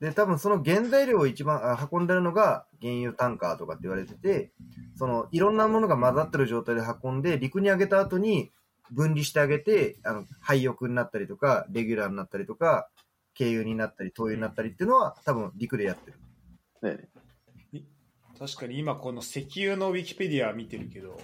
[0.00, 4.50] で、多分その原材料を一番あ運んでるのが原油タンカーとかって言われてて、
[4.96, 8.50] そのいろんなものが混ざってる状態で運んで、陸に上げた後に
[8.90, 12.88] 分離してあげて、あの、廃浴になったりとか、レギュラーになったりとか、
[13.36, 16.18] 軽油になったり、灯油になったりっていうのは多分陸でやってる。
[16.82, 17.08] ね、
[18.38, 21.18] 確かに今この石油のウィキペディア見てるけど、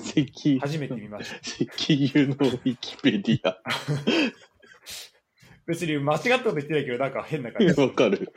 [0.00, 1.36] 石油、初めて見ました。
[1.40, 3.58] 石油のウィキペディア。
[5.66, 7.80] 別に間違ったこと言ってないけど、なんか変な感じ。
[7.80, 8.32] わかる。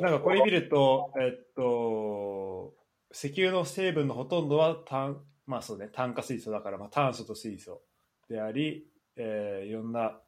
[0.00, 2.74] なんかこれ見ると、えっと、
[3.12, 7.82] 石油の成分のほとんどは炭、まあそうね、炭化水素だから、まあ、炭素と水素
[8.28, 8.86] であり、
[9.16, 10.18] えーいろんな、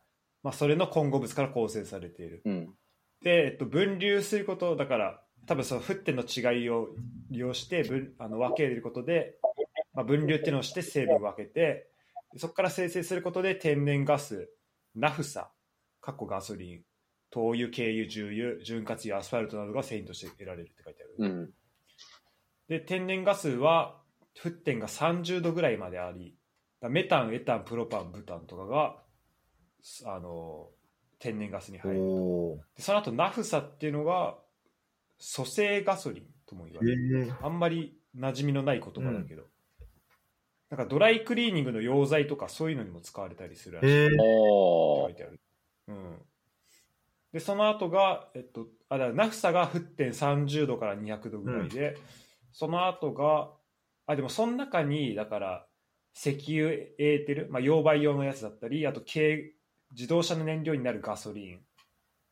[0.45, 2.43] まあ、それの混合物から構成されている。
[2.45, 2.75] うん。
[3.23, 6.89] で、えっと、分流することだから、多分その沸点の違いを
[7.31, 9.39] 利用して分あの分けることで、
[9.95, 11.89] まあ、分流っていうのをして成分を分けて、
[12.37, 14.51] そこから生成することで天然ガス、
[14.95, 15.51] ナフサ、
[16.03, 16.83] 過去ガソリン、
[17.31, 21.15] 灯油、軽油、重油、潤滑油、アスファルトなどが繊維として得られるって書いてある。
[21.19, 21.51] うん。
[22.69, 24.03] で、天然ガスは
[24.43, 26.37] 沸点が30度ぐらいまであり、
[26.81, 29.03] だメタン、エタン、プロパン、ブタンとかが、す
[30.06, 30.69] あの、
[31.19, 32.01] 天然ガスに入る。
[32.02, 34.36] おでその後ナフサっていうのが
[35.19, 39.44] 蘇生ガソリンとも言われる、えあんまり馴染みのない言葉だけど、
[40.70, 43.90] なんかドライクリーニングの溶剤とかそういうのにも使われたりするらしい。
[43.90, 45.40] えってあ書いてある、
[45.89, 46.19] うん、
[47.32, 51.97] でその後が、えっと、あだナフサが沸点30度から200度ぐらいで、
[52.52, 53.51] その後が
[54.06, 55.66] あでもその中にだから
[56.15, 59.55] 石油エーテル、まあ、溶媒用のやつだったりあと軽
[59.95, 61.61] 自動車の燃料になるガソリン。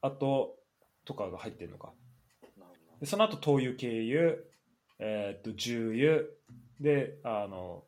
[0.01, 0.57] あと
[1.05, 1.93] とかが入ってるのか。
[3.01, 4.37] でその後灯油軽油、
[4.99, 6.23] えーっと重油。
[6.81, 7.85] であの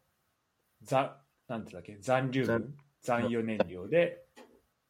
[0.82, 1.98] ざなんてだっけ？
[2.00, 2.76] 残留分。
[3.02, 4.24] 残油燃料で、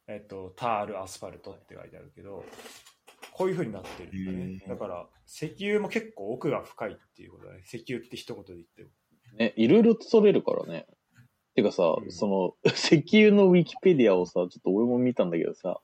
[0.06, 2.44] えっと、タールアスファルトって書いてあるけど
[3.32, 4.66] こういうふうになってるんだね。
[4.68, 7.62] だから石油も結構奥が深いっていうことだね。
[7.64, 8.90] 石油って一言で言っても。
[9.36, 10.86] ね、いろいろと取れるからね。
[11.54, 15.80] てかさ、うんその、 石油のウィキペディアをさ、ちょっと俺も見たんだけどさ、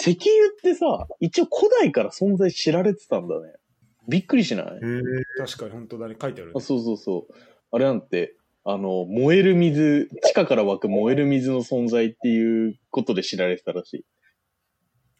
[0.00, 3.52] 石油ってさ、一応古代から存在知られてたんだね。
[4.08, 4.66] びっくりしない？
[5.38, 6.60] 確かに本当だね、書いてある、あね。
[6.60, 7.34] そうそうそう。
[7.70, 14.04] あれなんて、あの、燃える水、地下から湧く燃える水の存在っていうことで知られてたらし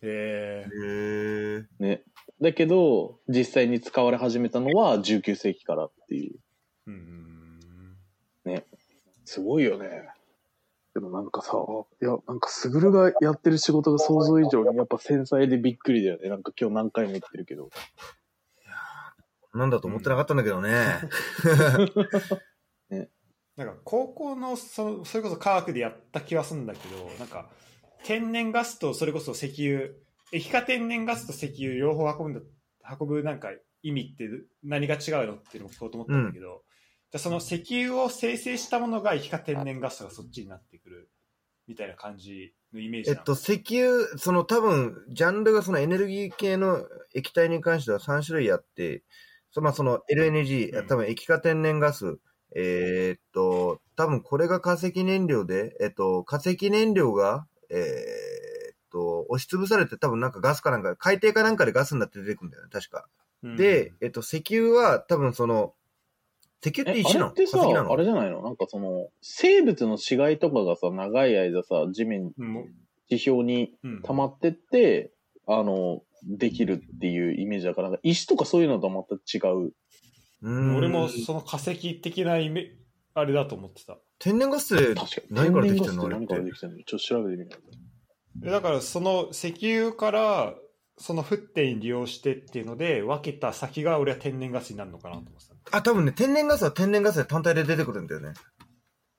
[0.03, 1.65] へえへえ。
[1.79, 1.83] い。
[1.83, 2.03] ね。
[2.41, 6.39] だけど、実際に使われ始めたのは19世紀からっていう。
[6.87, 7.61] うん。
[9.35, 10.09] すごいよね。
[10.95, 11.57] でもなんかさ、
[12.01, 16.29] いや、なんかスグルがやってる仕事が想像以上にやっぱ繊細でびっくりだよね。
[16.29, 17.71] なんか今日何回も言ってるけど。
[19.53, 20.71] なんだと思ってなかったんだけどね。
[23.57, 27.49] なんか高校のそのそれこそ科学でやった気はするんだけどなんか
[28.03, 29.91] 天然ガスとそれこそ石油
[30.33, 33.53] 液化天然ガスと石油両方運ぶんだ運ぶなんか
[33.85, 34.29] 意味って
[34.65, 36.64] 何が違うのっていうのを聞こうと思ったんだけど、
[37.15, 41.11] じゃあその石油を生成したものが液化天然ガスがそっちになってくる
[41.69, 46.85] みたいな感じのイメージえっと、石油、その多分、ジャンルがそのエネルギー系の
[47.15, 49.05] 液体に関しては3種類あって、
[49.53, 50.87] そまあ、その LNG、うん。
[50.89, 52.19] 多分液化天然ガス、
[52.57, 63.07] えーっと、多分これが化石燃料で、えっと、化石燃料が、えーっと、押しつぶされて多分なんかガスかなんか、海底かなんかでガスになって出てくるんだよね、確か。
[63.45, 63.57] うん。
[63.57, 65.75] で、えっと、石油は多分その、
[66.65, 67.27] 石油ってえ、石なの？
[67.27, 67.59] あれってさ、
[67.91, 68.43] あれじゃないの？
[68.43, 72.65] なんかその、生物の死骸とかがさ、長い間さ、地面、うん。
[73.11, 74.03] 地表にうん。
[74.03, 75.13] 溜まってって、
[75.47, 79.67] あの、できるっていうイメージだから、なんか石とかそういうのとはまた違う。
[79.67, 80.77] うーん。
[80.77, 82.73] 俺もその化石的なイメ
[83.15, 83.99] あれだと思ってた。
[84.19, 85.37] 天然ガスって確かに。
[85.37, 86.77] 何からできて天然ガスってんのあれって何からできてんの？
[86.77, 87.61] ちょっと調べてみないと。
[88.41, 90.55] でだからその石油から
[90.97, 98.35] その沸点に利用してっていうので分けた先が俺は天然ガスになるのかなと思ってたあ、多分ね、天然ガスは天然ガスで単体で出てくるんだよね。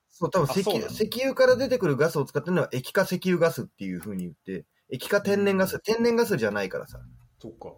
[0.08, 0.92] そう、多分石油あそうなの？
[0.92, 6.98] 石油から出てくるガスを使ってるのは液化石油ガスっていう風に言って、液化天然ガス、天然ガスじゃないからさ。
[7.38, 7.74] そっか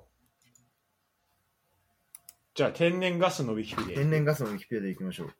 [2.54, 5.30] じゃあ天然ガスのウィキペディア天然ガスのウィキペディアでいきましょう。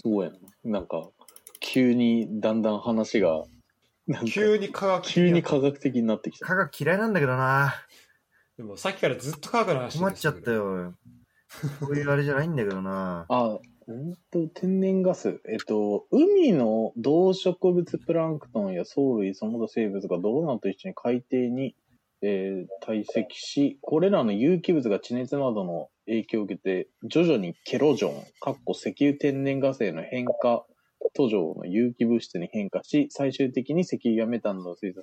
[0.00, 0.36] すごいな。
[0.64, 1.08] なんか、
[1.60, 3.44] 急にだんだん話が、
[4.08, 6.46] なんか急に科学的急に科学的になってきた。
[6.46, 7.74] 科学嫌いなんだけどな
[8.56, 10.94] でもさっきからずっと科学の話困っちゃったよ。
[11.80, 15.40] こういうあれじゃないんだけどなあ、うんと、天然ガス。
[15.48, 21.74] えっと、海の動植物プランクトンや藻類、その他生物がドローナと一緒に海底に、
[22.20, 30.66] えー堆積し、これらの有機物が地熱などの影響を受けて、徐々にケロジョン、かっこ石油天然ガスへの変化
[31.14, 35.02] 途上の有機物質に変化し、最終的に石油やメタンの水素、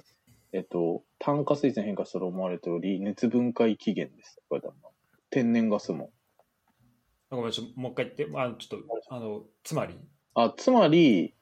[0.53, 4.39] えっと、炭化水素に変化したと思われており、熱分解起源です。
[4.49, 4.61] これ。
[5.29, 6.11] 天然ガスも。
[7.29, 9.95] ごめんちょもう一回言ってあのちょっとあのつまり？
[10.35, 11.33] あ、つまり、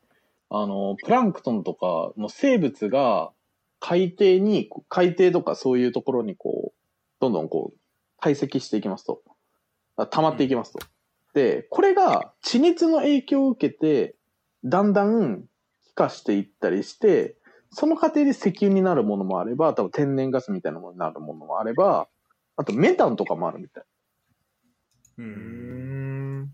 [0.50, 3.32] あの、プランクトンとかの生物が
[3.80, 6.80] 海底に、海底とかそういうところにこう、
[7.20, 7.78] どんどんこう、
[8.20, 9.22] 堆積していきますと。
[9.96, 10.80] あ溜まっていきますと。
[11.34, 14.16] で、これが地熱の影響を受けて、
[14.64, 15.46] だんだん
[15.84, 17.36] 気化していったりして、
[17.72, 22.08] その過程で石油になるものもあれば、多分天然ガスみたいなものになるものもあれば、
[22.56, 23.84] あとメタンとかもあるみたい。
[25.18, 26.54] うん。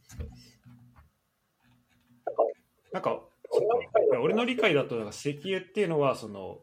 [2.92, 3.22] なんか
[4.22, 6.60] 俺の理解だとなんか石油っていうのはその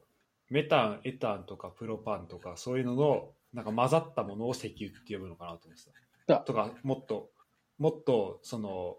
[0.50, 5.84] メタンエタンとかプロパンとかそういうののなんか混ざったものを石油って呼ぶのかなと思って
[6.26, 7.30] たとかもっと
[7.78, 8.96] もっとその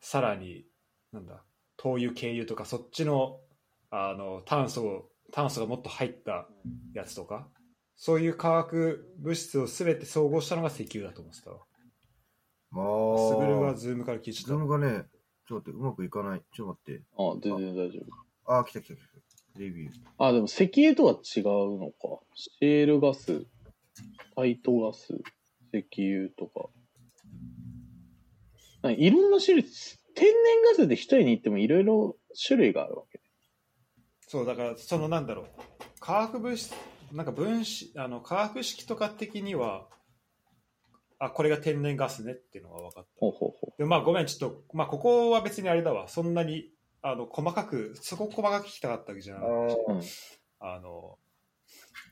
[0.00, 0.64] さらに
[1.12, 1.42] なんだ
[1.82, 3.40] 灯油軽油とかそっちの
[3.90, 6.46] あの炭素炭素がもっと入った
[6.94, 7.48] やつとか
[7.96, 11.58] そういう化学物質を全て総合したのが石油だと思ってたわ
[12.74, 13.74] あスグルがあ。
[13.74, 15.04] ズームから聞いてズたームがね、
[15.46, 16.42] ちょっと待って、うまくいかない。
[16.54, 17.02] ちょっと待って。
[17.18, 18.00] あ、全然大丈
[18.46, 18.52] 夫。
[18.54, 19.60] あー、来た来た来た。
[19.60, 19.92] レビュー。
[20.18, 21.44] あ、でも石油とは違う
[21.78, 22.24] のか。
[22.34, 23.44] シェールガス、
[24.34, 25.20] タイトガス、
[25.72, 26.70] 石油とか。
[28.82, 29.64] かいろんな種類、
[30.14, 32.16] 天然ガスで一重に言ってもいろいろ
[32.46, 33.20] 種類があるわけ。
[34.28, 35.46] そうだからそのなんだろう
[36.00, 36.72] 化学物質
[37.12, 39.88] なんか分子あの化学式とか的には
[41.18, 46.70] あこれが天然ガスねっていうのが分かったほうほうほでまあごめんちょっとまあここは別にあれだわそんなに
[47.02, 49.50] あの細かくそこ細かく聞きたかったわけじゃなくて
[49.88, 49.92] う。
[49.92, 50.02] うん。
[50.60, 51.18] あの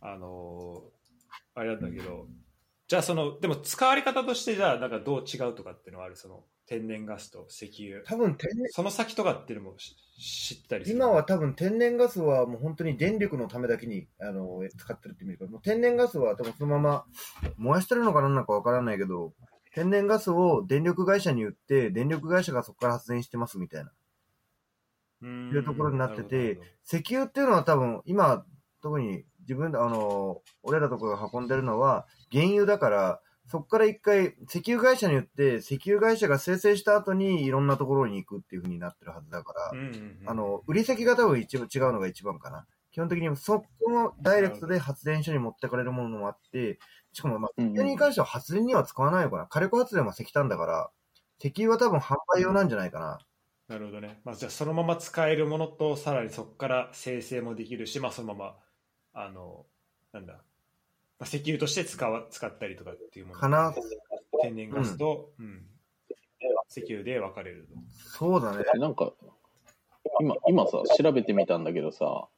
[0.02, 0.82] あの
[1.54, 2.26] あれなんだけど
[2.90, 6.16] じゃあそのでも使われ方としてじゃあなんかどう違うとかっていうのはある？
[6.16, 8.02] その天然ガスと石油。
[8.02, 10.96] 多分天然、その先とかっていうのもし知ったりする？
[10.96, 17.04] 今は多分天然ガスはもう本当に電力のためだけにあの使ってるって見るから、もう天然ガスは多分そのまま
[17.58, 19.34] 燃やしてるのかなんなのかわからないけど、
[19.72, 23.92] 天然ガスを電力会社に売って、電力会社がそこから発電してますみたいな。
[25.22, 28.44] うんいうところになってて石油っていうのは多分今、
[28.82, 42.64] 特に自分で、あの、俺らとかが運んでるのは、原油だから、そこから一回、石油会社によって、石油会社が生成した後にいろんなところに行くっていう風になってるはずだから、うんうんうんあの、売り先が多分一番違うのが一番かな。
[42.92, 46.78] 基本的にそこのダイレクトで発電所に持ってかれるものもあって、
[47.12, 49.46] しかもまあ、うん石油に関しては発電には使わないのかな。
[49.46, 50.90] 火力発電は石炭だから、
[51.40, 53.18] 石油は多分販売用なんじゃないかな。
[53.66, 54.20] なるほどね。
[54.24, 58.56] まあ、じゃあそのまま使えるものと、さらにそこから生成もできるし、まあ、そのまま、
[59.12, 59.66] あの、
[60.12, 60.40] なんだ、ま
[61.20, 63.40] あ、石油として使わ使ったりとかっていうもの。
[63.40, 63.74] かな。
[64.42, 65.66] 天然ガスと、うん
[66.70, 67.74] 石油で分かれると。
[68.18, 68.64] そうだね。
[68.72, 69.12] でなんか、
[70.20, 72.28] 今、今さ、調べてみたんだけどさ、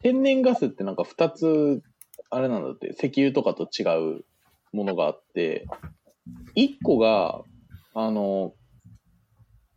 [0.00, 1.82] 天然ガスってなんか2つ、
[2.30, 4.24] あれなんだって、石油とかと違う
[4.72, 5.66] ものがあって、
[6.56, 7.42] 1個が、
[7.94, 8.54] あの、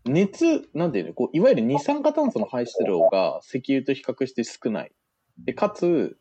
[0.06, 4.92] 熱、なんていうの、こういわゆる二酸化炭素の排出量が石油と比較して少ない。
[5.46, 6.18] で、かつ、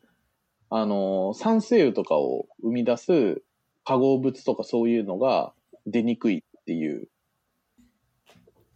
[0.69, 3.41] あの、酸性油とかを生み出す
[3.83, 5.53] 化合物とかそういうのが
[5.85, 7.09] 出にくいっていう。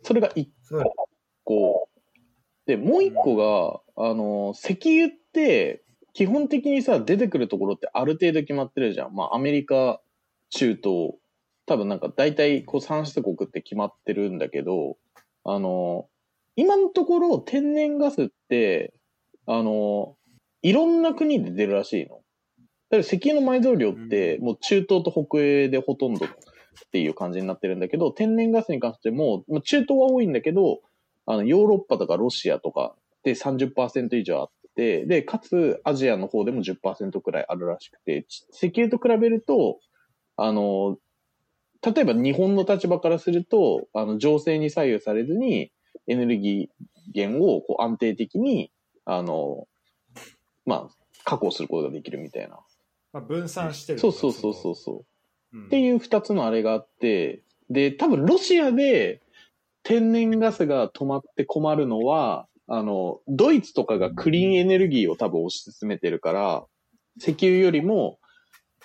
[0.03, 0.84] それが1そう
[1.43, 1.89] 個。
[2.65, 9.13] で、もう一個が、あの、石油って、基本的にさ、出てくるところってある程度決まってるじゃん。
[9.13, 10.01] まあ、アメリカ、
[10.49, 11.15] 中東、
[11.65, 14.97] 多分なんか大体こう産出国って決まってるんだけど、
[15.43, 16.07] あの、
[16.55, 18.93] 今のところ天然ガスって、
[19.45, 20.18] あの、
[20.61, 22.17] いろんな国で出るらしいの。
[22.17, 22.23] だか
[22.97, 26.29] ら石油の埋蔵量って、もう中東と北米でほとんどっ
[26.91, 30.81] ていう感じになってるんだけど、天然ガスに関しても、まあ中東は多いんだけど、
[31.25, 39.79] あの、ヨーロッパとかロシアとかで30%以上あって、で、かつアジアの方でも10%くらいあるらしくて、ち石油と比べると、
[40.35, 40.97] あの、
[41.83, 45.71] 例えば日本の立場からすると、あの、情勢に左右されずに、
[46.07, 48.71] エネルギー源をこう安定的に、
[49.05, 49.67] あの、
[50.65, 50.89] まあ、
[51.23, 52.59] 確保することができるみたいな。
[53.13, 53.99] まあ、分散してる。
[53.99, 55.05] そうそうそうそうそ
[55.53, 55.57] う。
[55.57, 55.65] うん。
[55.67, 59.21] っていう二つのあれがあって、で、多分ロシアで
[59.83, 66.65] 天然ガスが止まって困るのは、あの、ドイツとかがクリーンエネルギーを多分推し進めてるから、
[67.17, 68.19] 石油よりも、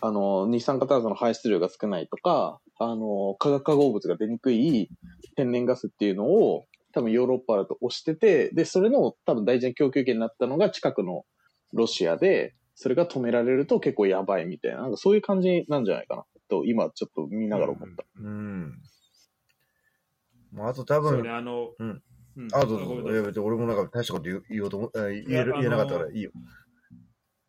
[0.01, 4.91] あの、二酸化炭素の排出量が少ないとか、あの、化学化合物が出にくい
[5.37, 11.25] 天然ガスっていうのを、多分ヨーロッパだと推してて、で、それの多分大事な供給源になったのが近くの
[11.77, 16.25] ロシアで、それが止められると結構やばいみたいな、なんかそういう感じなんじゃないかな。
[16.49, 18.05] と、今ちょっと見ながら思った。
[18.21, 18.75] うん。
[20.53, 22.03] まあ、あと多分、そうね、あの、うん
[22.37, 22.49] うん。
[22.53, 23.13] あ、どうぞ。
[23.13, 26.31] いや別に俺もなんか大したこと言う言おうと思え言え言えなかったからいいよ。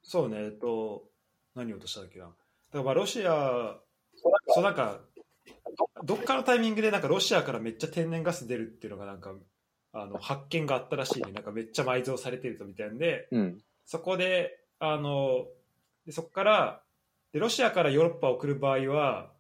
[0.02, 1.04] そうね、えっと、
[1.56, 2.26] 何を落としたっけな。
[2.26, 2.38] だか
[2.74, 3.78] らまあロシア、
[4.48, 5.02] そうなんか、
[6.04, 9.36] どっかのタイミングでなんかロシアからめっちゃ天然ガス出るっていうのがなんか、
[9.94, 11.32] あの発見があったらしいね。
[11.34, 13.62] なんかめっちゃ埋蔵されてるとみたいなんで、うん。
[13.88, 15.48] そこで、あの、
[16.06, 16.84] でそこから
[17.34, 19.32] で、ロシアからヨーロッパを送る場合は、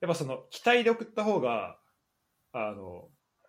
[0.00, 1.78] やっぱその機体で送った方が、
[2.52, 3.08] あの、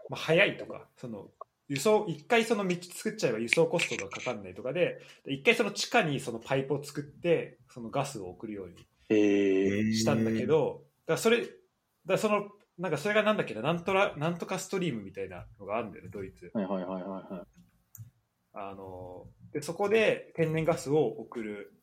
[0.09, 1.29] まあ、早いとか、その、
[1.67, 8.75] 輸送、一回その道作っちゃえば輸送コストがかかんないとかで、で一回その地下にそのパイプを作って、そのガスを送るように
[9.09, 11.45] ええしたんだけど、だからそれ、
[12.05, 12.47] だその、
[12.77, 16.51] なんかそれがなんだっけな、なんとら、なんとかストリームみたいなのがあるんだよね、ドイツ。
[16.53, 17.47] はいはいはいはいはい。
[18.53, 19.27] あの、
[19.57, 21.73] で、そこで天然ガスを送る、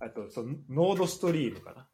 [0.00, 1.82] あと、その、ノードストリームかな？
[1.82, 1.86] っ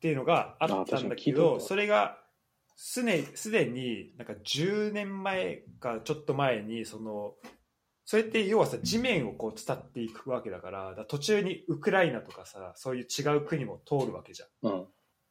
[0.00, 2.16] ていうのがあったんだけど、るそれが、
[2.76, 7.34] すね、すでになんか10年前かちょっと前に、その、
[8.06, 14.72] それって要はさ、地面をこう伝っていくわけだから、だから途中にウクライナとかさ、そういう違う国も通るわけじゃん。
[14.72, 14.86] うん。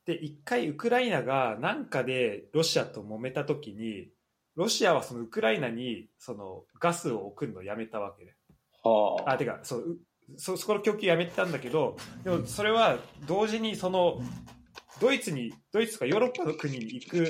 [0.05, 4.11] で、一回ウクライナがなんかでロシアと揉めた時に、
[4.59, 8.35] ロシアはそのウクライナにそのガスを送るのをやめたわけで。
[8.83, 9.31] はあ。
[9.31, 9.99] あ、てか、そう、う
[10.35, 11.95] そ、そこの供給やめてたんだけど、
[12.25, 14.21] でもそれは同時にその、
[14.99, 17.27] ドイツに、ドイツとかヨーロッパの国に行く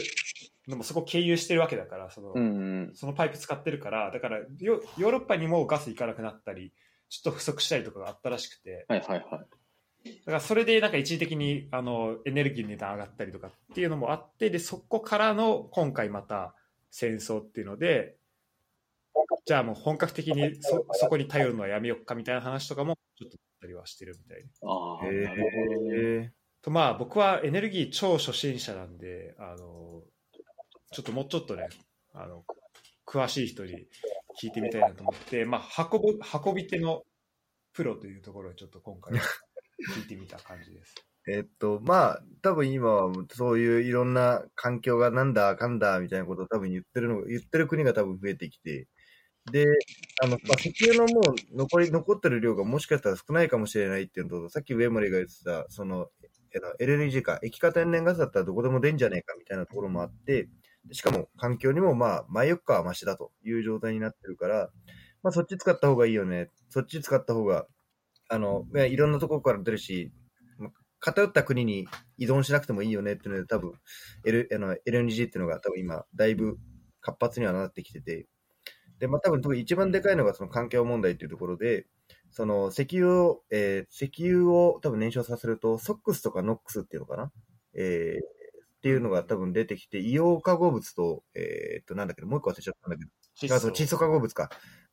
[0.68, 2.95] のもそこ経由してるわけだから、その、うんうん。
[2.95, 6.73] そのパイプ使ってるから、だからヨヨーロッパにもガス行かなくなったり、
[7.10, 9.45] ちょっと不足したりとかがあったらしくて、はいはいは
[10.06, 10.10] い。
[10.10, 16.56] だからそれでなんか一時的にあのエネルギーの値段上がったりとかっていうのもあって、で、そこからの今回また
[16.91, 18.15] 戦争っていうので、
[19.45, 24.49] じゃあもう本格的にそそこに頼るのはやめよっかみたいな話とかもちょっとあったりはしてるみたいで。
[24.63, 26.39] あなるほど。
[26.61, 30.03] とまあ僕はエネルギー超初心者なんで、あの、
[30.91, 31.69] ちょっともうちょっとね、
[32.13, 32.43] あの、
[33.05, 33.87] 詳しい人に
[34.41, 37.03] 聞いてみたいなと思って、まあ運ぶ、運び手の
[37.73, 39.23] プロというところをちょっと今回は
[39.95, 40.95] 聞いてみた感じです。
[41.27, 48.87] えっと、まあ、多分今はそういういろんな環境がなんだかんだみたいなことを多分言ってるの、言ってる国が多分増えてきて、
[49.51, 49.65] で、
[50.23, 56.09] あの、まあ、石油のもう残り、残ってる量がもしかしたら少ないかもしれないっていうのと、さっき上森が言ってた、その、
[56.79, 60.49] LNG か、液化天然ガスだったらどこでも出んじゃねえかみたいなところもあって、
[60.91, 64.69] しかも環境にもまあ、前よっかはマシだという状態になってるから、
[65.23, 66.49] まあそっち使った方がいいよね。
[66.69, 67.67] そっち使った方が、
[68.29, 70.11] あの、いろんなところから出るし、
[70.99, 73.73] 偏った国に依存しなくてもいいよねっていうので、多分、
[74.26, 76.57] L、あの LNG っていうのが多分今、だいぶ
[77.01, 78.27] 活発にはなってきてて、
[78.99, 81.88] で、まあ多分特に一番でかいのがその環境問題っていうところで、
[82.31, 87.31] その石油を、えー石油を多分燃焼させると、ソックスとかノックスっていうのかな？
[87.73, 88.23] えー
[88.80, 92.21] っていうのが多分出てきて、硫黄化合物と、えーっと、なんだっけ？
[92.21, 94.49] ど、もう一個忘れちゃったんだけど、あそう窒素化合物か。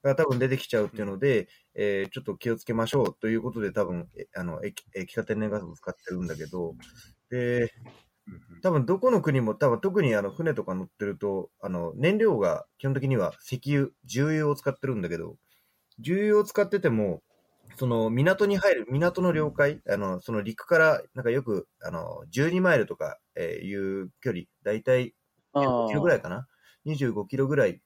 [0.07, 6.75] が多分出てきちゃうっていうので、えーちょっと気をつけましょうということで多分、えあの、液液化天然ガスを使ってるんだけど、
[7.31, 7.73] で、
[8.63, 15.37] 多分どこの国も、多分特にあの船とか乗ってると、あの、燃料が基本的には石油、重油を使ってるんだけど、
[16.01, 17.23] 重油を使ってても、
[17.77, 25.15] その港に入る、港の領海、あの、その陸から、なんかよく、あの、12マイルとか、えーいう距離、だいたい
[25.55, 26.49] 25キロぐらいかな
[26.87, 27.83] ?25 キロぐらい、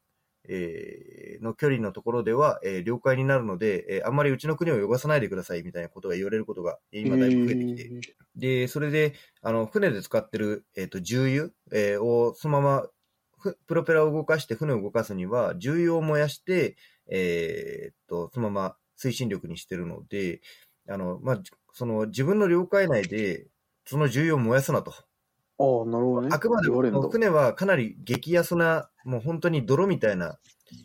[0.48, 7.92] えーの距離のところでは、えー領海になるので、えーあんまりうちの国を汚さないでくださいみたいなことが言われることが今だいぶ増えてきて、
[8.36, 12.88] で、それで、あの、船で使ってる、えっ、と、重油、えーをそのまま、
[13.38, 16.76] ふプロペラを動かして船を動かすには、重油を燃やして、
[17.10, 20.40] えーっと、そのまま推進力にしてるので、
[20.88, 23.48] あの、まあ、じその自分の領海内で、
[23.86, 24.92] その重油を燃やすなと。
[25.60, 26.28] ああ、なるほどね。
[26.32, 30.38] あくまでも船はかなり激安な、もう本当に泥みたいな、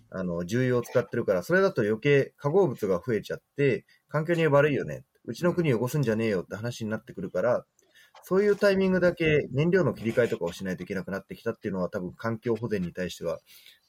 [0.10, 5.06] あの、重油を使ってるから、それだと余計化合物が増えちゃって、環境に悪いよね。
[5.24, 7.66] うちの国を汚すんじゃねえよって話になってくるから、
[8.24, 13.40] そういうタイミングだけ燃料の切り替えとかをしないといけなくなってきたっていうのは多分環境保全に対しては、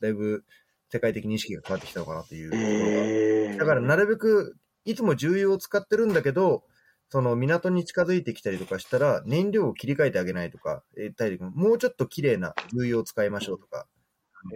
[0.01, 0.45] だいぶ
[0.91, 6.65] 世界的に意識が変わってきたのかなというところがええだからなるべく、いつも重油を使ってるんだけど、
[7.09, 13.87] その港に近づいてきたりとかしたら、燃料を切り替えてあげないとか、えー大陸もうちょっと綺麗な重油を使いましょうとか、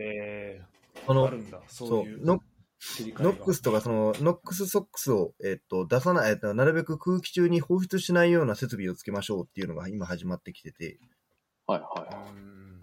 [0.01, 0.61] え
[1.07, 2.41] そのーある、んだ、そうそ、いううノ
[3.35, 10.99] ックスとか、その、ノックスソックスを、えっと、出さない、えっと、なるべく空気中に放出しないような設備をつけましょうっていうのが今始まってきてて、
[11.67, 12.81] はいはうん。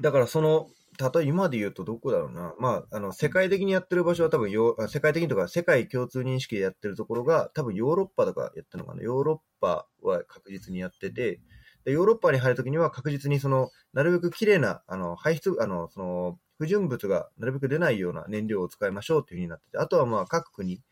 [0.00, 0.68] だからその、
[1.00, 2.54] 例え今で言うとどこだろうな。
[2.58, 9.02] まあ、あの、世界的にやってる場所は多分ヨ世界的にとか世界共通認識でやってるところが多分ヨーロッパとかやってるのかな。
[9.02, 11.40] ヨーロッパは確実にやってて、
[11.84, 20.82] でヨーロッパに入るときには確実にその、なるべく綺麗な、あの、排出、あの、その、不純物がなるべく出ないような燃料を使いましょうっていうふうになってて、あとはまあ各国、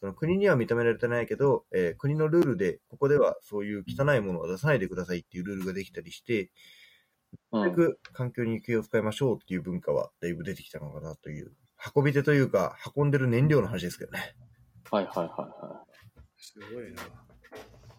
[0.00, 6.50] その国には認められてないけど、えー国のルールで、ここではそういう汚いものを出さないでくださいっていうルールができたりして、
[7.32, 7.56] い。
[7.56, 11.52] なるべく環境に気を使いましょうっていう文化はだいぶ出てきたのかなという。
[11.94, 14.34] 運び手というか、運んでる燃料の話ですけどね。
[14.90, 15.84] はいはいはいは
[16.36, 17.02] すごいな。
[17.02, 17.06] い。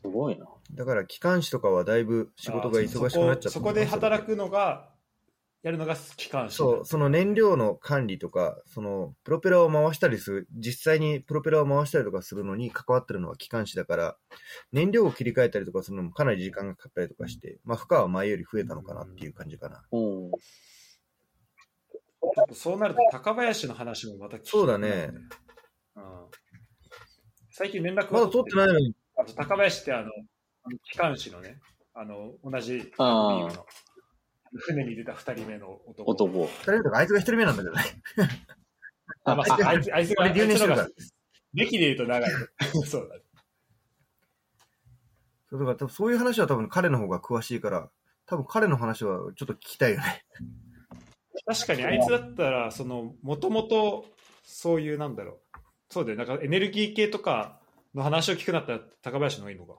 [0.01, 0.47] すごいな。
[0.73, 3.49] だから、機関士とかはだいぶ仕事が忙しくなっちゃった。
[3.51, 4.89] そこで働くのが、
[5.63, 6.57] やるのが機関士。
[6.57, 14.17] そう、その燃料の管理とか、その、プロペラを回したりする、実際にプロペラを回したりとかするのに関わってるのは機関士だから、
[14.71, 19.83] 燃料を切り替えたりとかするのもかなり時間がかかったりとかして、まあ、負荷は前より増えたのかなっていう感じかな。
[19.91, 20.31] うん。
[22.53, 25.11] そうなると高林の話もまた聞きそうだね。
[25.95, 26.03] うん
[27.57, 30.11] 最近連絡まだ取ってないのに、あと高林ってあの、
[30.63, 31.59] あの機関士のね、
[31.95, 33.65] あの、同じの
[34.57, 36.11] 船に出た二人目の男。
[36.11, 36.45] 男。
[36.45, 37.83] 二人とかあいつが一人目なんだけどね。
[39.23, 41.11] あ、まあ、あいつ、あいつが、俺留年してるからあいつのが
[41.53, 42.31] 歴で言うと長い。
[42.85, 43.21] そうだね。
[45.49, 47.89] そうだから多分そういう話は多分彼の方が詳しいから、
[48.25, 50.25] 多分彼の話はちょっと聞きたいよね。
[51.45, 54.05] 確かにあいつだったら、その、もともと、
[54.43, 55.57] そういう、なんだろう。
[55.89, 56.17] そうだよ。
[56.17, 57.59] なんかエネルギー系とか
[57.95, 59.75] の話を聞くなったら高林の方がいいのか。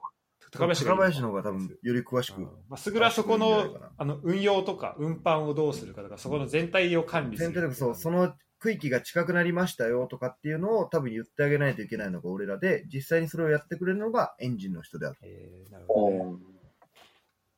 [0.51, 2.39] 高林高林の方が多分より詳しく。
[2.39, 7.51] うんまあ、すぐらそこのあの運用とか運搬をどうするかとか、そこの全体を管理する。
[7.51, 15.17] 全体でもそう、その区域が近くなりましたよとかっていうのを多分言ってあげないといけないのが俺らで、実際にそれをやってくれるのがエンジンの人である。
[15.23, 16.39] えーなるほどねうん。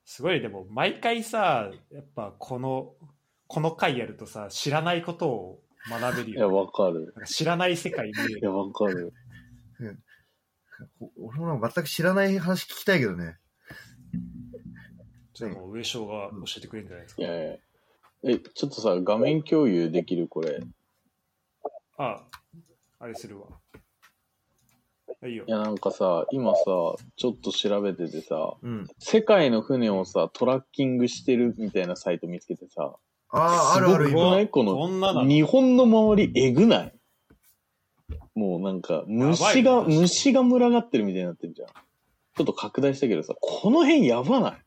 [0.05, 2.93] すごい、でも、毎回さ、やっぱこの、
[3.47, 5.59] この回やるとさ、知らないことを
[5.89, 6.57] 学べるいや、よ、ね。
[6.57, 7.13] わかる。
[7.25, 8.39] 知らない世界見える。
[8.39, 9.13] いや、わかる。
[9.79, 9.85] ほ
[11.17, 13.37] 俺も全く知らない話聞きたいけどね。
[15.33, 17.21] ちょっと上昇が教えてくれるんじゃないですか？
[17.23, 17.57] いやいや。
[18.23, 20.59] え、ちょっとさ、画面共有できるこれ。
[21.97, 22.23] あ、
[22.99, 23.47] あれするわ。
[25.23, 25.51] いいよい。
[25.51, 26.63] や、なんかさ、今さ、
[27.15, 28.87] ちょっと調べててさ、うん。
[28.99, 32.95] 世界の船をさ、トラッキングしてるみたいなサイト見つけてさ、
[33.29, 34.11] ああ、あるある、
[34.49, 36.93] この、こんなの日本の周りえぐない？
[38.33, 41.67] もうなんか、やば虫が、虫が群がってるみたいになってるじゃん。
[41.67, 44.57] ちょっと拡大したけどさ、この辺やばない？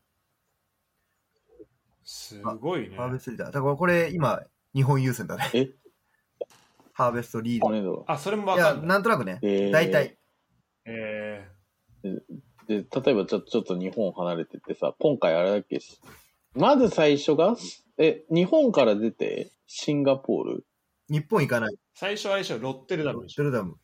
[2.03, 2.95] すごいね。
[2.95, 3.51] ハーベストリーダー。
[3.51, 4.41] だからこれ今、
[4.75, 5.49] 日本優先だね。
[5.53, 5.69] え？
[6.93, 8.03] ハーベストリーダー。
[8.05, 8.87] あ、それもいや、わかんない。
[8.87, 10.17] なんとなくね、えー大体。
[10.85, 11.49] え
[12.67, 15.99] で、例えばちょちょっと日本離れてってさ、今回あれだっけし、
[16.53, 17.55] まず最初が、
[17.97, 20.65] え、日本から出て、シンガポール？
[21.09, 21.75] 日本行かない。
[21.95, 23.43] ー最初はあれでしょ、ロッテルダロムでしょ。
[23.43, 23.75] ッテルダム。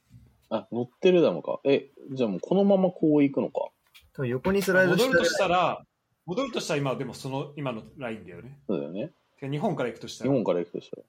[0.50, 1.60] あ、乗ってるダムか。
[1.64, 3.70] え、じゃあもうこのままこう行くのか。
[4.14, 5.86] 多分横にスライド戻るとししたら、
[6.26, 8.60] 戻るとしたら今でもその今のラインだよね。
[8.68, 9.12] そうだよね。
[9.40, 10.30] てか日本から行くとしたら。
[10.30, 11.04] 日本から行くとしたら。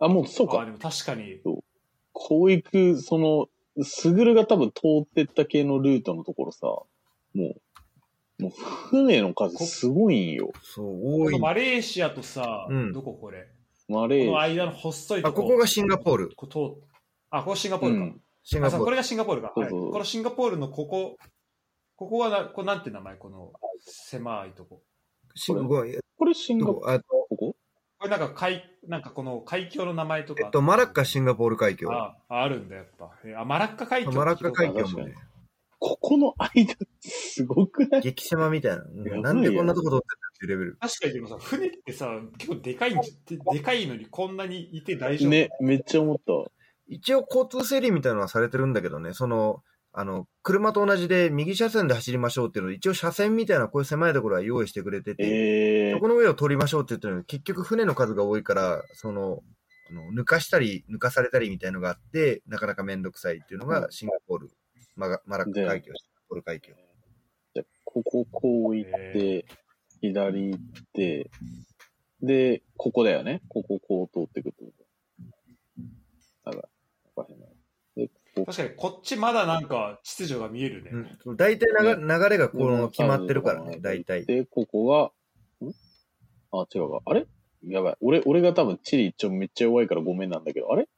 [0.00, 0.60] あ、もうそうか。
[0.60, 1.40] あでも確かに。
[2.12, 3.46] こう行く、その、
[3.84, 6.88] スグルが多分通ってった系のルートのところさ、も
[7.34, 10.50] う、もう船の数すごいんよ。
[10.62, 11.32] そう、こ多い。
[11.32, 13.46] のマレーシアとさ、うんどここれ？
[13.88, 16.30] マレーこの間の細いとあ、ここがシンガポール。
[16.36, 16.62] こ通っ
[17.30, 18.04] あ、ここシンガポールか。
[18.04, 18.84] うんシンガポール。
[18.84, 19.52] これがシンガポールか。
[19.54, 21.18] はい、そうそうそうこのシンガポールのここ、
[21.96, 23.16] ここはな、これなんて名前？
[23.16, 24.82] この狭いとこ。
[25.34, 27.26] シンごめんこれシンガポール、どこ？
[27.28, 27.56] ここ？
[27.98, 30.44] これなんか海、なんかこの海峡の名前とか。
[30.44, 31.92] えっと、マラッカシンガポール海峡。
[31.92, 33.10] あああるんだ、やっぱ。
[33.24, 34.12] えあ、マラッカ海峡。
[34.12, 35.14] マラッカ海峡もね、
[35.78, 38.00] ここの間、すごくない？
[38.02, 39.20] 激島みたいな。
[39.20, 40.02] なんでこんなとこ通ってんだ
[40.34, 40.76] っていうレベル。
[40.80, 46.46] 確かにでもさ、船ってさ、結構でかいんじででかいのにこんなにいて大丈夫ね、めっちゃ思ったわ。
[46.88, 59.40] 一応交通整理みたいなのはされてるんだけどね、その、あの、車と同じで右車線で走りましょうっていうのを一応車線みたいなこういう狭いところは用意してくれてて、えーそこ、の上を通りましょうって言ってるのに結局船の数が多いから、その、
[59.90, 64.50] あの抜かしたり、抜かされたりみたいのがあって、なかなかめんどくさいっていうのがシンガポール、
[64.98, 66.72] マガマラッカ海峡、シンガポール海峡。
[67.54, 69.46] じゃあこここう行って、
[70.00, 70.60] 左行っ
[70.92, 71.30] て、
[72.20, 73.40] で、ここだよね。
[73.48, 74.72] こここう通ってくってこ
[76.44, 76.50] と。
[76.50, 76.68] だから、
[77.14, 77.48] わかんない。
[77.94, 80.90] で、ここ確かにこっちまだなんか秩序が見えるね。
[81.24, 84.26] うん、大体流流れがこの決まってるからね、大体。
[84.26, 85.12] で、ここが、
[85.64, 85.70] ん？
[86.50, 87.02] あ、違うか。
[87.04, 87.24] あれ？
[87.62, 87.96] やばい。
[88.00, 90.88] 俺、俺が多分地理一応めっちゃ弱いからごめんなんだけど、あれ？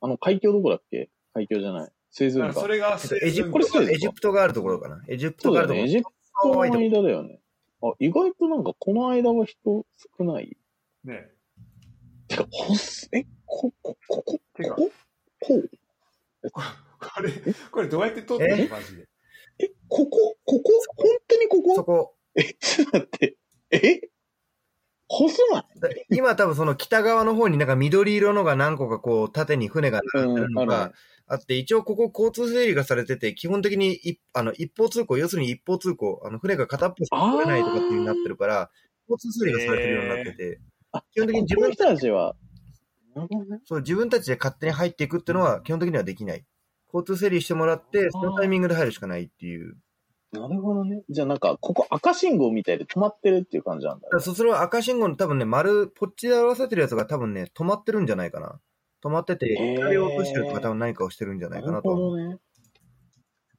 [0.00, 1.10] あの、海峡どこだっけ？
[1.32, 1.92] 海峡じゃない。
[2.16, 5.02] スエズそれがえっとエジプこれそうですかエジプトがあるところかな。
[5.08, 5.84] エジプそうトがあるところ。
[5.84, 5.90] ね。
[5.90, 6.04] エジプ
[6.42, 7.40] トの間だよね。
[7.82, 9.84] あ、意外となんかこの間は人
[10.16, 10.56] 少ない？
[11.02, 11.26] ね。
[12.28, 14.92] てか、ほっす、え、こ、こ、こ、こ、てかこ、
[15.40, 15.70] こう、
[16.52, 17.32] これ、
[17.72, 18.68] これどうやって撮ってるの？
[18.68, 19.08] マジで。
[19.58, 21.74] え、ここ、ここ、本当にここ？
[21.74, 22.14] そこ。
[22.36, 23.36] え、ちょっと待って。
[23.72, 24.00] え？
[25.08, 25.66] 細な
[26.10, 30.94] 今多分その北側の方になんか緑色のが何個かこう縦に船が並んでるのうんあがる
[31.26, 38.70] あって、一応ここ交通整理がされてて、基本的に一あの一方通行、要するに一方通行、あの船が片っぽしか来れないとかっていう風になってるから、
[39.08, 40.60] 交通整理がされてるようになってて、
[40.92, 42.36] あ基本的に自分たちは、
[43.14, 43.60] なるほどね。
[43.64, 46.44] そう自分たちで勝手に入っていくっていうのは基本的にはできない。
[46.92, 49.76] 交通整理してもらって、そのタイミングで入るしかないっていう。
[50.32, 51.02] なるほどね。
[51.08, 58.60] じゃあなんか、ここ赤信号みたいで止まってるっていう感じなんだだからそそれは赤信号の多分ね、丸、ポッチで合わせてるやつが多分ね、止まってるんじゃないかな。
[59.04, 62.40] 止まってて、してるとか多分何かをしてるんじゃないかなとは思う。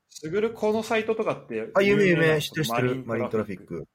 [0.10, 1.70] すぐるこのサイトとかって。
[1.76, 3.66] あ、有名有な名、知ってる知ってる、マリントラフィッ。
[3.66, 3.86] ク。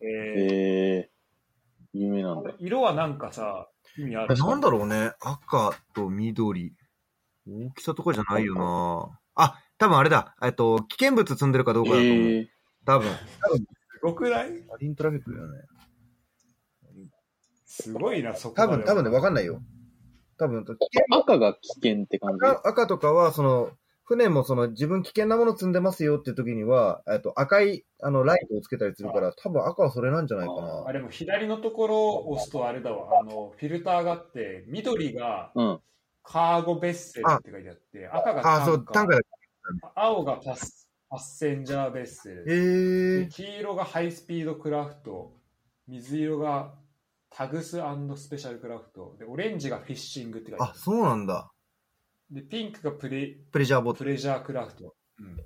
[0.00, 2.52] えーえー、有名なんだ。
[2.58, 6.74] 色はなんかさ、意味あるなんだろうね、赤と緑。
[7.46, 10.34] 大きさとかじゃないよなあ、多分あれだ。
[10.42, 12.14] えっと、危険物積んでるかどうかだと思う。
[12.14, 12.46] えー、
[12.84, 13.08] 多分。
[13.14, 14.50] すごくない？
[14.64, 15.60] マリントラフィックだよね。
[17.66, 19.34] すごいな、そこ多分、多分ね、わかん。
[19.34, 19.62] ないよ。
[20.38, 20.64] 多分、
[21.10, 22.46] 赤が危険って感じ？
[22.46, 23.70] 赤赤とかは、その、
[24.04, 30.84] 船もその自分危険なもの積んでますよっていう時には、えっと赤いあのライトをつけたりするから、多分赤はそれなんじゃないかな。
[30.86, 35.80] あれも左のところを押すとあれだわ、あの、フィルターがあって、緑がうん。
[36.30, 39.20] カーゴベッセルって書いてあって、赤があ、そう、単価だ。
[39.94, 45.32] 青がパスパッセンジャーベッセル、えー、で黄色がハイスピードクラフト、
[45.86, 46.74] 水色が
[47.30, 47.80] タグス
[48.16, 50.78] スペシャルクラフト、でオレンジがフィッシングって書いてああ、る。
[50.78, 51.50] そうなんだ。
[52.30, 54.04] で、ピンクがプレプレジャーボートプ。
[54.04, 54.94] レジャークラフト。
[55.20, 55.36] うん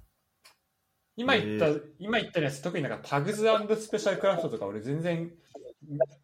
[1.14, 1.66] 今言った、
[1.98, 5.30] 今言ったやつ、特になんかタグズスペシャルクラフトとか俺全然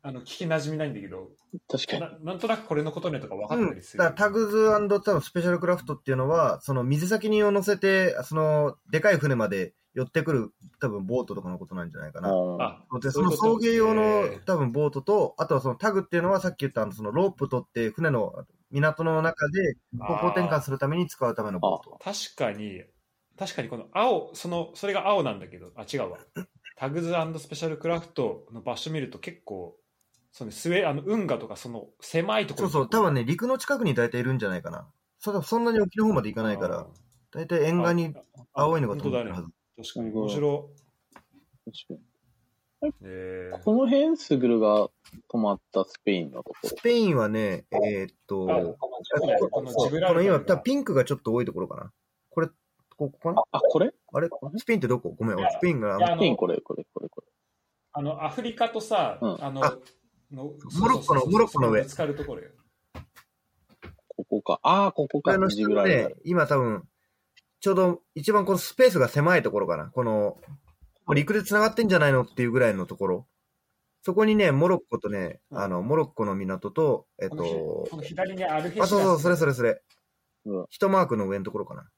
[0.02, 1.28] あの聞き馴染みないんだけど、
[1.68, 2.00] 確かに。
[2.00, 3.98] ななんとなくこれのことねとか分かうん、だったりする。
[3.98, 12.28] からタグズ多分スペシャルクラフトっていうのは、その水先にを乗せて、そのでかい船まで寄ってくる多分ボートとかのことなんじゃないかな。
[12.30, 18.32] ああでその送迎用の多分ボートと、あとはそのタグっていうのはさっき言ったそのロープ取って船の
[18.70, 21.98] 港の中で方向転換するために使うためのボート。
[22.00, 22.84] 確かに、
[23.36, 26.18] 確かにこの青、その、それが青なんだけど、あ、違うわ。
[26.76, 29.76] タグズスペシャルクラフトの場所見ると結構、
[30.30, 34.86] そのスウェあの運河とかその狭いところそうそう、多分ね、陸の近くに大体いるんじゃないかな。
[35.18, 36.86] そそんなに沖の方まで行かないから、
[37.32, 38.14] だいたい沿岸に
[38.52, 39.48] 青いのが飛んでるはず。
[39.80, 40.10] 確かに。
[40.10, 40.70] 面白
[41.64, 42.00] 確かに
[42.90, 42.92] い。
[43.02, 44.88] えーこの辺、スグルが
[45.28, 48.76] 泊まったスペインのとこスペインはね、えーっと、あこ
[49.50, 51.92] この今、が多分ピンクがちょっと多いところかな。
[52.30, 52.48] これ、
[52.96, 53.48] ここかなろ。
[53.52, 53.92] あ、これ？
[54.12, 54.28] あれ？
[54.56, 55.14] スペインってどこ？
[55.18, 57.26] ごめん、俺スペインがスペインこれ、これ、これ、これ。
[57.92, 59.76] あの、アフリカとさ、うんあの、あ
[60.30, 62.50] のモロッコのモロッコの上ぶつかるところよ。
[64.08, 64.60] ここか。
[64.62, 66.84] ああ、ここかね今多分、
[67.60, 69.86] ちょうど一番このスペースが狭いところかな。
[69.86, 70.38] この、
[71.14, 73.26] 陸で繋がってんじゃないのっていうぐらいのところ。
[74.02, 79.82] そこにね、モロッコとね、うんあの、モロッコの港と、えっと左にアルヘシあ、ラスそうそう、それそれそれ
[80.46, 80.66] うん。
[80.70, 81.88] 一マークの上のところかな。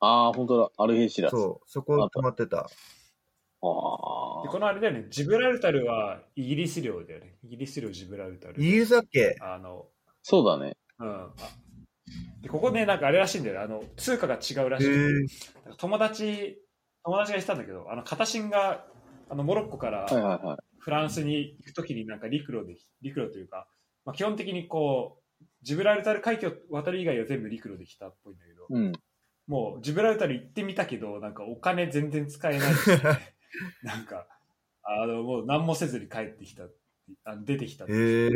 [0.00, 0.70] ああ、本当だ。
[0.76, 1.32] アルヘシラス。
[1.32, 2.58] そう、そこ止まってた。
[2.58, 2.66] ああ
[4.44, 7.34] でこのあれだよね、ジブラルタルはイギリス領だよね。
[7.42, 8.62] イギリス領ジブラルタル。
[8.62, 9.36] イギリスだっけ？
[9.40, 9.86] あの、
[10.22, 10.76] そうだね。
[11.00, 11.30] うん。
[12.40, 13.60] あでここね、なんかあれらしいんだよね。
[13.62, 14.88] あの、通貨が違うらしい。
[15.76, 16.58] 友達、
[17.04, 18.84] 友達が言ってたんだけど、あの、片新が、
[19.28, 20.58] あの、モロッコから。
[20.78, 23.68] フランスに行くときになんか陸路で、陸路というか、
[24.04, 28.92] まあ、基本的にこう、ジブラルタル海峡渡る以外は全部陸路で来たっぽいんだけど、うん。
[29.46, 32.88] もうジブラルタル行ってみたけど、なんかお金全然使えないし、
[33.82, 34.26] なんか、
[34.82, 36.64] あの、もう何もせずに帰ってきた
[37.24, 38.28] あの出てきたってへえ。
[38.28, 38.32] へ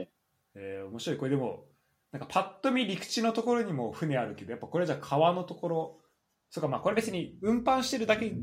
[0.00, 0.08] え。
[0.54, 1.18] えー面白い。
[1.18, 1.66] これでも、
[2.12, 5.98] なんかパッと見陸地のところにも船あるけど、やっぱこれじゃ川のところ、
[6.50, 8.34] そうか、まあこれ別に運搬してるだけ、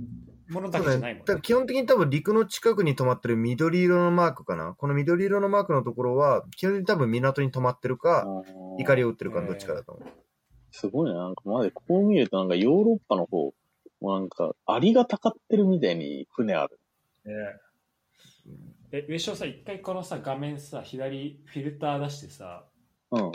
[0.50, 4.74] ものだけじゃないもんだから基本的に多分陸の近くに止まってる緑色のマークかな。
[4.74, 8.26] この緑色のマークのところは、基本的に多分港に止まってるか、
[8.80, 10.10] 怒りを打ってるかのどっちかだと思う。
[10.72, 11.16] すごいね。
[11.16, 13.54] なんかまでこう見るとなんかヨーロッパの方、
[14.02, 16.80] もうなんか、アリがたかってるみたいに船ある。
[17.26, 17.70] えー
[18.92, 22.66] え、上昇さ、一回このさ、画面さ、左フィルター出してさ、
[23.12, 23.32] うん。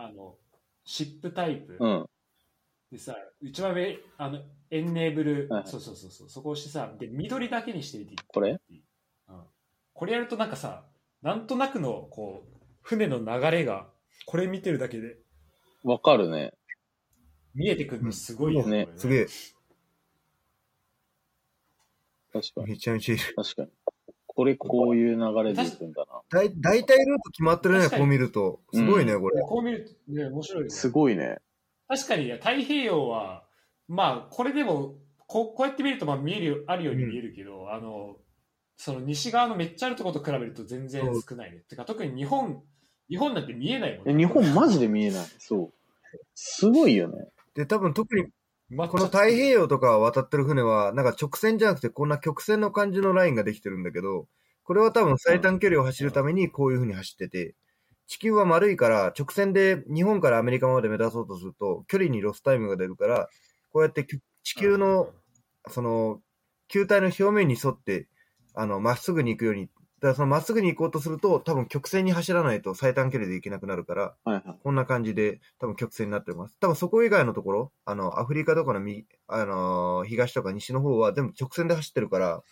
[0.00, 0.36] あの、
[0.84, 2.06] シップタイプうん。
[2.92, 4.38] でさ、一番上、あの、
[4.70, 8.60] エンネーブル、はいはいそうそうそうそう、そこを押してさ、で、緑だけにしてみていいこれ？
[8.70, 8.80] うん。
[9.92, 10.84] これやるとなんかさ、
[11.20, 13.88] なんとなくの、こう、船の流れが、
[14.24, 15.16] これ見てるだけで
[15.82, 16.52] わかるね。
[17.54, 19.26] 見えてくるのすごいよねこれすげえ。
[22.32, 22.66] 確かに。
[22.68, 23.34] めちゃめちゃいる。
[23.34, 23.68] 確かに。
[24.38, 26.20] これこういう流れでいくんだな。
[26.30, 28.60] だい大体ルート決まってるね、こう見ると。
[28.72, 29.42] すごいね、これ。
[29.42, 30.70] こう見ると、ね、面白いよね。
[30.70, 31.38] すごいね。
[31.88, 33.42] 確かに、太平洋は、
[33.88, 34.94] まあ、これでも、
[35.26, 38.14] こうこうやって見ると、まあ、見えるよ、あるように見えるけど、あの、
[38.76, 41.64] その西側のめっちゃあるところと比べると全然少ないね。
[41.68, 42.62] てか、特に日本、
[43.10, 45.26] 日本なんて見えないもんえ日本マジで見えない。
[45.38, 46.18] そう。
[46.36, 47.26] すごいよね。
[47.54, 48.26] で、多分特に
[48.76, 54.28] ここの太平洋とか渡ってる船は、なんか直線じゃなくて、こんな曲線の感じのラインができてるんだけど、
[54.62, 57.54] これは多分最短距離を走るためにこういう風に走ってて、
[58.06, 63.28] 地球は丸いから直線で日本からアメリカまで目指そうとすると、距離にロスタイムが出るから、
[63.70, 65.08] こうやってき地球の、
[65.68, 66.20] その、
[66.68, 68.06] 球体の表面に沿って、
[68.54, 69.70] あの、まっすぐに行くように、
[70.00, 74.58] だからそのまっすぐに行こうとすると、多分曲線に走らないと最短距離で行けなくなるから、はいはい。
[74.62, 76.56] こんな感じで、多分曲線になってます。
[76.60, 82.42] 多分そこ以外のところ、あの、アフリカとかのみ、あのー東とか西の方は全部直線で走ってるから、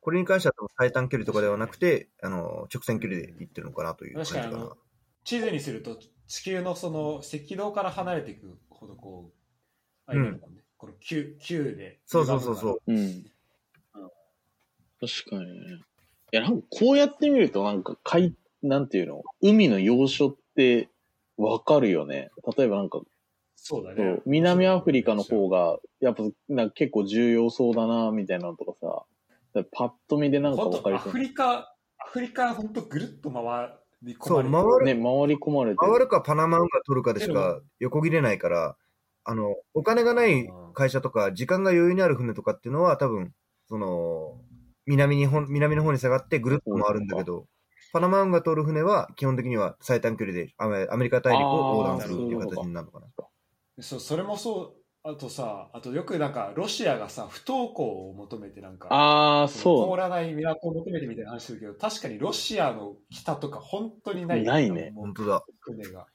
[0.00, 4.76] これに関しては多分最短距離とかではなくて、あのー直線距離で行ってるのかなという感じかな確かにあの。
[5.24, 5.98] 地図にすると、
[6.28, 9.40] 地球のその赤道から離れていくほど、こう、
[10.06, 10.62] あれなのかね。
[10.76, 12.00] この球、球で。
[12.06, 12.80] そうそうそうそう。
[12.86, 13.24] うん。
[15.00, 15.78] 確かにね。
[16.32, 19.22] いや、なんかこうやってみるとなんか海、なんていうの？
[19.42, 20.88] 海の要所って
[21.36, 22.30] わかるよね。
[22.56, 23.00] 例えばなんか、
[23.56, 24.22] そそうだねう。
[24.26, 29.04] 南アフリカの方が、やっぱなんか結構重要そうだな、みたいなのとか
[29.54, 31.18] さ、パッと見でなんか本わかりそう当アフ。
[31.18, 31.74] リカ、ア
[32.06, 33.42] フリカ、本当ぐるっと回
[34.02, 35.76] り込そう、まれて回る、ね、回り込まれてる。
[35.78, 38.76] 回るかパナマ運河取るかでしか横切れないから、
[39.24, 43.34] あの、お金がない会社とか、時間が余裕にある船とかっていうのは多分、
[43.68, 44.40] その、
[44.90, 47.46] 南にほん、南の方に下がってぐるっと回るんだけど、
[47.92, 53.06] パナマ運河通る船は基本的には最短距離でアメアメリカ大陸を横断するっていう形になるのかな。
[53.82, 65.42] そうそれもそうあとさあとよくなんかロシアがさ不登校を求めてなんかああ、通そらない港を求めてみたいな話するけど確かにロシアの北とか本当にないないね本当だ。
[65.60, 66.06] 船がう。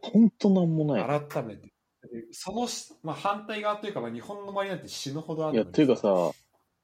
[0.00, 1.20] ほんとなんもない。
[1.30, 1.72] 改めて
[2.12, 2.68] でその、
[3.02, 6.08] まあ、反対側というか、まあ、日本の周りなんて死ぬほどあるいや、というかさ、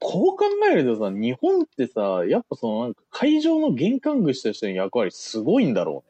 [0.03, 6.05] こう考えるとさ、日本ってさ、やっぱそのなんか海上の玄関口としての役割すごいんだろ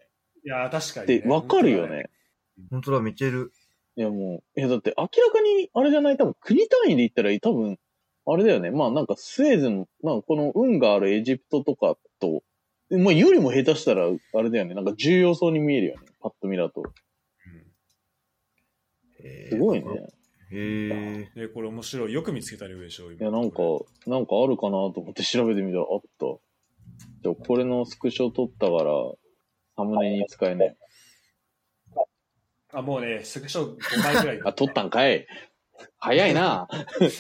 [0.45, 1.15] いや確かうね。
[1.15, 2.09] に、ってわかるよね。
[2.71, 3.53] 本当だ、めっちゃいる。
[3.97, 7.79] いやもう、いやだって明らかに、あれじゃない、多分国単位で言ったら多分、
[8.27, 8.71] あれだよね。
[8.71, 12.43] まあなんかスエズの、なんかこの運があるエジプトとかと、
[12.91, 14.75] まあよりも下手したら、あれだよね。
[14.75, 16.07] なんか重要そうに見えるよね。
[16.21, 16.83] パッと見だと。
[19.23, 20.09] へーすごいね。。
[20.55, 21.41] へえ。
[21.41, 22.13] で、これ面白い。
[22.13, 23.13] よく見つけたね、上昇。
[23.13, 23.63] いや、なんか、
[24.07, 26.27] なんかあるかなと思って 調べてみたらあった。
[27.23, 28.93] でもこれのスクショ撮ったから、
[29.77, 30.77] サムネに使えない。
[32.75, 34.41] あ、もうね、スクショ5枚ぐらい。
[34.45, 35.27] あ、撮ったんかい
[35.99, 36.69] 早いな。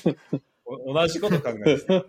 [0.64, 2.04] お同じこと考えてた。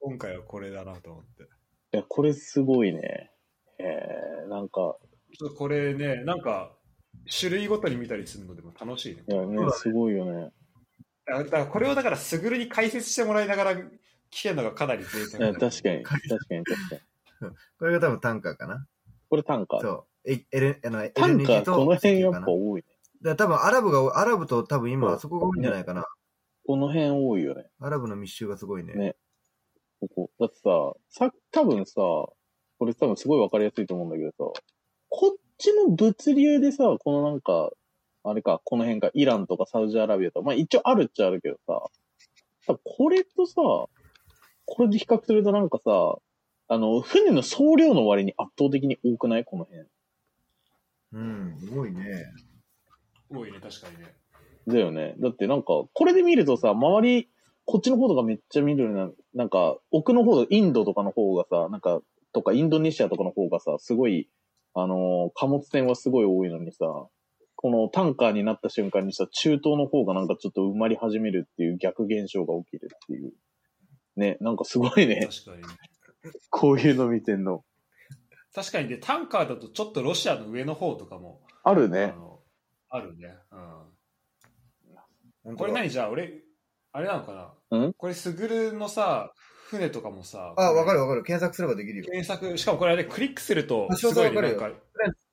[0.00, 1.42] 今回はこれだなと思って。
[1.42, 1.46] い
[1.92, 3.32] や、これすごいね。
[3.78, 4.98] えー、なんか、
[5.38, 6.77] ちょっとこれね、なんか、
[7.26, 9.22] 種類ごとに見たりするのでも楽しいね。
[9.28, 10.50] いやね、すごいよね。
[11.26, 13.82] だからだからこれをだから、すぐるに解説してもらいながら聞
[14.30, 17.50] けるのがかなり贅い沢確かに、確かに、確かに。
[17.78, 18.86] これが多分タンカーかな。
[19.28, 19.80] これ単価。
[19.80, 20.30] そう。
[20.30, 22.86] え、エレ、あの、エ単レニ価、この辺やっぱ多いね。
[23.22, 26.06] だ多分アラブが、アラブと多分今あそこが多いんじゃないかな。
[26.66, 27.66] この辺多いよね。
[27.80, 28.94] アラブの密集がすごいね。
[28.94, 29.16] ね
[30.00, 30.30] ここ。
[30.38, 34.62] だってさ、さ、多分さ、これ多分すごいわかりやすいと思うんだけどさ、
[35.08, 37.70] こっちの物流でさ、このなんか、
[38.24, 41.82] あれか、この辺か、イランとかサウジアラビアとか、まあ一応あるっちゃあるけどさ、
[42.66, 43.54] 多分これとさ、
[44.66, 46.16] これで比較するとなんかさ、
[46.70, 49.44] あの、船の総量の割に圧倒的に多くない？
[49.44, 49.84] この辺。
[51.12, 52.26] うん、すごいね。
[53.30, 54.14] 多いね、確かにね。
[54.66, 55.14] だよね。
[55.18, 57.30] だってなんか、これで見るとさ、周り、
[57.64, 62.00] こっちの方とかめっちゃ見るような、なんか、奥の方、インドとかの方がさ、なんか、
[62.34, 64.28] とかインドネシアとかの方がさ、すごい、
[64.80, 66.86] あのー貨物船はすごい多いのにさ、
[67.56, 73.32] このタンカーになった瞬間にさ、中東の方がなんかちょっと埋まり始めるっていう逆現象が起きるっていう。
[74.16, 75.28] ね、なんかすごいね。
[75.44, 75.74] 確かにね。
[76.50, 77.64] こういうの見てんの。
[78.54, 82.08] 確かにで、タンカーだとちょっとロシアの上の方とかも、ああるね。
[82.08, 82.40] の
[82.88, 83.34] あるね。
[85.44, 85.56] うん。
[85.56, 85.90] これ何？
[85.90, 86.42] じゃあ、俺、
[86.92, 87.78] あれなのかな？
[87.78, 87.92] うん？
[87.94, 89.32] これ、スグルのさ、
[89.68, 91.22] 船とかもさ、あ、わかるわかる。
[91.22, 92.04] 検索すればできるよ。
[92.04, 94.70] 検索、しかもこれあれ、クリックすると、あすごいなんか、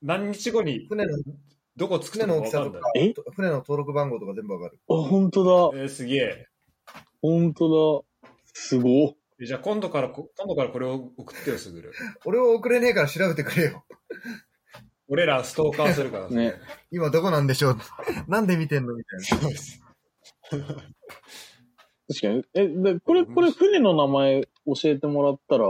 [0.02, 1.18] 何日後に船の、
[1.76, 3.14] どこ着く船とかわかんないの大きさとか。、え？
[3.34, 4.78] 船の登録番号とか全部わかる。
[4.88, 5.80] あ、ほんとだ。
[5.80, 6.46] えー、すげえ。
[7.22, 8.30] ほんとだ。
[8.52, 11.92] すごじゃあ今度からこ、今度からこれを送ってよ、すぐる。
[12.24, 13.84] 俺は送れねえから調べてくれよ。
[15.08, 16.54] 俺らストーカーするからね。
[16.90, 17.78] 今どこなんでしょう
[18.28, 19.24] なんで見てんのみたいな。
[19.24, 19.82] そうです。
[22.08, 22.44] 確かに。
[22.54, 25.66] え、で、これ、これ船の名前教えてもらったら、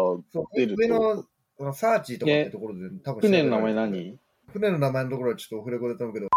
[0.55, 0.83] 出ると？
[0.83, 1.25] 上の、
[1.57, 4.19] このサーチとかってところで多分船の名前何？
[4.53, 6.29] 船の名前のところはちょっとオフレコで頼むけど、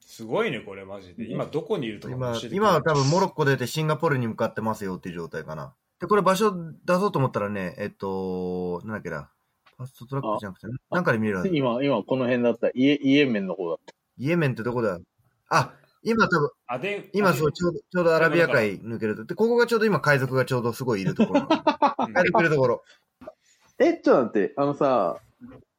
[0.00, 1.30] すごいね、これ、マジで。
[1.30, 5.74] 今どこにいるとかも今教えてくれ、る今は多分モロッコ出てシンガポールに向かってますよっていう状態かな。
[6.00, 6.52] で、これ場所
[6.84, 9.30] 出そうと思ったらね、えっと、なんだっけな。
[9.76, 11.50] ファストトラックじゃなくてね、なんかで見えるはず。
[11.52, 12.68] 今、今この辺だった。
[12.74, 13.92] イエ、イエメンの方だった。
[14.18, 15.00] イエメンってどこだ？
[15.48, 15.74] あ、
[16.04, 19.24] 今多分、アデン、今そう、ちょうど、ちょうどアラビア海抜けると。
[19.24, 21.40] で、ここがちょうど今海賊がちょうどすごいいるところ。
[21.40, 21.46] うん
[22.12, 22.82] 海賊いるところ。
[23.78, 25.16] え、ちょっと待って、あのさ、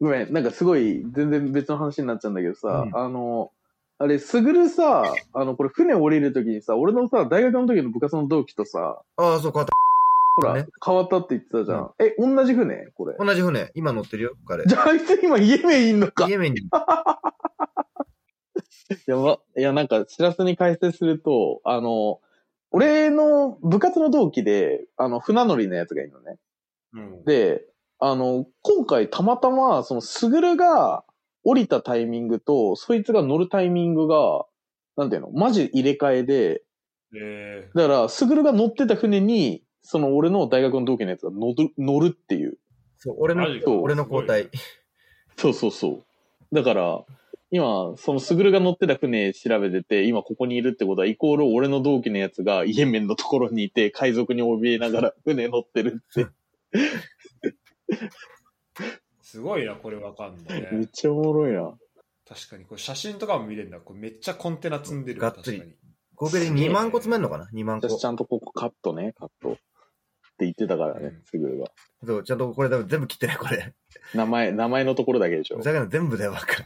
[0.01, 3.51] ごめん、なんかすごい、全然別の話になっちゃうんだけどさ、うんあの、
[3.97, 9.67] あれ、すぐるさ、あの、これ船降りるときにさ、俺のさ、大学の時の部活の同期とさ、ああ、そう、変わっ
[10.35, 11.91] ほら、ね変わったって言ってたじゃん。
[11.99, 13.23] え、同じ船これた。。
[13.23, 14.65] 同じ船、今乗ってるよ、彼。
[14.65, 16.33] じゃあ、あいつ今イエメンいんのかイ。
[16.33, 16.61] エメンに。
[19.07, 19.39] やば。
[19.57, 22.21] いや、なんか、知らずに解説すると、あの、
[22.71, 26.37] 俺の部活の同期で、あの、船乗りのやつがいるのね。
[26.93, 27.65] うんで、
[27.99, 31.03] あの、今回たまたま、その、すぐるが
[31.43, 34.45] 降りたタイミングと、そいつが乗るタイミングが、
[34.97, 36.63] なんていうの、マジ入れ替えで、
[37.17, 42.57] えだから、すぐるが乗ってた船に、その俺の大学の同期のやつが乗る、乗るっていう。
[42.97, 43.45] そう、俺の
[43.81, 44.49] 俺の交代。
[45.37, 46.55] そうそうそう。
[46.55, 47.05] だから、
[47.51, 56.27] 今、そのすぐるが乗ってた船調べてて、今ここにいるってことは、イコール俺の同期のやつがイエメンのところにいて、海賊に怯えながら船乗ってるって。
[57.93, 58.09] ー、
[59.21, 60.87] すごいな、これわかんないめっね。
[60.87, 61.73] ちゃおもろいな。
[62.27, 63.79] 確かに、これ写真とかも見れるんだ。
[63.79, 65.21] これめっちゃコンテナ積んでる。
[65.21, 65.85] がっつり確かに
[66.15, 67.87] 合計で2万個詰めんのかな ?2 万個。
[67.87, 69.51] 私ちゃんとここカットね、カット。
[69.51, 69.55] っ
[70.37, 71.65] て言ってたからねうん、すぐるが。
[72.05, 73.73] そう、ちゃんとこれ多分全部切ってない、これ。
[74.13, 75.63] 名前、名前のところだけでしょふ。
[75.63, 76.65] ざけんな全部だよ、バカ。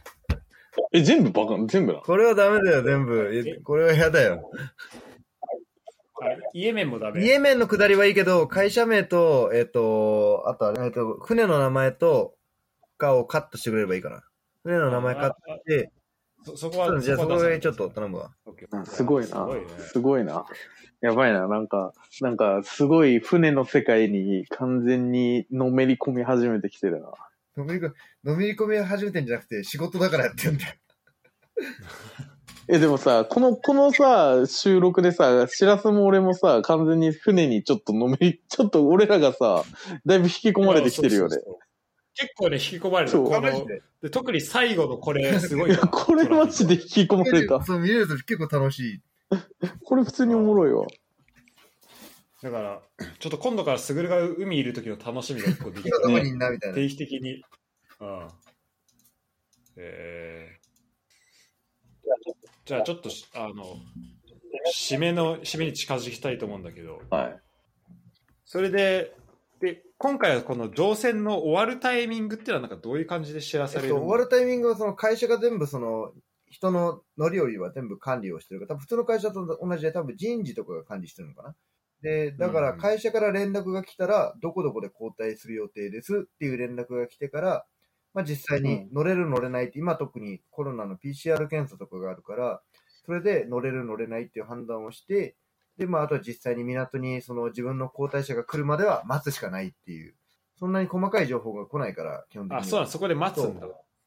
[0.92, 2.00] え、全部バカ、全部な。
[2.00, 3.30] これはダメだよ、全部。
[3.32, 4.50] えこれは嫌だよ。
[6.22, 7.24] あイエメンもダメ。
[7.24, 12.34] イエメンの下りはいいけど、会社名と、えっ、と、あとは、えっ、と、船の名前と、
[13.00, 14.22] かをカットしてくれればいいかな。
[14.62, 15.90] 船の名前カットして、
[16.44, 18.30] そそこは、じゃあそこでちょっと頼むわ。
[18.84, 19.48] すごいな。
[19.78, 20.46] すごいな。
[21.00, 21.48] やばいな。
[21.48, 27.12] なんか、なんか、すごい船の世界に完全にのめり込み始めてきてるな。
[27.60, 30.74] のめり込み、のめり込み始めてんじゃなくて、仕事だからやってんだよ。
[32.68, 39.64] え、でもさ、この、このさ、収録でさ、しらすも俺もさ、完全に船にちょっとのめり、 ちょっと俺らがさ、
[40.06, 41.42] だいぶ引き込まれてきてるよねそう。
[41.44, 41.58] そう
[42.14, 43.12] 結構ね、引き込まれた。
[43.12, 43.82] そうこのあマジで？
[44.02, 45.76] で特に最後のこれ、すごいな。
[45.76, 47.62] いや、これマジで引き込まれた。
[47.64, 49.00] そう、見れると結構楽しい。
[49.84, 50.86] これ普通におもろいわ。
[52.42, 52.82] だから、
[53.18, 55.90] ちょっと今度からスグルが海いる時の楽しみが結構できる。
[55.90, 56.74] 今どこにいんなみたいな。
[56.74, 57.44] 定期的に。
[58.00, 58.28] うん。
[59.76, 62.08] えー、
[62.64, 63.76] じゃあちょっとし、あの、
[64.74, 67.40] 締めの、締めに近づきたいと思うんだけど、はい。
[68.44, 69.14] それで、
[69.60, 76.12] で、今回はこの乗船の終わるタイミングっていうのはなんかどういう感じで知らさえっと、れるの終わるタイミングはその会社が全部その
[76.48, 81.54] 人の乗り降りは全部管理をしてるから、多分普通の会社と同じで多分人事とかが管理してるのかな？
[82.02, 87.66] で、だから会社から連絡が来たら、どこどこで交代する予定ですっていう連絡が来てから、
[88.14, 92.62] まあ実際に乗れる乗れないって、今特にコロナの PCR 検査とかがあるから、
[93.04, 95.36] それで乗れる乗れないっていう判断をして、
[95.76, 100.14] で、まああとは実際に港にその自分の交代者が来るまでは待つしかないっていう、
[100.58, 102.60] そんなに細かい情報が来ないから、基本的には。
[102.62, 103.66] あ、そうそこで待つんだ。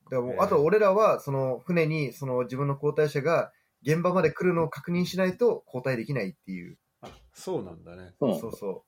[0.10, 3.52] だもあと俺らは、その船に、その自分の交代者が
[3.84, 6.78] 現場まで来るのを確認しないと交代できないっていう。
[7.04, 8.14] あ、そうなんだね。
[8.20, 8.86] うんそうそ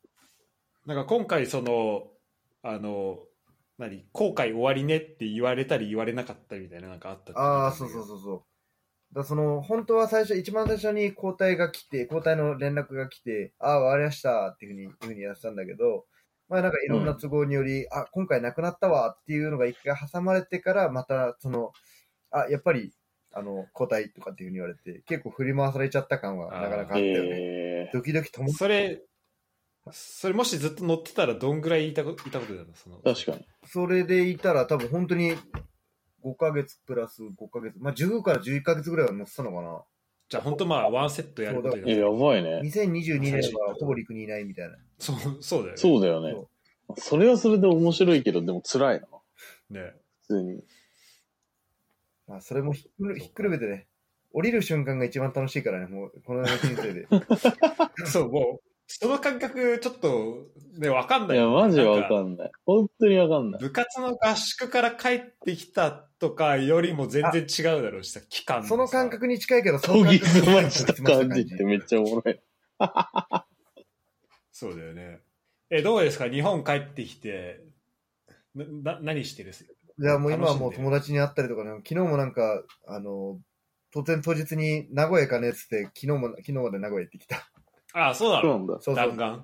[0.86, 2.08] なんか今回その、
[2.62, 3.20] あの、
[3.78, 7.34] 何、後悔終わりねって言われたり言われなかったりみたいななんかあった。
[7.38, 8.44] ああ、そうそうそうそう。
[9.16, 16.06] だその、本当は最初、一番最初に交代が来て、交代の連絡が来て、ああ、終わりましたっていうふうに、いうふうにやってたんだけど、
[16.48, 21.72] まあなんかいろんな都合により、あ、今回亡くなったわっていうのが一回挟まれてから、またその、
[22.32, 22.94] あ、やっぱり、
[23.36, 27.30] あの、交代とかっていうふうに言われて、結構振り回されちゃった感はなかなかあったよね。
[27.34, 29.02] えドキドキともそれ、
[29.92, 33.46] それもしずっと乗ってたらどんぐらいいたこいたことだよそのー、確かに。
[33.68, 35.34] それでいたら多分本当に
[36.24, 39.84] 5ヶ月プラス5ヶ月、まあ10から11ヶ月ぐらいは乗ってたのかな。
[40.28, 42.62] じゃあ本当まあワンセットやることになえ、るやばいね。
[42.64, 44.76] 2022年はほぼ陸にいないみたいな。
[44.98, 45.78] そう、そうだよね。
[45.78, 46.36] そうだよね。
[46.98, 49.82] それはそれで面白いけど、でも辛いな。
[49.82, 49.94] ね。
[50.22, 50.64] 普通に。
[52.28, 53.88] まあそれもひっくるひっくるめてね、
[54.32, 57.08] 降りる瞬間が一番楽しいからね、もうこの人生で。
[58.06, 60.48] そう、もう、その感覚ちょっと
[60.78, 61.40] ね、わかんないい。
[61.40, 62.52] や、マジわかんんない。
[62.66, 63.62] 本当にわかんない。
[63.62, 72.40] 部活の合宿から帰ってきたとかよりも全然違うだろうしさ、期間その感覚に近いけど、そ研ぎ澄ました感じってめっちゃおもろい。
[74.52, 75.20] そうだよね。
[75.70, 76.30] え、どうですか？
[76.30, 77.62] 日本帰ってきて、
[78.54, 79.54] な、な何してる？
[79.98, 83.40] いや、もう今はもう友達に会ったりとかね、昨日もなんか、あの、
[83.94, 87.38] 突然当日に名古屋行かねえっつって、昨日も、昨日まで名古屋行ってきた。
[87.94, 88.42] ああ、そうなの？
[88.42, 88.74] そうなんだ。
[88.82, 89.08] そうそう。
[89.08, 89.44] 弾丸？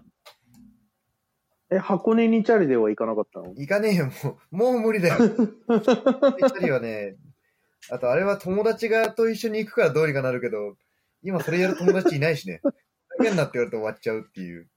[1.74, 3.54] え、箱根にチャリでは行かなかったの？
[3.56, 5.20] 行かねえよ、もう、もう無理だよ。
[6.38, 7.16] 一人はね、
[7.90, 10.76] あとあれは友達がと一緒に行くからどうにかなるけど、
[11.24, 12.60] 今それやる友達いないしね。
[12.64, 12.72] だ
[13.24, 14.68] けになって言われて終わっちゃうっていう。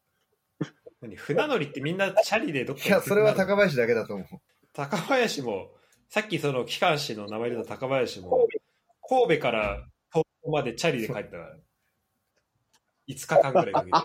[1.01, 1.17] 何？
[1.17, 4.27] 船乗りってみんなチャリでどっかいや、それは高林だけだと思う。
[4.75, 5.69] 高林も、
[6.09, 8.49] さっきその機関士の名前出た高林も、
[9.09, 11.57] 神戸から東京までチャリで帰ったから。
[13.09, 13.99] 5日間くらいかけて。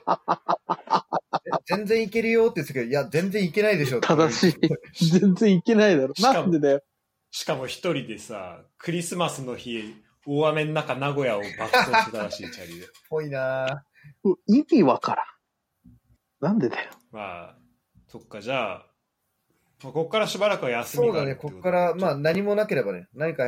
[1.47, 4.01] え 全然いけるよって言ってたけど、いや、全然いけないでしょ。
[4.01, 4.57] 正し
[5.01, 5.09] い。
[5.09, 6.13] 全然行けないだろ。
[6.19, 6.83] なんでだよ。
[7.31, 9.95] しかも一人でさ、クリスマスの日、
[10.27, 12.87] 大雨の中、名古屋を爆走してたらしい、チャリで。
[13.09, 13.85] ぽいな
[14.47, 15.25] 意味わからん。
[16.41, 16.91] なんでだよ。
[17.11, 17.57] まあ、
[18.07, 18.88] そっか、じゃあ、
[19.83, 23.45] まあ、ここからしばらくはぁ休みそうだね、こっから、まあ何もなければね、何か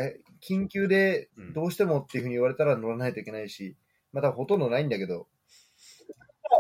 [0.48, 1.53] 緊急でうん。
[1.53, 3.76] どうしてもっていうふうに言われたら乗らないといけないし、
[4.14, 5.28] またほとんどないんだけど、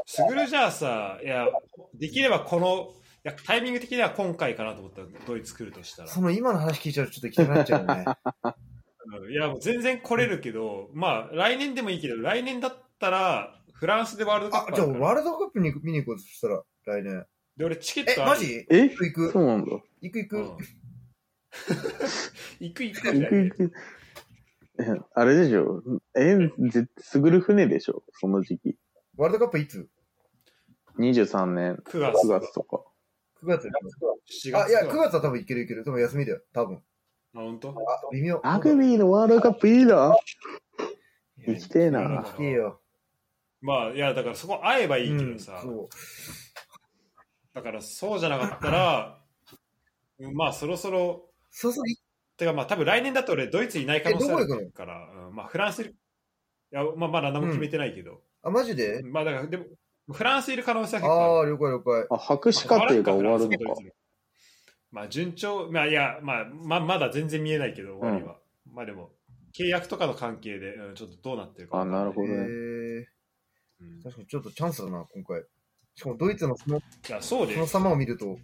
[0.05, 1.47] すぐるじゃあさ、いや、
[1.95, 2.93] できればこの、
[3.23, 6.09] いやタイミング的には今回かなと思ったら、ドイツ来るとしたら。
[6.09, 8.05] その今の話聞いちゃうとちょっと行きたくなっちゃうね。
[9.21, 9.31] うん。
[9.31, 17.25] いや、もう全然来れるけど、まあ、来年でもいいけど、来年だったら、フランスでワールドカッあ、じゃあワールドカップに見に行こうとしたら、来年。
[17.57, 18.65] で、俺チケッえ、トあるマジ？
[18.69, 18.83] え？
[18.89, 19.31] 行く行く。
[19.31, 19.71] そうなんだ。
[20.01, 20.37] 行く行く。
[20.37, 20.57] うん
[22.61, 23.73] 行く行く行く行く。
[24.79, 25.83] えあれでしょ
[26.15, 26.37] え、
[26.69, 28.03] ぜすぐる船でしょ？
[28.13, 28.77] その時期。
[29.17, 29.89] ワールドカップいつ
[30.97, 32.83] ？23年9月9月とか。
[33.43, 33.67] ?9 月。
[33.67, 35.83] 7月あ、いや、9月は多分行ける行ける。
[35.83, 36.41] 多分休みだよ。
[36.53, 36.77] 多分。
[36.77, 37.69] あ、本当？
[37.71, 37.73] あ、
[38.13, 38.39] 微妙。
[38.43, 40.15] ラグビーのワールドカップいいな。
[41.45, 42.81] 行きてえな行きてえよ。
[43.59, 45.89] まあ、いや、だからそこ会えばいいけどさ、うんそう。
[47.53, 49.21] だからそうじゃなかったら、
[50.19, 51.97] う んまあ、そろそろ、そうそう、い
[52.37, 55.95] てかまあ、多分来年だと俺、ドイツいない可能性あるから、うんまあ、フランスいる、い
[56.75, 59.01] や、まあ、まだ何も決めてないけど、あ、マジで？
[59.03, 59.65] まあ、だから、でも、
[60.11, 61.31] フランスいる可能性は結構ある。
[61.33, 62.07] ああ、了解了解。
[62.09, 63.81] あ、博士課程が終わるのか。
[64.91, 68.39] まあ順調、まあいや、まあ、ままだ全然見えないけど、終わりは。
[68.65, 69.11] まあでも、
[69.57, 71.95] 契約とかの関係で、うん、ちょっとどうなってるかわかんい。
[71.95, 72.35] あなるほどね。
[72.35, 74.01] うん。
[74.03, 75.43] 確かにちょっとチャンスだな、今回。
[76.01, 78.39] しかもドイツのそのいや、そうでその、様を見ると、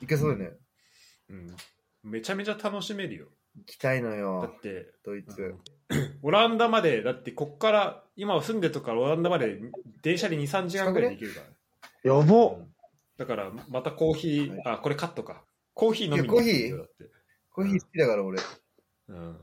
[0.00, 0.56] いけそうだよね。
[1.30, 1.56] うん。
[2.04, 3.26] めちゃめちゃ楽しめるよ。
[3.56, 5.56] 行きたいのだよっ、て、ドイツ。
[6.22, 9.58] オランダまで、だってこっから、今住んでるとこからオランダまで
[10.02, 11.46] 電車で2、3時間ぐらいで行けるか
[12.04, 12.14] ら。
[12.14, 12.74] やばうん
[13.16, 15.42] だから、またコーヒー、あ、これカットか。
[15.74, 17.10] コーヒー飲みにいやコーヒー行くよだって。
[17.50, 18.40] コーヒー好きだから俺。
[19.08, 19.36] うん。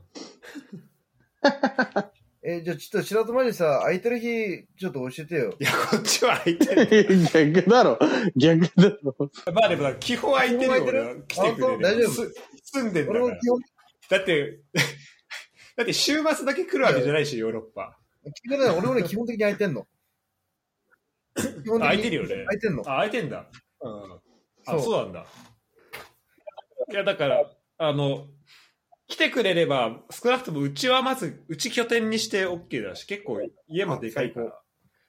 [2.50, 5.54] え、じゃあちょっと白友にさ、空いてる日、ちょっと教えてよ。
[5.60, 7.26] いや、こっちは空いてる。
[7.52, 7.98] 逆だろ。
[8.34, 9.30] 逆だろ。
[9.52, 10.74] まあでも、基本空いてるよ。
[10.78, 11.24] 基本空いてる？
[11.28, 11.82] 来てくれる。
[11.82, 12.10] 大丈夫？
[12.10, 12.34] す
[12.72, 13.26] 住んでんだから
[14.08, 14.60] だって、
[15.76, 17.98] だって週末だけ来るわけじゃないし、ヨーロッパ。
[18.46, 19.86] 聞くね、俺も ね、基本的に空いてんの。
[21.36, 22.84] 基本的に空いてるよね空いてんのあ、。
[22.84, 23.50] 空いてんだ。
[23.82, 24.12] うん。
[24.14, 24.20] あ、
[24.64, 25.26] そうそうなんだ。
[26.90, 28.26] いや、だから、あの、
[29.08, 34.46] 来てくれれば、少なくともうちはまず、うち拠点にして OK だし、結構家もでかいから。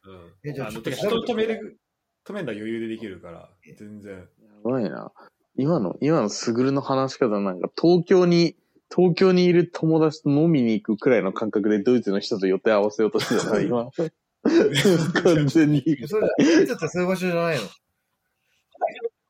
[0.05, 0.34] うん。
[0.49, 1.80] えじゃあちょっと人止める、
[2.26, 4.15] 止めんだ余裕でできるから、全然。
[4.15, 4.21] や
[4.63, 5.11] ばいな。
[5.55, 8.55] 今の、今のすぐるの話し方なんか、東京に、
[8.95, 13.91] 東京にいる友達と飲みに行くくらいの感覚でドイツの人と予定合わせようとしてたな、今。
[15.23, 15.84] 完全に。
[16.07, 17.63] それだ、ドイツってそういう場所じゃないの？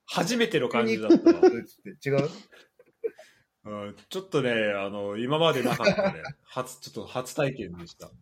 [0.06, 1.42] 初めての感じだったわ。
[1.42, 2.10] ドイツって。
[2.10, 2.30] 違う？
[3.66, 6.24] うん、ちょっとね、あの、今までなかったね。
[6.46, 8.10] 初、ちょっと初体験でした。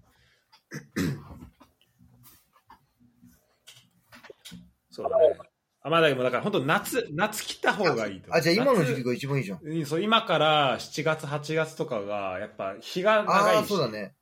[4.89, 5.37] そうだね。
[5.83, 8.35] あまあ、だけど、だから本当夏、夏来た方がいいと。
[8.35, 9.59] あ、じゃあ今の時期夏が一番いいじゃん。
[9.63, 14.15] うんそう、今から7月、8月とかが、やっぱ日が長いし、そうだね。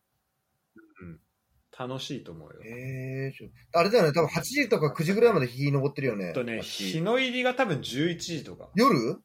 [1.77, 2.55] 楽しいと思うよ。
[2.63, 6.31] ええちょあれだよね、多分8時とか9時ぐらいまで日昇ってるよね。
[6.31, 8.69] とね、日の入りが多分11時とか。
[8.75, 9.21] 夜？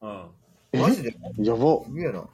[0.00, 0.30] うん。
[0.76, 1.16] マジで？
[1.38, 1.84] やば。
[1.84, 2.24] すげえな。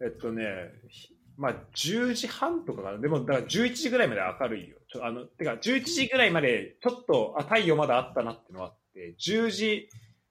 [0.00, 0.44] えっとね、
[0.88, 2.98] ひまあ、10時半とかかな。
[2.98, 4.76] でも、だから11時ぐらいまで明るいよ。
[4.88, 9.88] ちょあの、てか、11時ぐらいまで、ちょっと、あ、太陽まだあったなってのがあって、10時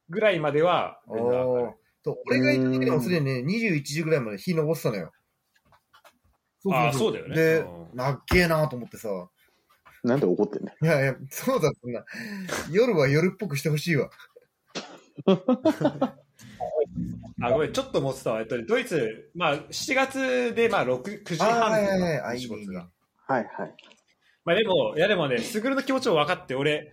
[0.10, 1.02] ぐらいまでは、
[2.04, 5.12] と、俺が行った時でもすでにね、21時ぐらいまで日昇ってたのよ。
[6.60, 9.10] そうあそうだよねでう、なっけえなと思ってさ。
[10.04, 12.06] なんで怒ってんねいやいや、そうだったな。
[12.72, 14.10] 夜は夜っぽくしてほしいわ。
[17.42, 18.40] あ、ごめん、ちょっと持ってたわ。
[18.42, 22.88] えっとね、ドイツ、まあ、7月で、まあ、6、9時半とあーはいはい仕事が。
[23.28, 23.74] はいはい。
[24.46, 26.92] まあでも、いやでもね、スグルの気持ちも分かって、俺、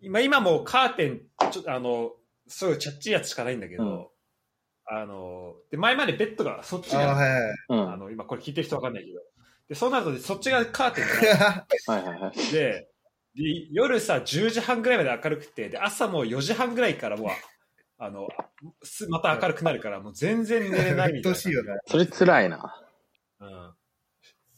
[0.00, 2.12] 今、今もうカーテン、ちょっとあの、
[2.46, 4.06] すごいチャッチいやつしかないんだけど、うん
[4.88, 7.92] あの、で、前までベッドがそっちが、はいはいうん。
[7.92, 9.20] あの、今これ聞いてる人分かんないけど、
[9.68, 12.52] で、そうなると、そっちがカーテンは はいはいはい。
[12.52, 12.88] で、
[13.34, 17.28] で夜さ、10時半ぐらいまで明るくて、で、朝もう4時半ぐらいからもう、
[17.98, 18.28] あの、
[18.82, 21.38] すまた明るくなるから、もう全然寝れないみたいな。
[21.86, 22.82] それ辛いな。
[23.40, 23.74] うん。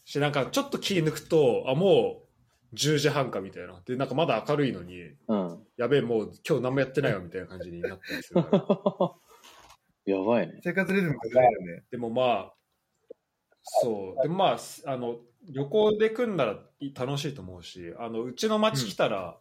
[0.05, 2.23] し、なんかちょっと気抜くと、あ、も
[2.73, 3.81] う10時半かみたいな。
[3.87, 5.67] で、なんかまだ明るいのに、うん。
[5.77, 9.15] やべえ、もう今日何もやってないよみたいな感じになったりするから。
[10.17, 10.61] やばいね。
[10.65, 11.85] 生活リズムがずれるよね。
[11.91, 12.55] でもまあ、
[13.83, 14.23] そう。
[14.23, 15.19] でもまあ、すあの、
[15.51, 19.39] 旅行で来んならい楽しいと思うし、あの、うちの町来たら、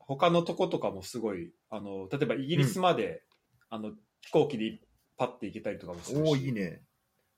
[0.00, 3.22] 他のとことかもすごい、あの、例えばイギリスまで、
[3.68, 3.92] あの、
[4.22, 4.80] 飛行機で
[5.16, 6.28] パッて行けたりとかもするし。
[6.28, 6.82] おおいいね。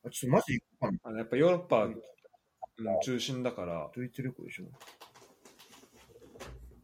[0.04, 0.98] あ、ちょっとマジ行こうかな。
[1.04, 2.00] あのやっぱヨーロッパ、うん、
[3.02, 4.64] 中心だから、ドイツ旅行でしょ。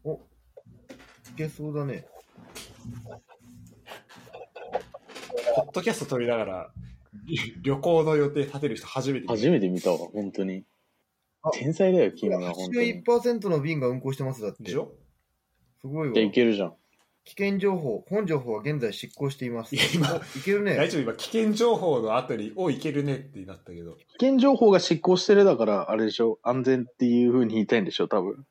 [0.05, 0.21] お、行
[1.37, 2.07] けそうだね。
[5.55, 6.73] ポッドキャスト撮りながら、
[7.63, 10.65] 旅行の予定立てる人初めて見た初めて見たわ、本当に
[11.43, 11.51] あ。
[11.53, 13.03] 天才だよ、君は、本当に。
[13.05, 14.63] 81%の便が運航してますだって。
[14.65, 14.93] でしょ？
[15.81, 16.27] すごいわじゃあ。
[16.27, 16.75] いけるじゃん。
[17.27, 19.75] 危険情報、本情報は現在執行しています。
[19.75, 20.77] いや今おいけるね。
[20.77, 23.97] 大丈夫今、危険情報の後に、おいけるねってなったけど。
[23.97, 26.39] 危険情報が執行してるだから、あれでしょ？
[26.45, 28.07] 安全っていう風に言いたいんでしょ？
[28.07, 28.47] 多分。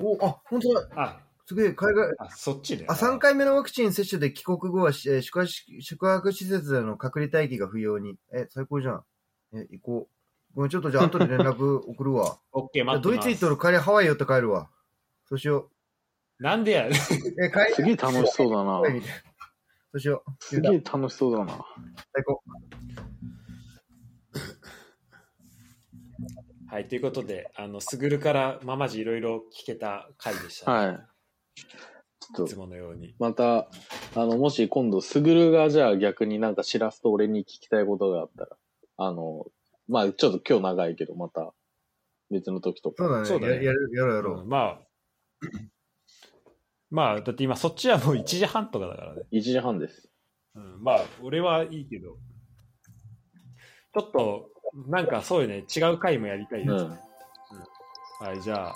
[0.00, 0.88] お、あ、本当だ。
[0.96, 2.86] あ、すげえ、海外、あ、そっちね。
[2.88, 5.48] あ、3回目のワクチン接種で帰国後は、しえー宿泊
[5.80, 8.16] 宿泊施設での隔離待機が不要に。
[8.34, 9.04] え、最高じゃん。
[9.54, 10.08] え、行こ
[10.52, 10.54] う。
[10.56, 12.40] ごめん、ちょっとじゃあ後で連絡送るわ。
[12.50, 13.26] オッケー、じゃあ待ってます。
[13.26, 14.68] ドイツ行っとる帰りハワイ寄って帰るわ。
[15.28, 15.70] そうしよ
[16.38, 16.90] なんでや、う。
[16.90, 18.80] え、帰すげえ楽しそうだなハ。
[18.80, 19.14] ワイみたいな。
[19.16, 19.22] そ
[19.94, 20.44] うしよう。
[20.44, 21.66] すげえ楽しそうだな。
[22.14, 22.42] 最高。
[26.70, 31.00] はい、ということで、あの、すぐるからままじいろいろ聞けた回でした、はい。
[31.56, 33.14] ちょっと、いつものように。
[33.18, 33.70] また、
[34.14, 38.56] あの、もし今度、すぐるがじゃあ逆になんか知らすと俺に聞きたいことがあったら、
[38.98, 39.46] あの、
[39.88, 41.52] まあちょっと今日長いけど、また
[42.30, 43.02] 別の時とか。
[43.02, 43.26] そうだね。
[43.26, 44.42] そうだねややるやろうやろう。
[44.42, 44.80] うんまあ、
[46.90, 49.22] まあ、だって今そっちはもう1時半とかだからね。
[49.32, 50.08] 1時半です。
[50.54, 52.16] うん、まあ、俺はいいけど、
[53.94, 54.50] ちょっと、
[54.88, 56.98] なんかそうよね、違う回もやりたいですね。
[58.20, 58.26] うん。
[58.26, 58.74] はい、じゃあ、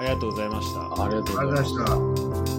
[0.00, 1.04] ありがとうございました。
[1.04, 2.53] ありがとうございました。